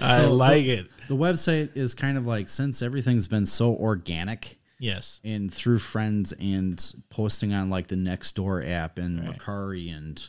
I 0.00 0.18
So, 0.22 0.32
like 0.34 0.64
it. 0.66 0.88
The 1.08 1.16
website 1.16 1.76
is 1.76 1.94
kind 1.94 2.16
of 2.16 2.26
like 2.26 2.48
since 2.48 2.82
everything's 2.82 3.26
been 3.28 3.46
so 3.46 3.74
organic 3.74 4.58
Yes. 4.78 5.20
and 5.24 5.52
through 5.52 5.78
friends 5.80 6.32
and 6.32 6.82
posting 7.10 7.52
on 7.52 7.68
like 7.70 7.88
the 7.88 7.96
Nextdoor 7.96 8.66
app 8.68 8.98
and 8.98 9.20
Right. 9.26 9.38
Mercari 9.38 9.94
and 9.96 10.28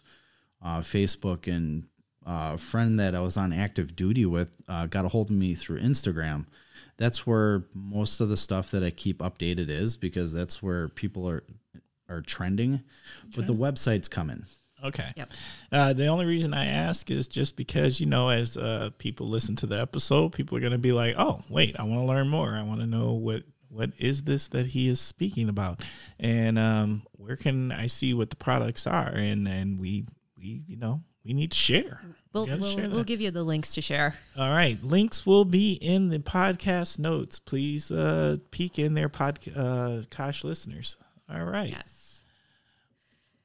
uh, 0.63 0.79
Facebook 0.79 1.47
and 1.47 1.85
uh, 2.25 2.51
a 2.53 2.57
friend 2.57 2.99
that 2.99 3.15
I 3.15 3.19
was 3.21 3.37
on 3.37 3.53
active 3.53 3.95
duty 3.95 4.25
with 4.25 4.49
uh, 4.67 4.85
got 4.87 5.05
a 5.05 5.07
hold 5.07 5.29
of 5.29 5.35
me 5.35 5.55
through 5.55 5.79
Instagram. 5.81 6.45
That's 6.97 7.25
where 7.25 7.63
most 7.73 8.19
of 8.19 8.29
the 8.29 8.37
stuff 8.37 8.69
that 8.71 8.83
I 8.83 8.91
keep 8.91 9.19
updated 9.19 9.69
is 9.69 9.97
because 9.97 10.33
that's 10.33 10.61
where 10.61 10.87
people 10.89 11.27
are 11.27 11.43
are 12.11 12.21
trending. 12.21 12.81
But 13.35 13.47
the 13.47 13.53
website's 13.53 14.07
coming. 14.07 14.45
Okay. 14.83 15.11
Yep. 15.15 15.29
Uh, 15.71 15.93
the 15.93 16.07
only 16.07 16.25
reason 16.25 16.53
I 16.53 16.65
ask 16.65 17.11
is 17.11 17.27
just 17.27 17.55
because 17.55 17.99
you 17.99 18.07
know, 18.07 18.29
as 18.29 18.57
uh, 18.57 18.89
people 18.97 19.27
listen 19.27 19.55
to 19.57 19.67
the 19.67 19.79
episode, 19.79 20.33
people 20.33 20.57
are 20.57 20.61
going 20.61 20.71
to 20.71 20.77
be 20.77 20.91
like, 20.91 21.15
"Oh, 21.17 21.43
wait, 21.49 21.79
I 21.79 21.83
want 21.83 22.01
to 22.01 22.05
learn 22.05 22.29
more. 22.29 22.49
I 22.49 22.63
want 22.63 22.81
to 22.81 22.87
know 22.87 23.13
what 23.13 23.43
what 23.69 23.91
is 23.99 24.23
this 24.23 24.47
that 24.49 24.67
he 24.67 24.89
is 24.89 24.99
speaking 24.99 25.49
about, 25.49 25.81
and 26.19 26.57
um, 26.57 27.03
where 27.13 27.35
can 27.35 27.71
I 27.71 27.87
see 27.87 28.13
what 28.13 28.29
the 28.29 28.35
products 28.35 28.87
are?" 28.87 29.09
And 29.09 29.47
and 29.47 29.79
we 29.79 30.05
we 30.37 30.63
you 30.67 30.77
know 30.77 31.03
we 31.23 31.33
need 31.33 31.51
to 31.51 31.57
share. 31.57 32.01
We'll, 32.33 32.45
We 32.45 32.49
gotta 32.49 32.61
we'll, 32.61 32.75
share 32.75 32.89
we'll 32.89 33.03
give 33.03 33.21
you 33.21 33.29
the 33.29 33.43
links 33.43 33.75
to 33.75 33.81
share. 33.81 34.15
All 34.37 34.49
right, 34.49 34.81
links 34.83 35.25
will 35.25 35.45
be 35.45 35.73
in 35.73 36.09
the 36.09 36.19
podcast 36.19 36.97
notes. 36.97 37.37
Please 37.37 37.91
uh, 37.91 38.37
peek 38.49 38.79
in 38.79 38.95
there, 38.95 39.09
pod 39.09 39.39
uh, 39.55 40.01
Kosh 40.09 40.43
listeners. 40.43 40.97
All 41.31 41.43
right. 41.43 41.69
Yes. 41.69 42.00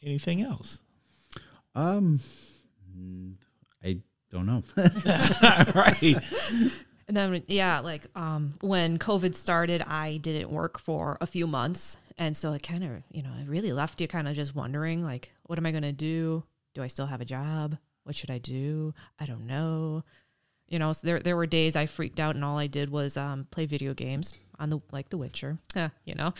Anything 0.07 0.41
else? 0.41 0.79
Um, 1.75 2.21
I 3.85 3.99
don't 4.31 4.47
know. 4.47 4.63
All 4.77 4.85
right. 5.75 6.17
And 7.09 7.17
then 7.17 7.43
yeah, 7.49 7.81
like 7.81 8.07
um 8.15 8.55
when 8.61 8.99
COVID 8.99 9.35
started, 9.35 9.83
I 9.83 10.19
didn't 10.19 10.51
work 10.51 10.79
for 10.79 11.19
a 11.21 11.27
few 11.27 11.49
months. 11.49 11.99
And 12.19 12.37
so 12.37 12.53
it 12.53 12.63
kind 12.63 12.85
of, 12.85 12.91
you 13.11 13.23
know, 13.23 13.33
it 13.41 13.49
really 13.49 13.73
left 13.73 14.01
you 14.01 14.07
kind 14.07 14.29
of 14.29 14.37
just 14.37 14.55
wondering 14.55 15.03
like, 15.03 15.33
what 15.43 15.59
am 15.59 15.67
I 15.67 15.73
gonna 15.73 15.93
do? 15.93 16.45
Do 16.75 16.83
I 16.85 16.87
still 16.87 17.07
have 17.07 17.21
a 17.21 17.25
job? 17.25 17.77
What 18.05 18.15
should 18.15 18.31
I 18.31 18.39
do? 18.39 18.95
I 19.19 19.27
don't 19.27 19.47
know. 19.47 20.05
You 20.69 20.79
know, 20.79 20.93
so 20.93 21.01
there 21.05 21.19
there 21.19 21.37
were 21.37 21.47
days 21.47 21.75
I 21.75 21.87
freaked 21.87 22.21
out 22.21 22.37
and 22.37 22.45
all 22.45 22.59
I 22.59 22.69
did 22.69 22.91
was 22.91 23.17
um 23.17 23.49
play 23.51 23.67
video 23.67 23.93
games 23.93 24.33
on 24.61 24.71
the 24.71 24.79
like 24.93 25.09
The 25.09 25.19
Witcher. 25.19 25.59
Huh, 25.75 25.89
you 26.05 26.15
know. 26.15 26.33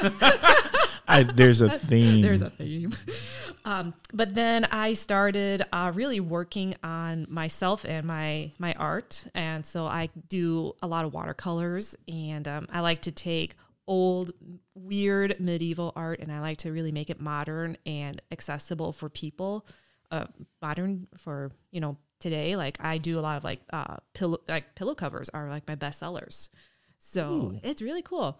I, 1.06 1.22
there's 1.22 1.60
a 1.60 1.78
theme. 1.78 2.22
There's 2.22 2.42
a 2.42 2.50
theme. 2.50 2.94
um, 3.64 3.94
but 4.12 4.34
then 4.34 4.64
I 4.66 4.94
started 4.94 5.62
uh, 5.72 5.92
really 5.94 6.20
working 6.20 6.74
on 6.82 7.26
myself 7.28 7.84
and 7.84 8.06
my 8.06 8.52
my 8.58 8.74
art, 8.74 9.26
and 9.34 9.66
so 9.66 9.86
I 9.86 10.08
do 10.28 10.74
a 10.82 10.86
lot 10.86 11.04
of 11.04 11.12
watercolors, 11.12 11.94
and 12.08 12.48
um, 12.48 12.66
I 12.72 12.80
like 12.80 13.02
to 13.02 13.12
take 13.12 13.56
old, 13.86 14.32
weird 14.74 15.38
medieval 15.40 15.92
art, 15.94 16.20
and 16.20 16.32
I 16.32 16.40
like 16.40 16.58
to 16.58 16.72
really 16.72 16.92
make 16.92 17.10
it 17.10 17.20
modern 17.20 17.76
and 17.84 18.20
accessible 18.30 18.92
for 18.92 19.08
people. 19.08 19.66
Uh, 20.10 20.26
modern 20.62 21.06
for 21.18 21.50
you 21.70 21.80
know 21.80 21.96
today. 22.20 22.56
Like 22.56 22.78
I 22.80 22.98
do 22.98 23.18
a 23.18 23.22
lot 23.22 23.36
of 23.36 23.44
like 23.44 23.60
uh, 23.72 23.96
pillow 24.14 24.38
like 24.48 24.74
pillow 24.74 24.94
covers 24.94 25.28
are 25.30 25.48
like 25.48 25.66
my 25.68 25.74
best 25.74 25.98
sellers. 25.98 26.50
So 26.98 27.58
it's 27.62 27.82
really 27.82 28.00
cool. 28.00 28.38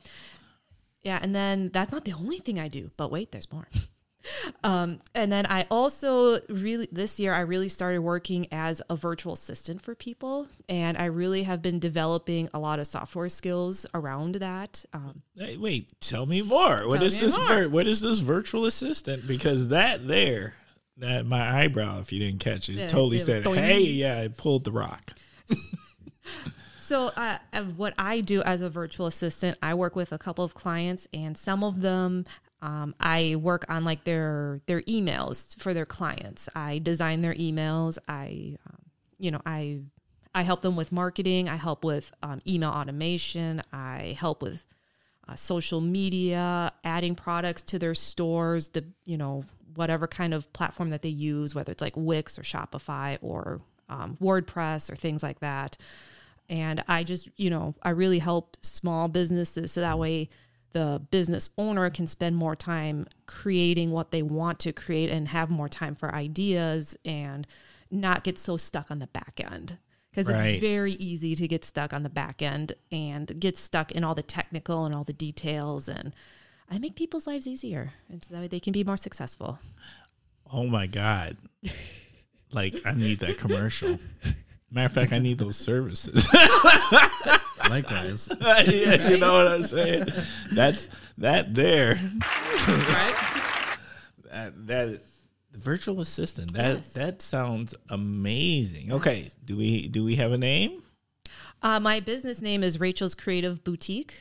Yeah, 1.04 1.18
and 1.22 1.34
then 1.34 1.70
that's 1.72 1.92
not 1.92 2.04
the 2.04 2.14
only 2.14 2.38
thing 2.38 2.58
I 2.58 2.68
do, 2.68 2.90
but 2.96 3.10
wait, 3.10 3.30
there's 3.30 3.52
more. 3.52 3.68
um, 4.64 5.00
and 5.14 5.30
then 5.30 5.44
I 5.44 5.66
also 5.70 6.40
really 6.48 6.88
this 6.90 7.20
year 7.20 7.34
I 7.34 7.40
really 7.40 7.68
started 7.68 8.00
working 8.00 8.46
as 8.50 8.80
a 8.88 8.96
virtual 8.96 9.34
assistant 9.34 9.82
for 9.82 9.94
people, 9.94 10.48
and 10.66 10.96
I 10.96 11.04
really 11.04 11.42
have 11.42 11.60
been 11.60 11.78
developing 11.78 12.48
a 12.54 12.58
lot 12.58 12.78
of 12.78 12.86
software 12.86 13.28
skills 13.28 13.84
around 13.92 14.36
that. 14.36 14.82
Um, 14.94 15.22
Hey, 15.36 15.58
wait, 15.58 15.92
tell 16.00 16.24
me 16.24 16.40
more. 16.40 16.88
What 16.88 16.96
Tell 16.96 17.04
is 17.04 17.16
me 17.16 17.20
this? 17.20 17.36
Vir- 17.36 17.68
what 17.68 17.86
is 17.86 18.00
this 18.00 18.20
virtual 18.20 18.64
assistant? 18.64 19.26
Because 19.28 19.68
that 19.68 20.08
there, 20.08 20.54
that 20.96 21.26
my 21.26 21.62
eyebrow, 21.62 22.00
if 22.00 22.10
you 22.10 22.18
didn't 22.18 22.40
catch 22.40 22.70
it, 22.70 22.76
Yeah, 22.76 22.88
totally 22.88 23.18
yeah, 23.18 23.24
said. 23.24 23.46
"Hey, 23.46 23.80
yeah, 23.80 24.20
I 24.20 24.28
pulled 24.28 24.64
the 24.64 24.72
rock." 24.72 25.12
So, 26.84 27.06
uh, 27.16 27.38
what 27.76 27.94
I 27.96 28.20
do 28.20 28.42
as 28.42 28.60
a 28.60 28.68
virtual 28.68 29.06
assistant, 29.06 29.56
I 29.62 29.72
work 29.72 29.96
with 29.96 30.12
a 30.12 30.18
couple 30.18 30.44
of 30.44 30.52
clients, 30.52 31.08
and 31.14 31.34
some 31.34 31.64
of 31.64 31.80
them 31.80 32.26
um, 32.60 32.94
I 33.00 33.36
work 33.36 33.64
on 33.70 33.86
like 33.86 34.04
their 34.04 34.60
their 34.66 34.82
emails 34.82 35.58
for 35.58 35.72
their 35.72 35.86
clients. 35.86 36.46
I 36.54 36.80
design 36.80 37.22
their 37.22 37.32
emails. 37.32 37.96
I, 38.06 38.58
um, 38.66 38.76
you 39.16 39.30
know, 39.30 39.40
I 39.46 39.80
I 40.34 40.42
help 40.42 40.60
them 40.60 40.76
with 40.76 40.92
marketing. 40.92 41.48
I 41.48 41.56
help 41.56 41.84
with 41.84 42.12
um, 42.22 42.40
email 42.46 42.68
automation. 42.68 43.62
I 43.72 44.14
help 44.20 44.42
with 44.42 44.66
uh, 45.26 45.36
social 45.36 45.80
media, 45.80 46.70
adding 46.84 47.14
products 47.14 47.62
to 47.62 47.78
their 47.78 47.94
stores. 47.94 48.68
The 48.68 48.84
you 49.06 49.16
know 49.16 49.46
whatever 49.74 50.06
kind 50.06 50.34
of 50.34 50.52
platform 50.52 50.90
that 50.90 51.00
they 51.00 51.08
use, 51.08 51.54
whether 51.54 51.72
it's 51.72 51.80
like 51.80 51.96
Wix 51.96 52.38
or 52.38 52.42
Shopify 52.42 53.16
or 53.22 53.62
um, 53.88 54.18
WordPress 54.20 54.92
or 54.92 54.96
things 54.96 55.22
like 55.22 55.40
that 55.40 55.78
and 56.48 56.82
i 56.88 57.02
just 57.02 57.28
you 57.36 57.48
know 57.50 57.74
i 57.82 57.90
really 57.90 58.18
help 58.18 58.56
small 58.60 59.08
businesses 59.08 59.72
so 59.72 59.80
that 59.80 59.98
way 59.98 60.28
the 60.72 61.00
business 61.10 61.50
owner 61.56 61.88
can 61.88 62.06
spend 62.06 62.34
more 62.36 62.56
time 62.56 63.06
creating 63.26 63.90
what 63.92 64.10
they 64.10 64.22
want 64.22 64.58
to 64.58 64.72
create 64.72 65.08
and 65.08 65.28
have 65.28 65.48
more 65.48 65.68
time 65.68 65.94
for 65.94 66.14
ideas 66.14 66.96
and 67.04 67.46
not 67.90 68.24
get 68.24 68.36
so 68.36 68.56
stuck 68.56 68.90
on 68.90 68.98
the 68.98 69.06
back 69.06 69.40
end 69.42 69.78
because 70.10 70.26
Right. 70.28 70.50
it's 70.50 70.60
very 70.60 70.92
easy 70.94 71.34
to 71.36 71.46
get 71.48 71.64
stuck 71.64 71.92
on 71.92 72.02
the 72.02 72.08
back 72.10 72.42
end 72.42 72.72
and 72.92 73.38
get 73.40 73.56
stuck 73.56 73.92
in 73.92 74.02
all 74.04 74.14
the 74.14 74.22
technical 74.22 74.84
and 74.84 74.94
all 74.94 75.04
the 75.04 75.12
details 75.12 75.88
and 75.88 76.14
i 76.70 76.78
make 76.78 76.94
people's 76.96 77.26
lives 77.26 77.46
easier 77.46 77.92
and 78.10 78.24
so 78.24 78.34
that 78.34 78.40
way 78.40 78.48
they 78.48 78.60
can 78.60 78.72
be 78.72 78.84
more 78.84 78.96
successful 78.96 79.58
Oh 80.52 80.66
my 80.66 80.86
god! 80.86 81.36
Like 82.52 82.80
I 82.84 82.92
need 82.92 83.18
that 83.20 83.38
commercial. 83.38 83.98
Matter 84.70 84.86
of 84.86 84.92
fact, 84.92 85.12
I 85.12 85.18
need 85.20 85.38
those 85.38 85.56
services. 85.56 86.26
Likewise. 87.68 88.28
yeah, 88.40 89.08
you 89.08 89.18
know 89.18 89.34
what 89.34 89.48
I'm 89.48 89.62
saying? 89.62 90.06
That's 90.52 90.88
that 91.18 91.54
there. 91.54 91.94
right 91.94 93.14
That 94.30 94.66
that 94.66 95.00
the 95.52 95.58
virtual 95.58 96.00
assistant. 96.00 96.52
That 96.54 96.76
Yes. 96.76 96.88
that 96.90 97.22
sounds 97.22 97.74
amazing. 97.88 98.92
Okay, 98.92 99.30
do 99.44 99.56
we 99.56 99.88
do 99.88 100.04
we 100.04 100.16
have 100.16 100.32
a 100.32 100.38
name? 100.38 100.82
Uh, 101.62 101.80
my 101.80 102.00
business 102.00 102.42
name 102.42 102.62
is 102.62 102.78
Rachel's 102.80 103.14
Creative 103.14 103.62
Boutique. 103.64 104.14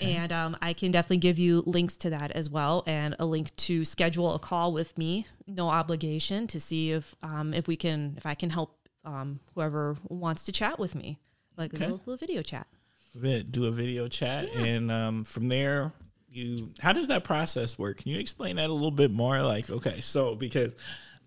And 0.00 0.32
um, 0.32 0.56
I 0.62 0.72
can 0.72 0.90
definitely 0.90 1.18
give 1.18 1.38
you 1.38 1.62
links 1.66 1.98
to 1.98 2.08
that 2.08 2.30
as 2.30 2.48
well, 2.48 2.82
and 2.86 3.14
a 3.18 3.26
link 3.26 3.54
to 3.56 3.84
schedule 3.84 4.34
a 4.34 4.38
call 4.38 4.72
with 4.72 4.96
me, 4.96 5.26
no 5.46 5.68
obligation, 5.68 6.46
to 6.46 6.58
see 6.58 6.92
if 6.92 7.14
um, 7.22 7.52
if 7.52 7.68
we 7.68 7.76
can 7.76 8.14
if 8.16 8.24
I 8.24 8.34
can 8.34 8.48
help 8.48 8.75
um, 9.06 9.40
whoever 9.54 9.96
wants 10.08 10.44
to 10.44 10.52
chat 10.52 10.78
with 10.78 10.94
me, 10.94 11.18
like 11.56 11.72
Okay. 11.72 11.84
a 11.84 11.88
little, 11.88 12.02
little 12.04 12.16
video 12.18 12.42
chat. 12.42 12.66
do 13.50 13.64
a 13.64 13.70
video 13.70 14.08
chat 14.08 14.54
and 14.54 14.90
um, 14.90 15.24
from 15.24 15.48
there 15.48 15.92
you 16.28 16.72
how 16.80 16.92
does 16.92 17.08
that 17.08 17.24
process 17.24 17.78
work? 17.78 17.98
Can 17.98 18.10
you 18.10 18.18
explain 18.18 18.56
that 18.56 18.68
a 18.68 18.72
little 18.72 18.90
bit 18.90 19.10
more? 19.10 19.40
Like 19.40 19.70
okay 19.70 20.00
so 20.02 20.34
because 20.34 20.74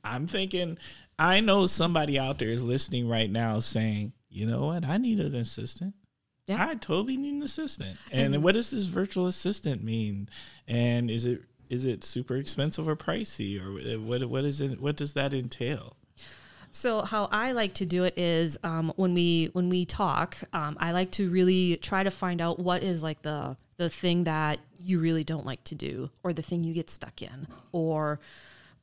i'm 0.04 0.28
thinking 0.28 0.78
i 1.18 1.42
know 1.42 1.66
somebody 1.66 2.18
out 2.18 2.38
there 2.38 2.48
is 2.50 2.64
listening 2.64 3.10
right 3.10 3.30
now 3.30 3.60
saying 3.60 4.14
you 4.30 4.46
know 4.46 4.68
what? 4.68 4.86
I 4.86 4.98
need 4.98 5.20
an 5.20 5.34
assistant. 5.36 5.96
Yeah. 6.46 6.68
i 6.70 6.76
totally 6.76 7.18
need 7.18 7.34
an 7.34 7.42
assistant. 7.44 7.98
And 8.12 8.44
what 8.44 8.54
does 8.54 8.70
this 8.70 8.86
virtual 8.86 9.26
assistant 9.28 9.84
mean? 9.84 10.30
And 10.68 11.10
is 11.10 11.26
it 11.26 11.42
is 11.70 11.86
it 11.86 12.04
super 12.04 12.36
expensive 12.36 12.88
or 12.88 12.96
pricey? 12.96 13.60
Or 13.60 13.98
what 14.00 14.24
what 14.30 14.44
is 14.46 14.62
it 14.62 14.80
what 14.80 14.96
does 14.96 15.14
that 15.14 15.34
entail 15.34 15.96
So 16.72 17.02
how 17.02 17.28
I 17.32 17.52
like 17.54 17.74
to 17.76 17.86
do 17.86 18.04
it 18.04 18.18
is 18.18 18.58
um, 18.64 18.94
when 18.96 19.14
we 19.14 19.50
when 19.54 19.70
we 19.70 19.86
talk, 19.86 20.38
um, 20.54 20.78
I 20.80 20.92
like 20.92 21.12
to 21.12 21.30
really 21.30 21.78
try 21.78 22.04
to 22.04 22.12
find 22.12 22.42
out 22.42 22.60
what 22.60 22.84
is 22.84 23.04
like 23.04 23.22
the 23.22 23.58
the 23.78 23.90
thing 23.90 24.26
that 24.26 24.60
you 24.78 25.00
really 25.00 25.24
don't 25.24 25.46
like 25.46 25.64
to 25.66 25.76
do, 25.76 26.10
or 26.24 26.34
the 26.34 26.42
thing 26.42 26.64
you 26.64 26.74
get 26.74 26.90
stuck 26.90 27.22
in, 27.22 27.48
or 27.72 28.20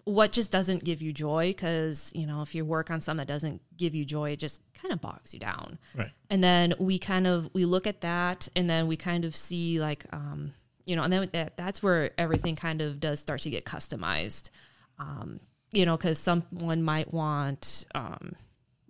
what 0.05 0.33
just 0.33 0.51
doesn't 0.51 0.85
give 0.85 1.03
you 1.03 1.13
joy. 1.13 1.51
Because 1.51 2.13
you 2.15 2.27
know, 2.27 2.43
if 2.43 2.55
you 2.55 2.65
work 2.65 2.91
on 2.91 3.01
something 3.01 3.19
that 3.19 3.33
doesn't 3.33 3.61
give 3.77 3.95
you 3.95 4.05
joy, 4.05 4.31
it 4.31 4.39
just 4.39 4.63
kind 4.75 4.93
of 4.93 5.01
bogs 5.01 5.33
you 5.33 5.41
down. 5.41 5.79
right 5.95 6.11
And 6.31 6.43
then 6.43 6.75
we 6.79 6.99
kind 6.99 7.27
of 7.27 7.49
we 7.55 7.65
look 7.65 7.87
at 7.87 8.01
that, 8.01 8.49
and 8.57 8.69
then 8.69 8.89
we 8.89 8.97
kind 8.97 9.25
of 9.25 9.37
see 9.37 9.81
like 9.81 10.07
um, 10.13 10.53
you 10.87 10.97
know, 10.97 11.03
and 11.03 11.13
then 11.13 11.29
that, 11.33 11.57
that's 11.57 11.83
where 11.83 12.11
everything 12.19 12.57
kind 12.57 12.81
of 12.81 13.01
does 13.01 13.21
start 13.21 13.43
to 13.43 13.51
get 13.51 13.65
customized. 13.65 14.51
Um, 14.99 15.41
you 15.73 15.87
know, 15.87 15.97
because 15.97 16.19
someone 16.19 16.83
might 16.83 17.13
want 17.13 17.85
um, 17.95 18.33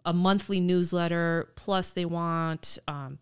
a 0.04 0.12
monthly 0.12 0.60
newsletter, 0.60 1.50
plus 1.56 1.90
they 1.90 2.04
want 2.04 2.78
um, 2.86 3.18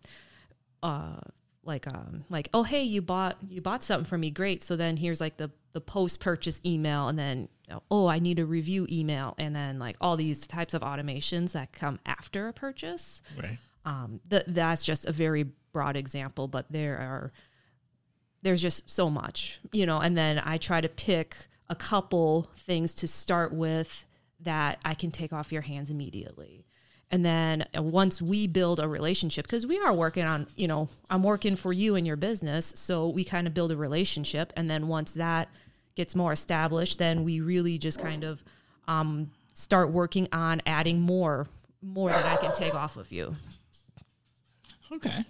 uh, 0.83 1.21
like 1.65 1.87
um, 1.87 2.25
like 2.29 2.49
oh 2.53 2.63
hey 2.63 2.83
you 2.83 3.01
bought 3.01 3.37
you 3.49 3.61
bought 3.61 3.83
something 3.83 4.05
for 4.05 4.19
me 4.19 4.31
great. 4.31 4.63
So 4.63 4.77
then 4.77 4.97
here's 4.97 5.21
like 5.21 5.37
the 5.37 5.51
the 5.73 5.81
post 5.81 6.21
purchase 6.21 6.61
email, 6.65 7.09
and 7.09 7.19
then 7.19 7.49
oh 7.91 8.07
I 8.07 8.19
need 8.19 8.39
a 8.39 8.47
review 8.47 8.87
email, 8.91 9.35
and 9.39 9.55
then 9.55 9.79
like 9.79 9.97
all 10.01 10.17
these 10.17 10.47
types 10.47 10.75
of 10.75 10.83
automations 10.83 11.53
that 11.53 11.73
come 11.73 12.01
after 12.07 12.49
a 12.49 12.53
purchase 12.53 13.23
right 13.41 13.59
um, 13.85 14.21
th- 14.31 14.45
that's 14.47 14.83
just 14.83 15.07
a 15.07 15.13
very 15.13 15.47
broad 15.73 15.97
example, 15.97 16.49
but 16.49 16.67
there 16.71 16.97
are 16.97 17.33
there's 18.43 18.61
just 18.61 18.91
so 18.91 19.09
much, 19.09 19.61
you 19.73 19.87
know. 19.87 20.01
And 20.01 20.17
then 20.17 20.41
I 20.45 20.59
try 20.59 20.81
to 20.81 20.89
pick 20.89 21.37
a 21.69 21.75
couple 21.75 22.51
things 22.55 22.95
to 22.97 23.09
start 23.09 23.53
with 23.53 24.05
that 24.41 24.79
I 24.85 24.95
can 24.95 25.11
take 25.11 25.33
off 25.33 25.53
your 25.53 25.63
hands 25.63 25.91
immediately. 25.91 26.67
And 27.11 27.25
then 27.25 27.67
uh, 27.77 27.83
once 27.83 28.21
we 28.21 28.47
build 28.47 28.81
a 28.81 28.89
relationship, 28.89 29.47
because 29.47 29.67
we 29.67 29.79
are 29.79 29.93
working 29.93 30.25
on, 30.25 30.47
you 30.57 30.67
know, 30.67 30.89
I'm 31.11 31.23
working 31.23 31.57
for 31.57 31.73
you 31.73 31.95
and 31.95 32.07
your 32.07 32.17
business, 32.17 32.73
so 32.77 33.09
we 33.09 33.25
kind 33.25 33.47
of 33.47 33.55
build 33.55 33.73
a 33.73 33.77
relationship. 33.77 34.53
And 34.57 34.69
then 34.69 34.89
once 34.89 35.13
that 35.13 35.49
gets 35.95 36.17
more 36.17 36.33
established, 36.33 36.99
then 36.99 37.25
we 37.25 37.41
really 37.41 37.79
just 37.79 38.01
kind 38.01 38.25
of 38.25 38.43
um, 38.89 39.31
start 39.55 39.91
working 39.91 40.29
on 40.33 40.61
adding 40.67 41.01
more 41.01 41.47
more 41.85 42.09
that 42.09 42.25
I 42.25 42.37
can 42.37 42.53
take 42.53 42.75
off 42.75 42.97
of 42.97 43.13
you. 43.13 43.37
Okay. 44.91 45.25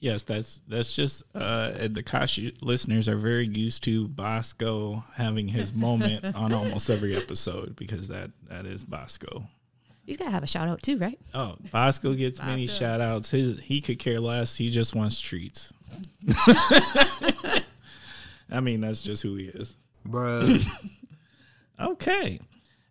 Yes, 0.00 0.22
that's 0.22 0.60
that's 0.66 0.96
just 0.96 1.22
uh, 1.34 1.72
the 1.88 2.02
Kosh 2.02 2.38
listeners 2.62 3.06
are 3.06 3.16
very 3.16 3.46
used 3.46 3.84
to 3.84 4.08
Bosco 4.08 5.04
having 5.14 5.48
his 5.48 5.72
moment 5.74 6.24
on 6.34 6.52
almost 6.54 6.88
every 6.88 7.14
episode 7.14 7.76
because 7.76 8.08
that 8.08 8.30
that 8.48 8.64
is 8.66 8.82
Bosco. 8.82 9.44
He's 10.06 10.16
got 10.16 10.24
to 10.24 10.30
have 10.30 10.42
a 10.42 10.46
shout 10.46 10.68
out 10.68 10.82
too, 10.82 10.96
right? 10.98 11.20
Oh, 11.34 11.56
Bosco 11.70 12.14
gets 12.14 12.42
many 12.42 12.66
shout 12.66 13.00
outs. 13.00 13.30
His, 13.30 13.60
he 13.60 13.80
could 13.80 13.98
care 13.98 14.18
less. 14.18 14.56
He 14.56 14.70
just 14.70 14.94
wants 14.94 15.20
treats. 15.20 15.72
I 18.50 18.60
mean, 18.60 18.80
that's 18.80 19.02
just 19.02 19.22
who 19.22 19.36
he 19.36 19.46
is. 19.46 19.76
Bruh. 20.08 20.64
Okay. 21.78 22.38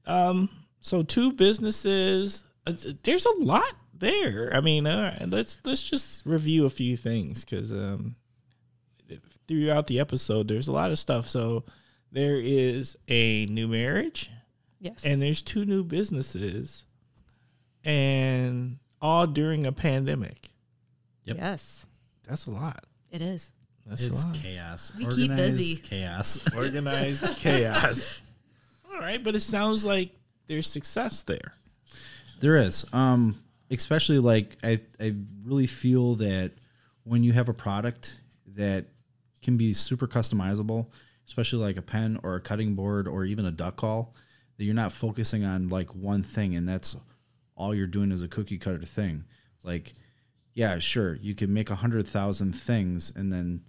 Um, 0.07 0.49
so 0.82 1.03
two 1.03 1.32
businesses. 1.32 2.43
uh, 2.66 2.74
There's 3.03 3.28
a 3.28 3.36
lot 3.38 3.76
there. 4.00 4.50
I 4.54 4.62
mean, 4.62 4.86
uh, 4.88 5.26
let's 5.28 5.58
let's 5.64 5.84
just 5.84 6.26
review 6.26 6.66
a 6.66 6.70
few 6.70 6.97
things 6.97 7.43
because 7.45 7.72
um, 7.72 8.16
throughout 9.47 9.88
the 9.88 10.00
episode, 10.00 10.47
there's 10.47 10.68
a 10.68 10.72
lot 10.72 10.91
of 10.91 11.00
stuff. 11.00 11.28
So 11.28 11.64
there 12.12 12.39
is 12.39 12.97
a 13.08 13.45
new 13.47 13.68
marriage, 13.68 14.30
Yes. 14.80 15.04
and 15.06 15.22
there's 15.22 15.41
two 15.41 15.66
new 15.66 15.84
businesses, 15.84 16.86
and 17.84 18.78
all 19.02 19.28
during 19.28 19.66
a 19.66 19.72
pandemic. 19.72 20.50
Yep. 21.24 21.38
yes, 21.38 21.86
That's 22.28 22.45
a 22.47 22.52
lot. 22.52 22.86
it 23.12 23.22
is. 23.22 23.52
That's 23.86 24.02
it's 24.04 24.24
a 24.24 24.28
lot. 24.28 24.36
chaos. 24.36 24.91
We 24.97 25.06
keep 25.08 25.36
busy. 25.36 25.76
Chaos. 25.78 26.39
Organized 26.56 27.24
chaos. 27.38 28.20
All 28.93 29.00
right, 29.00 29.24
but 29.24 29.34
it 29.36 29.39
sounds 29.39 29.84
like 29.84 30.12
there's 30.47 30.68
success 30.68 31.24
there. 31.24 31.54
There 32.39 32.56
is. 32.58 32.86
Um, 32.93 33.41
especially 33.72 34.20
like 34.20 34.57
I, 34.63 34.80
I 34.99 35.15
really 35.43 35.67
feel 35.67 36.15
that 36.15 36.51
when 37.03 37.24
you 37.24 37.34
have 37.34 37.49
a 37.49 37.53
product 37.53 38.17
that 38.55 38.86
can 39.41 39.57
be 39.57 39.74
super 39.74 40.07
customizable, 40.07 40.88
especially 41.28 41.63
like 41.63 41.78
a 41.78 41.82
pen 41.82 42.20
or 42.24 42.36
a 42.36 42.41
cutting 42.41 42.76
board 42.76 43.07
or 43.07 43.26
even 43.26 43.45
a 43.45 43.51
duck 43.51 43.78
call, 43.78 44.15
that 44.57 44.65
you're 44.65 44.76
not 44.76 44.91
focusing 44.91 45.45
on 45.45 45.70
like 45.70 45.93
one 45.95 46.24
thing 46.24 46.55
and 46.55 46.67
that's 46.67 46.95
all 47.55 47.76
you're 47.76 47.88
doing 47.88 48.11
is 48.11 48.24
a 48.24 48.28
cookie 48.28 48.57
cutter 48.57 48.86
thing. 48.86 49.24
Like, 49.63 49.93
yeah, 50.53 50.80
sure, 50.80 51.15
you 51.15 51.36
can 51.36 51.53
make 51.53 51.70
a 51.70 51.76
hundred 51.76 52.07
thousand 52.07 52.53
things 52.53 53.11
and 53.15 53.32
then 53.32 53.61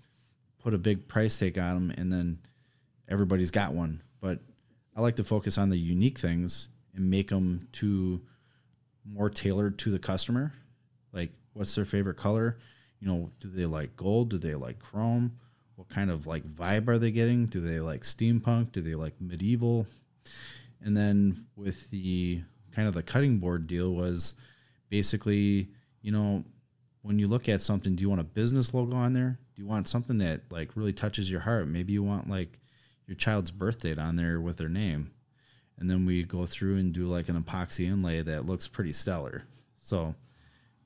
put 0.63 0.75
a 0.75 0.79
big 0.79 1.09
price 1.09 1.39
tag 1.39 1.59
on 1.59 1.75
them 1.75 1.95
and 1.97 2.13
then 2.13 2.39
everybody's 3.09 3.51
got 3.51 3.73
one. 3.73 4.03
But 4.21 4.41
I 4.97 5.01
like 5.01 5.17
to 5.17 5.25
focus 5.25 5.59
on 5.59 5.71
the 5.71 5.79
unique 5.79 6.19
things 6.19 6.69
and 6.95 7.11
make 7.11 7.29
them 7.29 7.69
to 7.73 8.21
more 9.13 9.31
tailored 9.31 9.79
to 9.79 9.91
the 9.91 9.99
customer. 9.99 10.53
Like, 11.13 11.31
what's 11.53 11.75
their 11.75 11.85
favorite 11.85 12.17
color? 12.17 12.59
You 13.01 13.09
know, 13.09 13.31
do 13.41 13.49
they 13.49 13.67
like 13.67 13.97
gold? 13.97 14.31
Do 14.31 14.39
they 14.39 14.55
like 14.55 14.79
chrome? 14.79 15.39
What 15.77 15.89
kind 15.89 16.11
of 16.11 16.27
like 16.27 16.45
vibe 16.45 16.89
are 16.89 16.99
they 16.99 17.11
getting? 17.11 17.47
Do 17.47 17.61
they 17.61 17.81
like 17.81 18.03
steampunk? 18.03 18.73
Do 18.73 18.83
they 18.83 18.95
like 18.95 19.15
medieval? 19.21 19.87
And 20.83 20.97
then 20.97 21.47
with 21.57 21.91
the 21.91 22.43
kind 22.73 22.87
of 22.87 22.95
the 22.95 23.03
cutting 23.03 23.39
board 23.39 23.67
deal 23.67 23.95
was 23.95 24.35
basically, 24.89 25.69
you 26.03 26.13
know, 26.13 26.45
when 27.03 27.19
you 27.19 27.29
look 27.29 27.49
at 27.49 27.63
something, 27.63 27.97
do 27.97 28.03
you 28.03 28.11
want 28.11 28.21
a 28.21 28.25
business 28.25 28.75
logo 28.75 28.95
on 28.95 29.15
there? 29.15 29.39
Do 29.55 29.63
you 29.63 29.69
want 29.69 29.89
something 29.89 30.19
that 30.19 30.43
like 30.51 30.77
really 30.77 30.93
touches 30.93 31.31
your 31.31 31.41
heart? 31.41 31.67
Maybe 31.67 31.95
you 31.95 32.03
want 32.03 32.29
like 32.29 32.61
your 33.07 33.17
child's 33.17 33.51
birth 33.51 33.81
date 33.81 33.99
on 33.99 34.17
there 34.17 34.41
with 34.41 34.59
their 34.59 34.69
name 34.69 35.11
and 35.81 35.91
then 35.91 36.07
we 36.07 36.23
go 36.23 36.47
through 36.47 36.77
and 36.77 36.93
do 36.93 37.07
like 37.09 37.29
an 37.29 37.43
epoxy 37.43 37.87
inlay 37.87 38.23
that 38.23 38.47
looks 38.47 38.69
pretty 38.69 38.93
stellar. 38.93 39.45
So, 39.83 40.15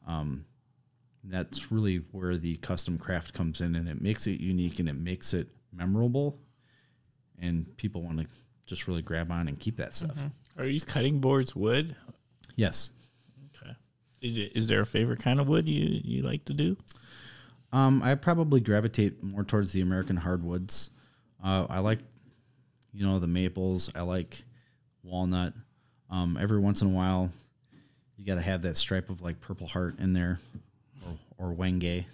um, 0.07 0.45
that's 1.25 1.73
really 1.73 1.99
where 2.13 2.37
the 2.37 2.57
custom 2.57 2.99
craft 2.99 3.33
comes 3.35 3.61
in, 3.61 3.75
and 3.77 3.89
it 3.89 4.01
makes 4.01 4.27
it 4.27 4.41
unique 4.41 4.79
and 4.79 4.89
it 4.89 4.95
makes 4.97 5.33
it 5.35 5.49
memorable, 5.73 6.39
and 7.41 7.77
people 7.77 8.03
want 8.03 8.21
to 8.21 8.27
just 8.67 8.87
really 8.89 9.03
grab 9.03 9.31
on 9.31 9.49
and 9.49 9.59
keep 9.59 9.77
that 9.79 9.95
stuff. 9.95 10.17
Are 10.59 10.65
these 10.65 10.85
cutting 10.85 11.19
boards 11.21 11.55
wood? 11.57 11.97
Yes. 12.57 12.91
Okay. 13.57 13.75
Is, 14.21 14.39
it- 14.39 14.53
is 14.57 14.67
there 14.69 14.81
a 14.83 14.87
favorite 14.87 15.21
kind 15.21 15.41
of 15.41 15.49
wood 15.49 15.69
you, 15.69 16.01
you 16.05 16.23
like 16.23 16.45
to 16.47 16.53
do? 16.55 16.77
Um, 17.73 18.03
I 18.03 18.15
probably 18.15 18.61
gravitate 18.61 19.23
more 19.23 19.43
towards 19.45 19.73
the 19.73 19.81
American 19.81 20.17
hardwoods. 20.17 20.91
Uh, 21.43 21.67
I 21.69 21.81
like, 21.81 21.99
you 22.93 23.05
know, 23.05 23.19
the 23.19 23.27
maples. 23.27 23.91
I 23.97 24.03
like 24.03 24.45
walnut. 25.05 25.53
Um, 26.11 26.37
every 26.41 26.59
once 26.59 26.83
in 26.83 26.89
a 26.89 26.91
while, 26.95 27.31
you 28.17 28.25
got 28.25 28.35
to 28.37 28.43
have 28.43 28.63
that 28.63 28.77
stripe 28.77 29.11
of 29.11 29.23
like 29.23 29.41
Purple 29.41 29.67
Heart 29.67 29.99
in 29.99 30.13
there, 30.13 30.41
or 31.39 31.49
or 31.51 31.55
Wenge. 31.55 32.05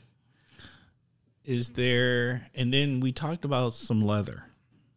Is 1.45 1.71
there, 1.71 2.47
and 2.55 2.73
then 2.73 3.01
we 3.01 3.13
talked 3.13 3.45
about 3.45 3.75
some 3.75 4.03
leather 4.03 4.45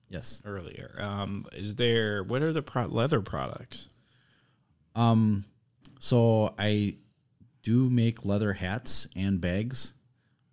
Yes. 0.10 0.42
earlier. 0.46 0.96
Um, 1.00 1.48
is 1.54 1.76
there, 1.76 2.24
what 2.24 2.42
are 2.44 2.54
the 2.54 2.62
pro- 2.62 2.86
leather 2.86 3.22
products? 3.22 3.88
Um, 4.96 5.46
so 6.00 6.54
I 6.60 6.98
do 7.64 7.90
make 7.90 8.24
leather 8.26 8.54
hats 8.54 9.08
and 9.16 9.42
bags, 9.42 9.94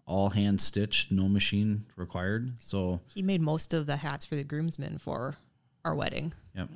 all 0.07 0.31
hand 0.31 0.61
stitched, 0.63 1.11
no 1.13 1.29
machine 1.29 1.85
required. 1.97 2.55
So 2.63 3.01
He 3.13 3.21
made 3.23 3.43
most 3.43 3.75
of 3.75 3.85
the 3.87 3.97
hats 3.97 4.25
for 4.25 4.37
the 4.37 4.45
groomsmen 4.45 4.99
for 4.99 5.37
our 5.85 5.95
wedding. 5.95 6.33
Yep. 6.55 6.69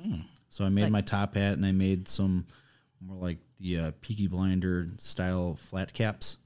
So 0.55 0.63
I 0.63 0.69
made 0.69 0.83
Like- 0.83 0.91
my 0.93 1.01
top 1.01 1.33
hat 1.35 1.51
and 1.57 1.65
I 1.65 1.73
made 1.73 2.07
some 2.07 2.45
more 3.01 3.17
like 3.17 3.39
the 3.59 3.77
uh, 3.77 3.91
Peaky 3.99 4.27
Blinder 4.27 4.89
style 4.97 5.55
flat 5.57 5.91
caps. 5.91 6.37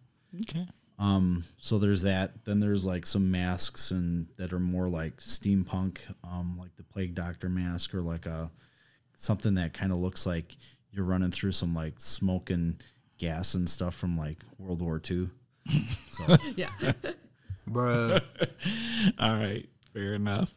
Okay. 0.42 0.68
Um, 0.98 1.44
so 1.60 1.78
there's 1.78 2.02
that. 2.02 2.44
Then 2.44 2.60
there's 2.60 2.86
like 2.86 3.06
some 3.06 3.30
masks 3.30 3.92
and 3.92 4.26
that 4.38 4.52
are 4.52 4.60
more 4.60 4.90
like 4.90 5.18
steampunk, 5.18 6.00
um, 6.24 6.58
like 6.60 6.76
the 6.76 6.82
Plague 6.84 7.14
Doctor 7.14 7.50
mask 7.50 7.94
or 7.94 8.02
like 8.02 8.26
a 8.26 8.50
something 9.16 9.54
that 9.54 9.74
kind 9.76 9.92
of 9.92 10.00
looks 10.00 10.26
like 10.26 10.58
you're 10.92 11.06
running 11.06 11.30
through 11.30 11.52
some 11.52 11.76
like 11.76 12.00
smoke 12.00 12.50
and 12.50 12.84
gas 13.20 13.54
and 13.54 13.70
stuff 13.70 13.94
from 13.94 14.18
like 14.18 14.40
World 14.58 14.82
War 14.82 15.00
II. 15.08 15.30
So 16.14 16.36
Yeah. 16.56 16.72
bruh. 17.70 18.20
All 19.20 19.36
right. 19.36 19.70
Fair 19.94 20.16
enough. 20.16 20.56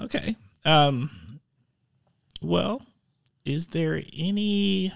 Okay. 0.00 0.36
Um, 0.64 1.10
well, 2.40 2.82
is 3.44 3.68
there 3.68 4.02
any 4.16 4.92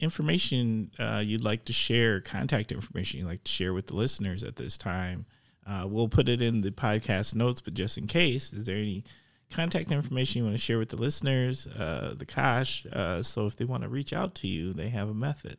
information 0.00 0.90
uh, 0.98 1.22
you'd 1.24 1.44
like 1.44 1.64
to 1.66 1.72
share, 1.72 2.20
contact 2.20 2.72
information 2.72 3.20
you'd 3.20 3.26
like 3.26 3.44
to 3.44 3.50
share 3.50 3.74
with 3.74 3.88
the 3.88 3.96
listeners 3.96 4.42
at 4.42 4.56
this 4.56 4.78
time? 4.78 5.26
Uh, 5.66 5.86
we'll 5.86 6.08
put 6.08 6.28
it 6.28 6.40
in 6.40 6.62
the 6.62 6.70
podcast 6.70 7.34
notes, 7.34 7.60
but 7.60 7.74
just 7.74 7.98
in 7.98 8.06
case, 8.06 8.52
is 8.52 8.64
there 8.66 8.76
any 8.76 9.04
contact 9.50 9.92
information 9.92 10.40
you 10.40 10.44
want 10.44 10.56
to 10.56 10.62
share 10.62 10.78
with 10.78 10.88
the 10.88 10.96
listeners, 10.96 11.66
uh, 11.66 12.14
the 12.16 12.24
Kosh? 12.24 12.86
Uh, 12.92 13.22
so 13.22 13.46
if 13.46 13.56
they 13.56 13.64
want 13.64 13.82
to 13.82 13.88
reach 13.88 14.12
out 14.12 14.34
to 14.36 14.48
you, 14.48 14.72
they 14.72 14.88
have 14.88 15.08
a 15.08 15.14
method. 15.14 15.58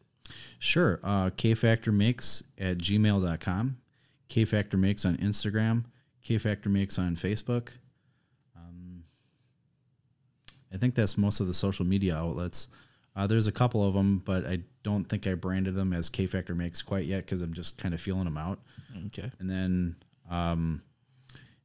Sure. 0.58 1.00
Uh, 1.04 1.30
kfactormakes 1.32 2.44
at 2.58 2.78
gmail.com. 2.78 3.78
kfactormakes 4.30 5.06
on 5.06 5.18
Instagram. 5.18 5.86
kfactormakes 6.26 7.00
on 7.00 7.16
Facebook. 7.16 7.70
I 10.74 10.78
think 10.78 10.96
that's 10.96 11.18
most 11.18 11.40
of 11.40 11.48
the 11.48 11.54
social 11.54 11.86
media 11.86 12.16
outlets. 12.16 12.68
Uh, 13.16 13.26
there's 13.28 13.48
a 13.48 13.52
couple 13.52 13.86
of 13.86 13.94
them, 13.94 14.20
but 14.24 14.46
I 14.46 14.60
don't 14.84 15.04
think 15.06 15.26
I 15.28 15.34
branded 15.34 15.76
them 15.76 15.94
as 15.94 16.10
K 16.10 16.26
Factor 16.26 16.56
makes 16.56 16.82
quite 16.82 17.06
yet 17.06 17.26
because 17.26 17.42
I'm 17.42 17.54
just 17.54 17.78
kind 17.78 17.94
of 17.94 18.00
feeling 18.00 18.26
them 18.26 18.38
out. 18.38 18.60
Okay. 19.08 19.30
And 19.40 19.50
then 19.50 19.96
um, 20.30 20.82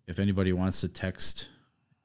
if 0.09 0.19
anybody 0.19 0.53
wants 0.53 0.81
to 0.81 0.89
text, 0.89 1.49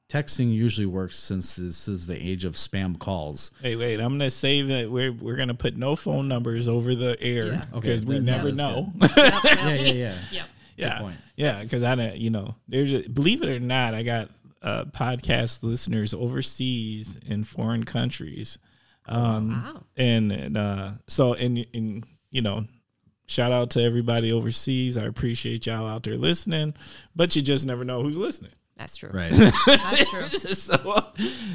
texting 0.08 0.52
usually 0.52 0.86
works 0.86 1.18
since 1.18 1.56
this 1.56 1.88
is 1.88 2.06
the 2.06 2.16
age 2.20 2.44
of 2.44 2.54
spam 2.54 2.98
calls. 2.98 3.50
Hey, 3.62 3.76
wait. 3.76 3.98
I'm 3.98 4.12
gonna 4.18 4.30
say 4.30 4.60
that. 4.62 4.90
We're 4.90 5.12
we're 5.12 5.36
gonna 5.36 5.54
put 5.54 5.76
no 5.76 5.96
phone 5.96 6.28
numbers 6.28 6.68
over 6.68 6.94
the 6.94 7.16
air 7.20 7.46
Yeah. 7.46 7.62
because 7.72 8.02
Okay, 8.02 8.08
we 8.08 8.14
then- 8.16 8.24
never 8.26 8.48
yeah, 8.50 8.54
that's 8.54 8.58
know. 8.58 8.92
Yeah, 9.16 9.74
yeah, 9.74 9.92
yeah. 9.92 10.14
Yep. 10.30 10.46
yeah, 10.76 10.98
point. 11.00 11.16
yeah. 11.36 11.62
Because 11.62 11.82
I 11.82 11.94
don't, 11.94 12.16
you 12.16 12.30
know, 12.30 12.54
there's 12.68 12.92
a, 12.92 13.08
believe 13.08 13.42
it 13.42 13.48
or 13.48 13.58
not, 13.60 13.94
I 13.94 14.02
got 14.02 14.30
uh, 14.62 14.84
podcast 14.86 15.62
listeners 15.62 16.12
overseas 16.14 17.16
in 17.26 17.44
foreign 17.44 17.84
countries, 17.84 18.58
um, 19.06 19.50
Wow. 19.64 19.82
and, 19.96 20.32
and 20.32 20.56
uh, 20.56 20.90
so 21.06 21.34
and 21.34 21.66
and 21.74 22.06
you 22.30 22.42
know. 22.42 22.66
Shout 23.26 23.52
out 23.52 23.70
to 23.70 23.80
everybody 23.80 24.32
overseas. 24.32 24.96
I 24.96 25.04
appreciate 25.04 25.64
y'all 25.64 25.86
out 25.86 26.02
there 26.02 26.16
listening, 26.16 26.74
but 27.14 27.36
you 27.36 27.42
just 27.42 27.64
never 27.64 27.84
know 27.84 28.02
who's 28.02 28.18
listening. 28.18 28.50
That's 28.76 28.96
true. 28.96 29.10
Right. 29.14 29.30
That's 29.30 30.10
true. 30.10 30.26
so 30.54 31.04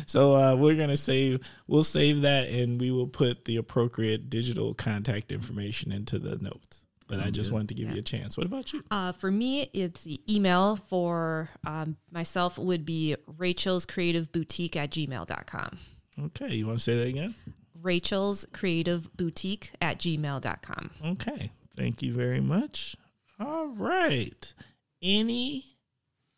so 0.05 0.35
uh, 0.37 0.55
we're 0.55 0.75
gonna 0.77 0.95
save 0.95 1.41
we'll 1.67 1.83
save 1.83 2.21
that 2.21 2.47
and 2.47 2.79
we 2.79 2.91
will 2.91 3.07
put 3.07 3.43
the 3.43 3.57
appropriate 3.57 4.29
digital 4.29 4.73
contact 4.73 5.33
information 5.33 5.91
into 5.91 6.17
the 6.17 6.37
notes 6.37 6.84
but 7.07 7.19
I 7.19 7.29
just 7.29 7.49
good. 7.49 7.53
wanted 7.53 7.67
to 7.69 7.73
give 7.75 7.91
you 7.91 7.99
a 7.99 8.03
chance. 8.03 8.37
What 8.37 8.45
about 8.45 8.73
you? 8.73 8.83
Uh, 8.89 9.11
for 9.11 9.31
me, 9.31 9.69
it's 9.73 10.03
the 10.03 10.19
email 10.29 10.75
for 10.75 11.49
um, 11.65 11.97
myself 12.11 12.57
would 12.57 12.85
be 12.85 13.15
Rachel's 13.37 13.85
Creative 13.85 14.31
Boutique 14.31 14.75
at 14.75 14.91
gmail.com. 14.91 15.77
Okay, 16.23 16.53
you 16.53 16.67
want 16.67 16.79
to 16.79 16.83
say 16.83 16.97
that 16.97 17.07
again? 17.07 17.35
Rachel's 17.81 18.45
Creative 18.53 19.15
Boutique 19.15 19.71
at 19.81 19.99
gmail.com. 19.99 20.91
Okay, 21.05 21.51
thank 21.77 22.01
you 22.01 22.13
very 22.13 22.41
much. 22.41 22.95
All 23.39 23.67
right. 23.67 24.53
Any 25.01 25.77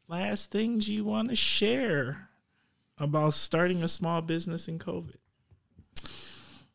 last 0.07 0.51
things 0.51 0.89
you 0.89 1.05
want 1.05 1.29
to 1.29 1.35
share 1.35 2.29
about 2.97 3.33
starting 3.33 3.83
a 3.83 3.87
small 3.87 4.21
business 4.21 4.67
in 4.67 4.79
COVID? 4.79 5.15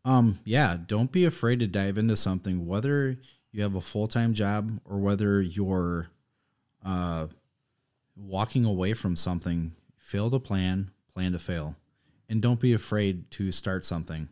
Um, 0.05 0.39
yeah, 0.45 0.77
don't 0.87 1.13
be 1.13 1.25
afraid 1.25 1.61
to 1.61 1.67
dive 1.67 1.99
into 1.99 2.17
something, 2.17 2.67
whether 2.67 3.19
you 3.53 3.63
have 3.63 3.75
a 3.75 3.81
full 3.81 4.07
time 4.07 4.35
job 4.35 4.81
or 4.85 4.99
whether 4.99 5.41
you're 5.41 6.09
uh, 6.85 7.27
walking 8.17 8.65
away 8.65 8.95
from 8.95 9.17
something. 9.17 9.73
Fail 9.99 10.31
to 10.31 10.41
plan, 10.41 10.91
plan 11.15 11.33
to 11.33 11.39
fail, 11.39 11.77
and 12.29 12.43
don't 12.43 12.61
be 12.61 12.73
afraid 12.73 13.31
to 13.31 13.53
start 13.53 13.85
something. 13.85 14.29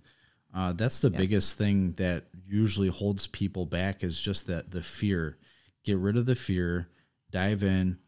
Uh, 0.55 0.73
that's 0.73 0.99
the 0.99 1.11
biggest 1.11 1.57
thing 1.57 1.93
that 1.93 2.25
usually 2.47 2.89
holds 2.89 3.29
people 3.29 3.64
back 3.64 4.03
is 4.03 4.21
just 4.21 4.47
that 4.49 4.71
the 4.71 4.83
fear. 4.83 5.39
Get 5.85 5.97
rid 5.97 6.16
of 6.16 6.27
the 6.27 6.35
fear, 6.35 6.89
dive 7.31 7.62
in. 7.62 7.99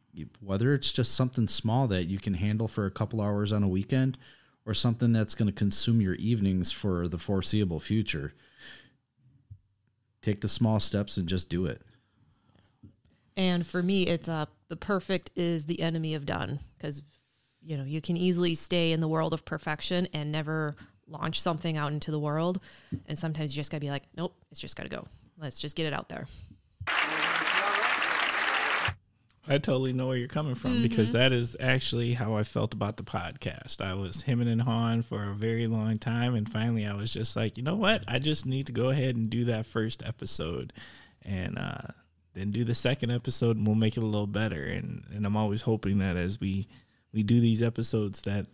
Whether 0.40 0.74
it's 0.74 0.92
just 0.92 1.14
something 1.14 1.48
small 1.48 1.86
that 1.86 2.04
you 2.04 2.18
can 2.18 2.34
handle 2.34 2.68
for 2.68 2.84
a 2.84 2.90
couple 2.90 3.20
hours 3.20 3.52
on 3.52 3.62
a 3.62 3.68
weekend, 3.68 4.18
or 4.66 4.74
something 4.74 5.12
that's 5.12 5.34
going 5.34 5.46
to 5.46 5.52
consume 5.52 6.00
your 6.00 6.14
evenings 6.14 6.70
for 6.70 7.08
the 7.08 7.18
foreseeable 7.18 7.80
future. 7.80 8.32
Take 10.22 10.40
the 10.40 10.48
small 10.48 10.80
steps 10.80 11.16
and 11.16 11.28
just 11.28 11.48
do 11.48 11.66
it. 11.66 11.82
And 13.36 13.66
for 13.66 13.82
me, 13.82 14.06
it's 14.06 14.28
uh, 14.28 14.46
the 14.68 14.76
perfect 14.76 15.30
is 15.36 15.64
the 15.64 15.80
enemy 15.80 16.14
of 16.14 16.26
done 16.26 16.60
because, 16.76 17.02
you 17.60 17.76
know, 17.76 17.84
you 17.84 18.00
can 18.00 18.16
easily 18.16 18.54
stay 18.54 18.92
in 18.92 19.00
the 19.00 19.08
world 19.08 19.32
of 19.34 19.44
perfection 19.44 20.06
and 20.12 20.30
never 20.30 20.76
launch 21.06 21.40
something 21.40 21.76
out 21.76 21.92
into 21.92 22.10
the 22.10 22.20
world. 22.20 22.60
And 23.06 23.18
sometimes 23.18 23.54
you 23.54 23.60
just 23.60 23.70
got 23.70 23.78
to 23.78 23.80
be 23.80 23.90
like, 23.90 24.04
nope, 24.16 24.34
it's 24.50 24.60
just 24.60 24.76
got 24.76 24.84
to 24.84 24.88
go. 24.88 25.04
Let's 25.38 25.58
just 25.58 25.76
get 25.76 25.86
it 25.86 25.92
out 25.92 26.08
there. 26.08 26.26
I 29.48 29.58
totally 29.58 29.92
know 29.92 30.06
where 30.06 30.16
you're 30.16 30.28
coming 30.28 30.54
from 30.54 30.82
because 30.82 31.12
that 31.12 31.32
is 31.32 31.56
actually 31.58 32.14
how 32.14 32.34
I 32.36 32.44
felt 32.44 32.72
about 32.74 32.96
the 32.96 33.02
podcast. 33.02 33.80
I 33.80 33.94
was 33.94 34.22
hemming 34.22 34.46
and 34.48 34.62
hawing 34.62 35.02
for 35.02 35.24
a 35.24 35.34
very 35.34 35.66
long 35.66 35.98
time, 35.98 36.34
and 36.36 36.48
finally, 36.48 36.86
I 36.86 36.94
was 36.94 37.12
just 37.12 37.34
like, 37.34 37.56
you 37.56 37.64
know 37.64 37.74
what? 37.74 38.04
I 38.06 38.20
just 38.20 38.46
need 38.46 38.66
to 38.66 38.72
go 38.72 38.90
ahead 38.90 39.16
and 39.16 39.28
do 39.28 39.44
that 39.46 39.66
first 39.66 40.00
episode, 40.06 40.72
and 41.24 41.58
uh, 41.58 41.88
then 42.34 42.52
do 42.52 42.62
the 42.62 42.74
second 42.74 43.10
episode, 43.10 43.56
and 43.56 43.66
we'll 43.66 43.74
make 43.74 43.96
it 43.96 44.02
a 44.02 44.06
little 44.06 44.28
better. 44.28 44.62
And 44.62 45.04
and 45.12 45.26
I'm 45.26 45.36
always 45.36 45.62
hoping 45.62 45.98
that 45.98 46.16
as 46.16 46.38
we 46.40 46.68
we 47.12 47.24
do 47.24 47.40
these 47.40 47.62
episodes, 47.64 48.20
that 48.22 48.46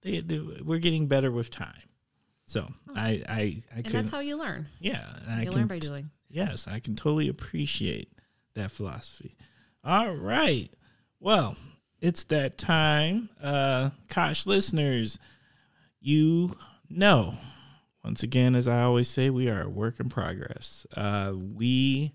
they, 0.00 0.20
they 0.20 0.38
we're 0.38 0.78
getting 0.78 1.08
better 1.08 1.30
with 1.30 1.50
time. 1.50 1.82
So 2.46 2.72
I 2.96 3.22
I 3.28 3.40
I 3.40 3.62
And 3.76 3.84
could 3.84 3.92
that's 3.92 4.10
how 4.10 4.20
you 4.20 4.36
learn. 4.36 4.68
yeah, 4.78 5.04
and 5.26 5.30
I 5.34 5.42
You 5.42 5.50
can 5.50 5.58
learn 5.58 5.66
by 5.68 5.78
doing. 5.78 6.10
Yes, 6.30 6.66
I 6.66 6.80
can 6.80 6.96
totally 6.96 7.28
appreciate 7.28 8.12
that 8.54 8.70
philosophy. 8.70 9.36
All 9.84 10.12
right. 10.14 10.70
Well, 11.18 11.56
it's 12.00 12.24
that 12.24 12.58
time. 12.58 13.30
Uh 13.42 13.90
Kosh 14.08 14.46
listeners, 14.46 15.18
you 16.00 16.56
know, 16.88 17.34
once 18.04 18.22
again, 18.22 18.54
as 18.56 18.68
I 18.68 18.82
always 18.82 19.08
say, 19.08 19.30
we 19.30 19.48
are 19.48 19.62
a 19.62 19.68
work 19.68 20.00
in 20.00 20.08
progress. 20.08 20.86
Uh 20.96 21.32
we 21.34 22.12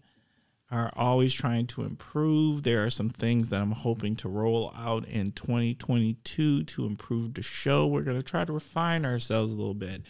are 0.72 0.92
always 0.96 1.34
trying 1.34 1.68
to 1.68 1.84
improve. 1.84 2.64
There 2.64 2.84
are 2.84 2.90
some 2.90 3.10
things 3.10 3.50
that 3.50 3.62
I'm 3.62 3.72
hoping 3.72 4.16
to 4.18 4.30
roll 4.30 4.74
out 4.76 5.08
in 5.08 5.32
2022 5.32 6.64
to 6.64 6.86
improve 6.86 7.34
the 7.34 7.44
show. 7.44 7.86
We're 7.86 8.02
going 8.02 8.18
to 8.18 8.24
try 8.24 8.46
to 8.46 8.52
refine 8.52 9.06
ourselves 9.06 9.54
a 9.54 9.56
little 9.56 9.76
bit. 9.76 10.02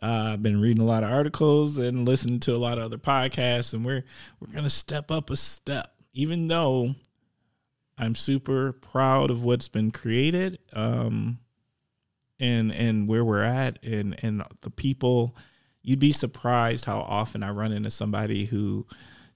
Uh, 0.00 0.30
I've 0.34 0.42
been 0.42 0.60
reading 0.60 0.82
a 0.82 0.86
lot 0.86 1.02
of 1.02 1.10
articles 1.10 1.78
and 1.78 2.06
listening 2.06 2.38
to 2.40 2.54
a 2.54 2.58
lot 2.58 2.78
of 2.78 2.84
other 2.84 2.98
podcasts, 2.98 3.74
and 3.74 3.84
we're 3.84 4.04
we're 4.38 4.52
going 4.52 4.64
to 4.64 4.70
step 4.70 5.10
up 5.10 5.30
a 5.30 5.36
step. 5.36 5.93
Even 6.14 6.48
though 6.48 6.94
I'm 7.98 8.14
super 8.14 8.72
proud 8.72 9.30
of 9.30 9.42
what's 9.42 9.68
been 9.68 9.90
created, 9.90 10.58
um, 10.72 11.38
and 12.40 12.72
and 12.72 13.08
where 13.08 13.24
we're 13.24 13.42
at, 13.42 13.78
and 13.82 14.16
and 14.22 14.42
the 14.62 14.70
people, 14.70 15.36
you'd 15.82 15.98
be 15.98 16.12
surprised 16.12 16.84
how 16.84 17.00
often 17.00 17.42
I 17.42 17.50
run 17.50 17.72
into 17.72 17.90
somebody 17.90 18.46
who 18.46 18.86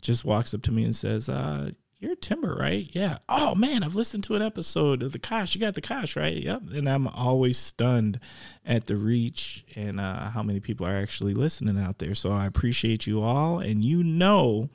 just 0.02 0.24
walks 0.24 0.54
up 0.54 0.62
to 0.62 0.72
me 0.72 0.84
and 0.84 0.94
says, 0.94 1.28
uh, 1.28 1.70
"You're 1.98 2.16
Timber, 2.16 2.54
right? 2.54 2.88
Yeah. 2.92 3.18
Oh 3.28 3.54
man, 3.54 3.82
I've 3.82 3.94
listened 3.94 4.24
to 4.24 4.34
an 4.34 4.42
episode 4.42 5.02
of 5.02 5.12
the 5.12 5.18
Kosh. 5.18 5.54
You 5.54 5.60
got 5.60 5.74
the 5.74 5.80
Kosh, 5.80 6.16
right? 6.16 6.36
Yep." 6.36 6.62
And 6.72 6.88
I'm 6.88 7.06
always 7.06 7.58
stunned 7.58 8.18
at 8.64 8.86
the 8.86 8.96
reach 8.96 9.64
and 9.76 10.00
uh, 10.00 10.30
how 10.30 10.42
many 10.42 10.58
people 10.58 10.86
are 10.86 10.96
actually 10.96 11.34
listening 11.34 11.78
out 11.78 11.98
there. 11.98 12.14
So 12.14 12.32
I 12.32 12.46
appreciate 12.46 13.06
you 13.06 13.22
all, 13.22 13.60
and 13.60 13.84
you 13.84 14.02
know. 14.02 14.68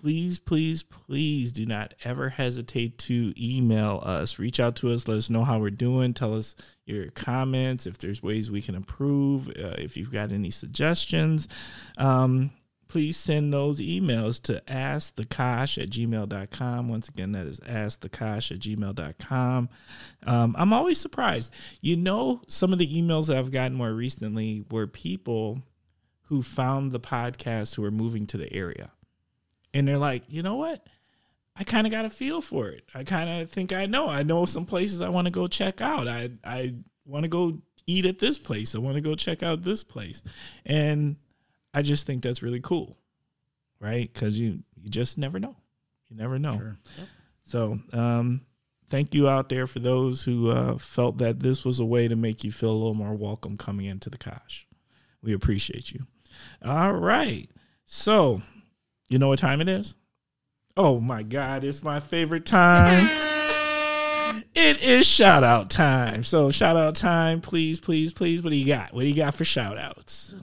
Please, 0.00 0.38
please, 0.38 0.82
please 0.82 1.52
do 1.52 1.64
not 1.64 1.94
ever 2.04 2.28
hesitate 2.28 2.98
to 2.98 3.32
email 3.36 4.02
us. 4.04 4.38
Reach 4.38 4.60
out 4.60 4.76
to 4.76 4.92
us. 4.92 5.08
Let 5.08 5.16
us 5.18 5.30
know 5.30 5.44
how 5.44 5.58
we're 5.58 5.70
doing. 5.70 6.12
Tell 6.12 6.36
us 6.36 6.54
your 6.84 7.10
comments, 7.10 7.86
if 7.86 7.98
there's 7.98 8.22
ways 8.22 8.50
we 8.50 8.62
can 8.62 8.74
improve, 8.74 9.48
uh, 9.48 9.74
if 9.78 9.96
you've 9.96 10.12
got 10.12 10.32
any 10.32 10.50
suggestions. 10.50 11.48
Um, 11.96 12.50
please 12.88 13.16
send 13.16 13.52
those 13.52 13.80
emails 13.80 14.40
to 14.42 14.62
askthekosh 14.68 15.82
at 15.82 15.90
gmail.com. 15.90 16.88
Once 16.88 17.08
again, 17.08 17.32
that 17.32 17.46
is 17.46 17.60
askthekosh 17.60 18.52
at 18.52 18.58
gmail.com. 18.58 19.68
Um, 20.26 20.56
I'm 20.58 20.72
always 20.72 21.00
surprised. 21.00 21.54
You 21.80 21.96
know, 21.96 22.42
some 22.48 22.72
of 22.72 22.78
the 22.78 23.02
emails 23.02 23.26
that 23.28 23.36
I've 23.36 23.50
gotten 23.50 23.76
more 23.76 23.92
recently 23.92 24.64
were 24.70 24.86
people 24.86 25.62
who 26.24 26.42
found 26.42 26.92
the 26.92 27.00
podcast 27.00 27.76
who 27.76 27.84
are 27.84 27.90
moving 27.90 28.26
to 28.26 28.36
the 28.36 28.52
area. 28.52 28.90
And 29.76 29.86
they're 29.86 29.98
like, 29.98 30.22
you 30.28 30.42
know 30.42 30.56
what? 30.56 30.86
I 31.54 31.64
kind 31.64 31.86
of 31.86 31.90
got 31.90 32.06
a 32.06 32.10
feel 32.10 32.40
for 32.40 32.68
it. 32.68 32.84
I 32.94 33.04
kind 33.04 33.42
of 33.42 33.50
think 33.50 33.74
I 33.74 33.84
know. 33.84 34.08
I 34.08 34.22
know 34.22 34.46
some 34.46 34.64
places 34.64 35.02
I 35.02 35.10
want 35.10 35.26
to 35.26 35.30
go 35.30 35.46
check 35.46 35.82
out. 35.82 36.08
I 36.08 36.30
I 36.42 36.76
want 37.04 37.24
to 37.24 37.28
go 37.28 37.58
eat 37.86 38.06
at 38.06 38.18
this 38.18 38.38
place. 38.38 38.74
I 38.74 38.78
want 38.78 38.94
to 38.94 39.02
go 39.02 39.14
check 39.14 39.42
out 39.42 39.62
this 39.62 39.84
place. 39.84 40.22
And 40.64 41.16
I 41.74 41.82
just 41.82 42.06
think 42.06 42.22
that's 42.22 42.42
really 42.42 42.60
cool, 42.60 42.96
right? 43.78 44.10
Because 44.10 44.38
you 44.38 44.62
you 44.82 44.88
just 44.88 45.18
never 45.18 45.38
know. 45.38 45.56
You 46.08 46.16
never 46.16 46.38
know. 46.38 46.56
Sure. 46.56 46.76
So, 47.42 47.78
um, 47.92 48.46
thank 48.88 49.14
you 49.14 49.28
out 49.28 49.50
there 49.50 49.66
for 49.66 49.78
those 49.78 50.24
who 50.24 50.50
uh, 50.50 50.78
felt 50.78 51.18
that 51.18 51.40
this 51.40 51.66
was 51.66 51.80
a 51.80 51.84
way 51.84 52.08
to 52.08 52.16
make 52.16 52.44
you 52.44 52.50
feel 52.50 52.70
a 52.70 52.72
little 52.72 52.94
more 52.94 53.14
welcome 53.14 53.58
coming 53.58 53.84
into 53.84 54.08
the 54.08 54.18
Kosh. 54.18 54.66
We 55.22 55.34
appreciate 55.34 55.92
you. 55.92 56.06
All 56.64 56.92
right. 56.92 57.50
So, 57.84 58.42
you 59.08 59.18
know 59.18 59.28
what 59.28 59.38
time 59.38 59.60
it 59.60 59.68
is? 59.68 59.96
Oh 60.76 61.00
my 61.00 61.22
God, 61.22 61.64
it's 61.64 61.82
my 61.82 62.00
favorite 62.00 62.46
time. 62.46 63.08
It 64.54 64.82
is 64.82 65.06
shout 65.06 65.44
out 65.44 65.70
time. 65.70 66.24
So, 66.24 66.50
shout 66.50 66.76
out 66.76 66.96
time, 66.96 67.40
please, 67.40 67.78
please, 67.78 68.12
please. 68.12 68.42
What 68.42 68.50
do 68.50 68.56
you 68.56 68.66
got? 68.66 68.92
What 68.92 69.02
do 69.02 69.06
you 69.06 69.14
got 69.14 69.34
for 69.34 69.44
shout 69.44 69.78
outs? 69.78 70.34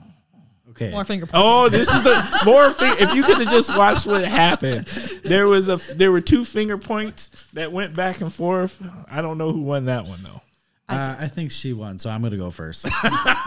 Okay. 0.70 0.90
More 0.90 1.04
finger 1.04 1.26
points. 1.26 1.34
Oh, 1.36 1.68
this 1.68 1.92
is 1.92 2.02
the 2.02 2.40
more. 2.44 2.70
Fi- 2.70 2.98
if 2.98 3.14
you 3.14 3.22
could 3.22 3.38
have 3.38 3.50
just 3.50 3.76
watched 3.76 4.06
what 4.06 4.24
happened, 4.24 4.86
there 5.24 5.46
was 5.46 5.68
a 5.68 5.76
there 5.94 6.10
were 6.10 6.20
two 6.20 6.44
finger 6.44 6.78
points 6.78 7.28
that 7.52 7.70
went 7.72 7.94
back 7.94 8.20
and 8.20 8.32
forth. 8.32 8.82
I 9.08 9.20
don't 9.20 9.38
know 9.38 9.50
who 9.50 9.62
won 9.62 9.84
that 9.84 10.06
one 10.06 10.22
though. 10.22 10.40
Uh, 10.88 11.16
I 11.18 11.28
think 11.28 11.50
she 11.52 11.72
won, 11.72 11.98
so 11.98 12.10
I'm 12.10 12.20
going 12.20 12.32
to 12.32 12.36
go 12.36 12.50
first. 12.50 12.86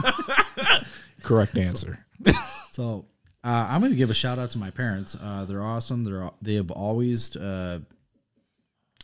Correct 1.24 1.57
answer. 1.57 1.99
So 2.72 3.05
uh, 3.43 3.67
I'm 3.69 3.81
going 3.81 3.91
to 3.91 3.97
give 3.97 4.09
a 4.09 4.15
shout 4.15 4.39
out 4.39 4.51
to 4.51 4.57
my 4.57 4.71
parents. 4.71 5.15
Uh, 5.21 5.45
they're 5.45 5.63
awesome. 5.63 6.03
They're 6.03 6.29
they 6.41 6.55
have 6.55 6.71
always 6.71 7.35
uh, 7.35 7.79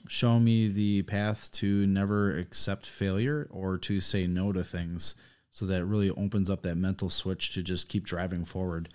shown 0.07 0.43
me 0.43 0.67
the 0.67 1.03
path 1.03 1.51
to 1.53 1.85
never 1.87 2.37
accept 2.37 2.85
failure 2.85 3.47
or 3.51 3.77
to 3.79 3.99
say 3.99 4.27
no 4.27 4.51
to 4.51 4.63
things. 4.63 5.15
So 5.51 5.65
that 5.67 5.85
really 5.85 6.09
opens 6.09 6.49
up 6.49 6.63
that 6.63 6.75
mental 6.75 7.09
switch 7.09 7.53
to 7.53 7.61
just 7.61 7.87
keep 7.87 8.05
driving 8.05 8.43
forward. 8.43 8.89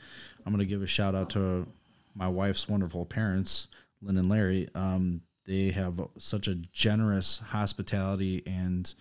I'm 0.44 0.52
going 0.52 0.58
to 0.58 0.66
give 0.66 0.82
a 0.82 0.88
shout 0.88 1.14
out 1.14 1.30
to 1.30 1.68
my 2.14 2.26
wife's 2.26 2.68
wonderful 2.68 3.06
parents, 3.06 3.68
Lynn 4.02 4.18
and 4.18 4.28
Larry. 4.28 4.68
Um, 4.74 5.22
they 5.46 5.70
have 5.70 6.00
such 6.18 6.48
a 6.48 6.56
generous 6.56 7.38
hospitality 7.38 8.42
and 8.44 8.92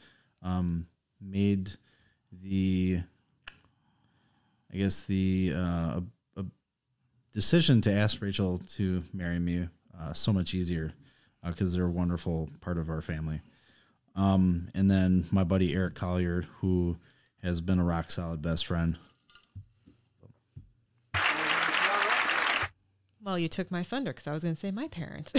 um, 0.44 0.88
made 1.20 1.72
the 2.32 3.02
I 4.72 4.78
guess 4.78 5.04
the 5.04 5.54
uh, 5.56 6.02
decision 7.38 7.82
to 7.82 7.92
ask 7.92 8.20
Rachel 8.20 8.58
to 8.58 9.04
marry 9.14 9.38
me 9.38 9.68
uh, 10.02 10.12
so 10.12 10.34
much 10.34 10.56
easier 10.56 10.92
because 11.46 11.72
they're 11.72 11.86
a 11.86 11.92
wonderful 11.92 12.50
part 12.62 12.80
of 12.80 12.90
our 12.90 13.00
family. 13.00 13.42
Um, 14.16 14.70
and 14.74 14.90
then 14.90 15.24
my 15.30 15.44
buddy 15.44 15.72
Eric 15.76 15.94
Collier, 15.94 16.46
who 16.62 16.98
has 17.44 17.62
been 17.62 17.78
a 17.78 17.84
rock 17.84 18.10
solid 18.10 18.42
best 18.42 18.66
friend. 18.66 18.98
Well, 23.24 23.38
you 23.38 23.48
took 23.48 23.70
my 23.70 23.84
thunder 23.84 24.14
because 24.14 24.26
I 24.26 24.32
was 24.32 24.42
going 24.42 24.56
to 24.56 24.60
say 24.60 24.72
my 24.72 24.88
parents. 24.88 25.32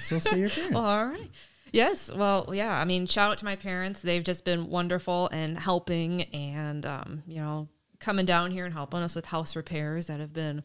so 0.00 0.20
say 0.20 0.38
your 0.38 0.48
parents. 0.48 0.74
well, 0.74 0.86
all 0.86 1.04
right. 1.04 1.30
Yes. 1.70 2.10
Well, 2.10 2.48
yeah. 2.54 2.72
I 2.72 2.86
mean, 2.86 3.06
shout 3.06 3.30
out 3.30 3.38
to 3.38 3.44
my 3.44 3.56
parents. 3.56 4.00
They've 4.00 4.24
just 4.24 4.46
been 4.46 4.70
wonderful 4.70 5.28
and 5.30 5.58
helping 5.58 6.22
and, 6.22 6.86
um, 6.86 7.22
you 7.26 7.42
know, 7.42 7.68
coming 8.00 8.24
down 8.24 8.52
here 8.52 8.64
and 8.64 8.72
helping 8.72 9.00
us 9.00 9.14
with 9.14 9.26
house 9.26 9.54
repairs 9.54 10.06
that 10.06 10.18
have 10.18 10.32
been 10.32 10.62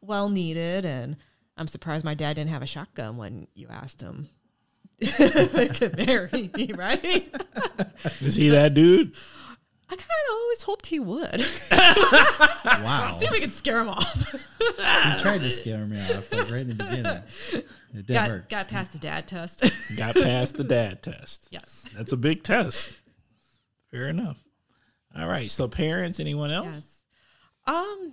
well 0.00 0.28
needed. 0.28 0.84
And 0.84 1.16
I'm 1.56 1.68
surprised 1.68 2.04
my 2.04 2.14
dad 2.14 2.34
didn't 2.34 2.50
have 2.50 2.62
a 2.62 2.66
shotgun 2.66 3.16
when 3.16 3.48
you 3.54 3.68
asked 3.68 4.00
him 4.00 4.28
could 5.00 5.96
marry 5.96 6.50
me, 6.54 6.72
right? 6.72 7.32
Is 8.20 8.34
he 8.34 8.48
that 8.48 8.74
dude? 8.74 9.12
I 9.90 9.94
kind 9.94 10.02
of 10.02 10.34
always 10.34 10.62
hoped 10.62 10.86
he 10.86 10.98
would. 10.98 11.46
wow. 11.70 13.16
See 13.16 13.26
if 13.26 13.30
we 13.30 13.40
could 13.40 13.52
scare 13.52 13.80
him 13.80 13.88
off. 13.88 14.34
He 14.58 15.22
tried 15.22 15.38
to 15.38 15.50
scare 15.50 15.86
me 15.86 15.98
off 16.12 16.30
like, 16.30 16.50
right 16.50 16.60
in 16.60 16.68
the 16.68 16.74
beginning. 16.74 17.22
It 17.52 18.06
didn't 18.06 18.08
got, 18.08 18.28
work. 18.28 18.48
got 18.50 18.68
past 18.68 18.92
the 18.92 18.98
dad 18.98 19.26
test. 19.26 19.64
Got 19.96 20.16
past 20.16 20.56
the 20.56 20.64
dad 20.64 21.02
test. 21.02 21.48
yes. 21.50 21.84
That's 21.96 22.12
a 22.12 22.18
big 22.18 22.42
test. 22.42 22.92
Fair 23.90 24.08
enough. 24.08 24.36
All 25.16 25.26
right. 25.26 25.50
So 25.50 25.68
parents, 25.68 26.20
anyone 26.20 26.50
else? 26.50 26.66
Yes. 26.74 27.02
Um, 27.66 28.12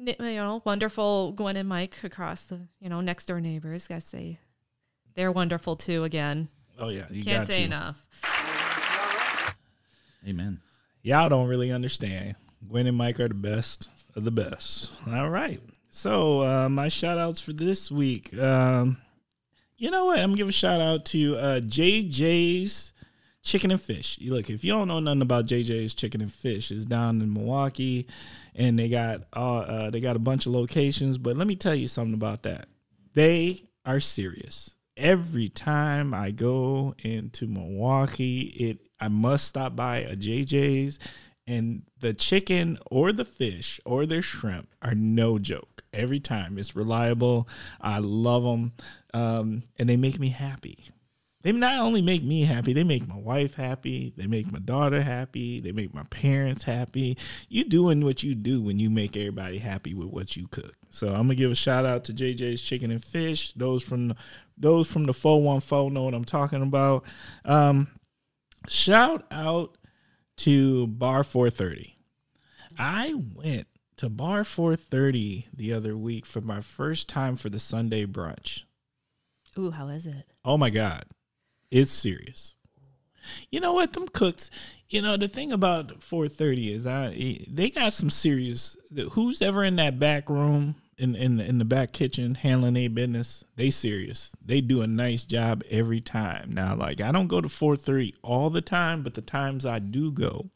you 0.00 0.14
know, 0.18 0.62
wonderful 0.64 1.32
Gwen 1.32 1.56
and 1.56 1.68
Mike 1.68 1.96
across 2.02 2.44
the, 2.44 2.60
you 2.80 2.88
know, 2.88 3.00
next 3.00 3.26
door 3.26 3.40
neighbors. 3.40 3.86
Gotta 3.86 4.00
say, 4.00 4.38
they're 5.14 5.30
wonderful 5.32 5.76
too. 5.76 6.04
Again, 6.04 6.48
Oh 6.78 6.88
yeah, 6.88 7.04
you 7.10 7.22
can't 7.22 7.46
got 7.46 7.52
say 7.52 7.58
to. 7.60 7.64
enough. 7.64 8.04
Amen. 10.26 10.60
Y'all 11.02 11.28
don't 11.28 11.48
really 11.48 11.70
understand. 11.70 12.36
Gwen 12.68 12.86
and 12.86 12.96
Mike 12.96 13.18
are 13.20 13.28
the 13.28 13.34
best 13.34 13.88
of 14.14 14.24
the 14.24 14.30
best. 14.30 14.90
All 15.06 15.30
right. 15.30 15.60
So 15.90 16.42
uh, 16.42 16.68
my 16.68 16.88
shout 16.88 17.18
outs 17.18 17.40
for 17.40 17.52
this 17.52 17.90
week. 17.90 18.36
Um, 18.38 18.98
you 19.76 19.90
know 19.90 20.06
what? 20.06 20.18
I'm 20.18 20.30
gonna 20.30 20.36
give 20.36 20.48
a 20.48 20.52
shout 20.52 20.80
out 20.80 21.04
to 21.06 21.36
uh, 21.36 21.60
JJ's 21.60 22.92
Chicken 23.50 23.72
and 23.72 23.80
Fish. 23.80 24.16
You 24.20 24.32
look, 24.32 24.48
if 24.48 24.62
you 24.62 24.72
don't 24.72 24.86
know 24.86 25.00
nothing 25.00 25.22
about 25.22 25.46
JJ's 25.46 25.94
Chicken 25.94 26.20
and 26.20 26.32
Fish, 26.32 26.70
it's 26.70 26.84
down 26.84 27.20
in 27.20 27.34
Milwaukee, 27.34 28.06
and 28.54 28.78
they 28.78 28.88
got 28.88 29.22
uh, 29.34 29.58
uh, 29.58 29.90
they 29.90 30.00
got 30.00 30.14
a 30.14 30.20
bunch 30.20 30.46
of 30.46 30.52
locations. 30.52 31.18
But 31.18 31.36
let 31.36 31.48
me 31.48 31.56
tell 31.56 31.74
you 31.74 31.88
something 31.88 32.14
about 32.14 32.44
that. 32.44 32.68
They 33.14 33.64
are 33.84 33.98
serious. 33.98 34.76
Every 34.96 35.48
time 35.48 36.14
I 36.14 36.30
go 36.30 36.94
into 37.00 37.48
Milwaukee, 37.48 38.42
it 38.42 38.78
I 39.00 39.08
must 39.08 39.48
stop 39.48 39.74
by 39.74 39.98
a 39.98 40.14
JJ's 40.14 41.00
and 41.44 41.82
the 41.98 42.14
chicken 42.14 42.78
or 42.88 43.10
the 43.10 43.24
fish 43.24 43.80
or 43.84 44.06
their 44.06 44.22
shrimp 44.22 44.68
are 44.80 44.94
no 44.94 45.40
joke. 45.40 45.82
Every 45.92 46.20
time 46.20 46.56
it's 46.56 46.76
reliable. 46.76 47.48
I 47.80 47.98
love 47.98 48.44
them, 48.44 48.72
um, 49.12 49.64
and 49.76 49.88
they 49.88 49.96
make 49.96 50.20
me 50.20 50.28
happy. 50.28 50.90
They 51.42 51.52
not 51.52 51.78
only 51.78 52.02
make 52.02 52.22
me 52.22 52.42
happy, 52.42 52.74
they 52.74 52.84
make 52.84 53.08
my 53.08 53.16
wife 53.16 53.54
happy. 53.54 54.12
They 54.16 54.26
make 54.26 54.52
my 54.52 54.58
daughter 54.58 55.02
happy. 55.02 55.60
They 55.60 55.72
make 55.72 55.94
my 55.94 56.02
parents 56.04 56.64
happy. 56.64 57.16
You 57.48 57.64
doing 57.64 58.04
what 58.04 58.22
you 58.22 58.34
do 58.34 58.60
when 58.60 58.78
you 58.78 58.90
make 58.90 59.16
everybody 59.16 59.58
happy 59.58 59.94
with 59.94 60.08
what 60.08 60.36
you 60.36 60.48
cook. 60.48 60.74
So 60.90 61.08
I'm 61.08 61.22
gonna 61.22 61.36
give 61.36 61.50
a 61.50 61.54
shout 61.54 61.86
out 61.86 62.04
to 62.04 62.12
JJ's 62.12 62.60
Chicken 62.60 62.90
and 62.90 63.02
Fish. 63.02 63.54
Those 63.54 63.82
from 63.82 64.08
the, 64.08 64.16
those 64.58 64.92
from 64.92 65.06
the 65.06 65.14
414 65.14 65.94
know 65.94 66.02
what 66.02 66.14
I'm 66.14 66.24
talking 66.26 66.62
about. 66.62 67.04
Um, 67.46 67.88
shout 68.68 69.24
out 69.30 69.78
to 70.38 70.88
Bar 70.88 71.24
430. 71.24 71.96
I 72.78 73.14
went 73.34 73.66
to 73.96 74.10
Bar 74.10 74.44
430 74.44 75.48
the 75.54 75.72
other 75.72 75.96
week 75.96 76.26
for 76.26 76.42
my 76.42 76.60
first 76.60 77.08
time 77.08 77.36
for 77.36 77.48
the 77.48 77.60
Sunday 77.60 78.04
brunch. 78.04 78.64
Ooh, 79.58 79.70
how 79.70 79.88
is 79.88 80.04
it? 80.06 80.24
Oh 80.44 80.58
my 80.58 80.70
God. 80.70 81.04
It's 81.70 81.90
serious. 81.90 82.54
You 83.50 83.60
know 83.60 83.72
what? 83.72 83.92
Them 83.92 84.08
cooks, 84.08 84.50
you 84.88 85.00
know, 85.00 85.16
the 85.16 85.28
thing 85.28 85.52
about 85.52 86.02
430 86.02 86.72
is 86.72 86.86
I 86.86 87.44
they 87.48 87.70
got 87.70 87.92
some 87.92 88.10
serious 88.10 88.76
who's 89.12 89.40
ever 89.40 89.62
in 89.62 89.76
that 89.76 89.98
back 89.98 90.28
room 90.28 90.74
in 90.98 91.14
in 91.14 91.36
the, 91.36 91.44
in 91.44 91.58
the 91.58 91.64
back 91.64 91.92
kitchen 91.92 92.34
handling 92.34 92.76
a 92.76 92.88
business, 92.88 93.44
they 93.56 93.70
serious. 93.70 94.32
They 94.44 94.60
do 94.60 94.82
a 94.82 94.86
nice 94.86 95.24
job 95.24 95.62
every 95.70 96.00
time. 96.00 96.50
Now 96.52 96.74
like 96.74 97.00
I 97.00 97.12
don't 97.12 97.28
go 97.28 97.40
to 97.40 97.48
430 97.48 98.16
all 98.22 98.50
the 98.50 98.60
time, 98.60 99.02
but 99.02 99.14
the 99.14 99.22
times 99.22 99.64
I 99.64 99.78
do 99.78 100.10
go, 100.10 100.50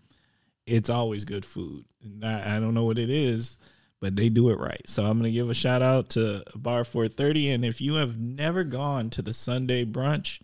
it's 0.67 0.91
always 0.91 1.25
good 1.25 1.45
food. 1.45 1.85
And 2.03 2.25
I, 2.25 2.57
I 2.57 2.61
don't 2.61 2.75
know 2.75 2.85
what 2.85 2.99
it 2.99 3.11
is, 3.11 3.57
but 4.01 4.17
they 4.17 4.29
do 4.29 4.51
it 4.51 4.59
right. 4.59 4.83
So 4.87 5.05
I'm 5.05 5.19
going 5.19 5.31
to 5.31 5.33
give 5.33 5.49
a 5.49 5.55
shout 5.55 5.81
out 5.81 6.11
to 6.11 6.43
Bar 6.55 6.85
430. 6.85 7.51
And 7.51 7.65
if 7.65 7.81
you 7.81 7.95
have 7.95 8.19
never 8.19 8.65
gone 8.65 9.11
to 9.11 9.23
the 9.23 9.33
Sunday 9.33 9.85
brunch, 9.85 10.41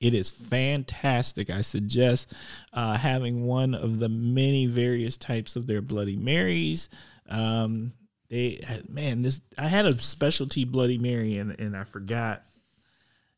it 0.00 0.14
is 0.14 0.30
fantastic. 0.30 1.50
I 1.50 1.60
suggest 1.60 2.32
uh, 2.72 2.96
having 2.96 3.44
one 3.46 3.74
of 3.74 3.98
the 3.98 4.08
many 4.08 4.66
various 4.66 5.16
types 5.16 5.56
of 5.56 5.66
their 5.66 5.82
Bloody 5.82 6.16
Marys. 6.16 6.88
Um, 7.28 7.92
they 8.30 8.60
man, 8.88 9.22
this 9.22 9.40
I 9.56 9.68
had 9.68 9.86
a 9.86 9.98
specialty 10.00 10.64
Bloody 10.64 10.98
Mary 10.98 11.38
and 11.38 11.58
and 11.58 11.76
I 11.76 11.84
forgot. 11.84 12.42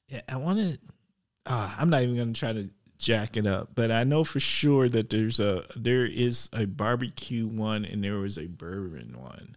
Yeah, 0.08 0.22
I 0.28 0.36
wanted. 0.36 0.80
Uh, 1.46 1.74
I'm 1.78 1.90
not 1.90 2.02
even 2.02 2.16
going 2.16 2.32
to 2.32 2.38
try 2.38 2.52
to 2.52 2.70
jack 2.98 3.36
it 3.36 3.46
up, 3.46 3.70
but 3.74 3.90
I 3.90 4.04
know 4.04 4.24
for 4.24 4.40
sure 4.40 4.88
that 4.88 5.10
there's 5.10 5.40
a 5.40 5.64
there 5.74 6.04
is 6.06 6.50
a 6.52 6.66
barbecue 6.66 7.46
one 7.46 7.84
and 7.84 8.04
there 8.04 8.18
was 8.18 8.36
a 8.36 8.46
bourbon 8.46 9.16
one. 9.18 9.56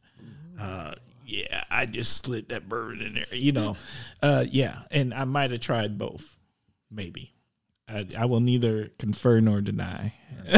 Uh, 0.60 0.94
yeah, 1.26 1.64
I 1.70 1.86
just 1.86 2.18
slid 2.18 2.50
that 2.50 2.70
bourbon 2.70 3.02
in 3.02 3.14
there, 3.16 3.26
you 3.32 3.52
know. 3.52 3.76
Uh, 4.22 4.46
yeah, 4.50 4.84
and 4.92 5.14
I 5.14 5.26
might 5.26 5.52
have 5.52 5.62
tried 5.62 5.98
both, 5.98 6.38
maybe. 6.94 7.34
I, 7.88 8.08
I 8.18 8.26
will 8.26 8.40
neither 8.40 8.90
confer 8.98 9.40
nor 9.40 9.62
deny. 9.62 10.14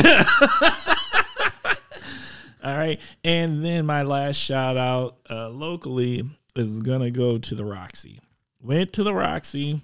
All 2.63 2.75
right, 2.75 2.99
and 3.23 3.63
then 3.63 3.85
my 3.85 4.01
last 4.01 4.37
shout 4.37 4.75
out 4.75 5.17
uh, 5.29 5.49
locally 5.49 6.23
is 6.55 6.79
gonna 6.79 7.11
go 7.11 7.37
to 7.37 7.55
the 7.55 7.65
Roxy. 7.65 8.19
Went 8.59 8.91
to 8.93 9.03
the 9.03 9.13
Roxy, 9.13 9.81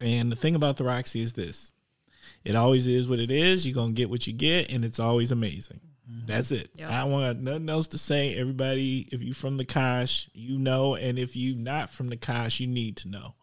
and 0.00 0.32
the 0.32 0.36
thing 0.36 0.54
about 0.54 0.78
the 0.78 0.84
Roxy 0.84 1.20
is 1.20 1.34
this: 1.34 1.72
it 2.42 2.54
always 2.54 2.86
is 2.86 3.06
what 3.06 3.18
it 3.18 3.30
is. 3.30 3.66
You're 3.66 3.74
gonna 3.74 3.92
get 3.92 4.08
what 4.08 4.26
you 4.26 4.32
get, 4.32 4.70
and 4.70 4.82
it's 4.82 4.98
always 4.98 5.30
amazing. 5.30 5.80
That's 6.26 6.50
it. 6.50 6.70
Yep. 6.74 6.90
I 6.90 7.00
don't 7.00 7.12
want 7.12 7.40
nothing 7.40 7.68
else 7.68 7.88
to 7.88 7.98
say. 7.98 8.34
Everybody, 8.34 9.08
if 9.10 9.22
you 9.22 9.34
from 9.34 9.56
the 9.56 9.64
Kosh, 9.64 10.28
you 10.32 10.58
know, 10.58 10.94
and 10.94 11.18
if 11.18 11.34
you 11.36 11.54
not 11.54 11.90
from 11.90 12.08
the 12.08 12.16
Kosh, 12.16 12.60
you 12.60 12.66
need 12.66 12.96
to 12.98 13.08
know. 13.08 13.34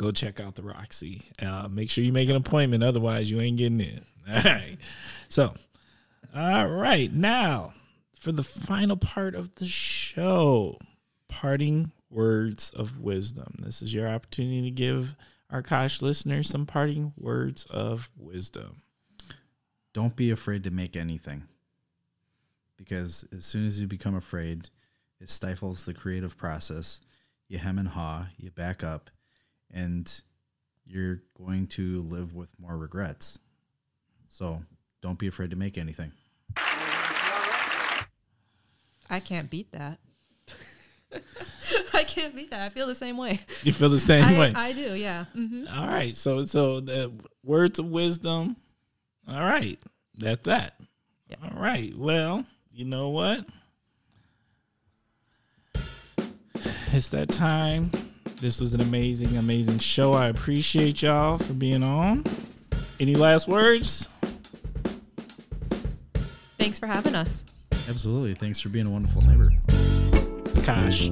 Go 0.00 0.10
check 0.10 0.40
out 0.40 0.54
the 0.54 0.62
Roxy. 0.62 1.20
Uh, 1.42 1.68
make 1.68 1.90
sure 1.90 2.02
you 2.02 2.10
make 2.10 2.30
an 2.30 2.36
appointment, 2.36 2.82
otherwise 2.82 3.30
you 3.30 3.38
ain't 3.38 3.58
getting 3.58 3.82
in. 3.82 4.02
All 4.34 4.42
right. 4.42 4.78
So, 5.28 5.52
all 6.34 6.66
right, 6.68 7.12
now 7.12 7.74
for 8.18 8.32
the 8.32 8.42
final 8.42 8.96
part 8.96 9.34
of 9.34 9.54
the 9.56 9.66
show, 9.66 10.78
parting 11.28 11.92
words 12.08 12.70
of 12.70 12.98
wisdom. 12.98 13.56
This 13.58 13.82
is 13.82 13.92
your 13.92 14.08
opportunity 14.08 14.62
to 14.62 14.70
give 14.70 15.16
our 15.50 15.60
Kosh 15.60 16.00
listeners 16.00 16.48
some 16.48 16.64
parting 16.64 17.12
words 17.18 17.66
of 17.66 18.08
wisdom. 18.16 18.76
Don't 19.92 20.16
be 20.16 20.30
afraid 20.30 20.64
to 20.64 20.70
make 20.70 20.96
anything. 20.96 21.42
Because 22.78 23.28
as 23.36 23.44
soon 23.44 23.66
as 23.66 23.78
you 23.78 23.86
become 23.86 24.14
afraid, 24.14 24.70
it 25.20 25.28
stifles 25.28 25.84
the 25.84 25.92
creative 25.92 26.38
process. 26.38 27.02
You 27.48 27.58
hem 27.58 27.78
and 27.78 27.88
haw, 27.88 28.28
you 28.38 28.50
back 28.50 28.82
up, 28.82 29.10
and 29.72 30.20
you're 30.86 31.22
going 31.36 31.66
to 31.68 32.02
live 32.02 32.34
with 32.34 32.52
more 32.58 32.76
regrets. 32.76 33.38
So 34.28 34.62
don't 35.02 35.18
be 35.18 35.28
afraid 35.28 35.50
to 35.50 35.56
make 35.56 35.78
anything. 35.78 36.12
I 39.08 39.20
can't 39.20 39.50
beat 39.50 39.72
that. 39.72 39.98
I 41.94 42.04
can't 42.04 42.34
beat 42.34 42.50
that. 42.50 42.62
I 42.62 42.68
feel 42.68 42.86
the 42.86 42.94
same 42.94 43.16
way. 43.16 43.40
You 43.62 43.72
feel 43.72 43.88
the 43.88 43.98
same 43.98 44.24
I, 44.24 44.38
way. 44.38 44.52
I 44.54 44.72
do, 44.72 44.94
yeah. 44.94 45.24
hmm 45.32 45.64
All 45.72 45.86
right. 45.88 46.14
So 46.14 46.44
so 46.46 46.80
the 46.80 47.12
words 47.44 47.78
of 47.78 47.86
wisdom. 47.86 48.56
All 49.28 49.40
right. 49.40 49.78
That's 50.16 50.42
that. 50.42 50.74
Yep. 51.28 51.38
All 51.44 51.60
right. 51.60 51.92
Well, 51.96 52.44
you 52.72 52.84
know 52.84 53.08
what? 53.08 53.46
It's 56.92 57.08
that 57.10 57.28
time. 57.28 57.90
This 58.40 58.58
was 58.58 58.72
an 58.72 58.80
amazing, 58.80 59.36
amazing 59.36 59.80
show. 59.80 60.14
I 60.14 60.28
appreciate 60.28 61.02
y'all 61.02 61.36
for 61.36 61.52
being 61.52 61.82
on. 61.82 62.24
Any 62.98 63.14
last 63.14 63.46
words? 63.46 64.08
Thanks 66.58 66.78
for 66.78 66.86
having 66.86 67.14
us. 67.14 67.44
Absolutely. 67.88 68.34
Thanks 68.34 68.58
for 68.58 68.70
being 68.70 68.86
a 68.86 68.90
wonderful 68.90 69.20
neighbor. 69.22 69.52
Kosh. 70.64 71.10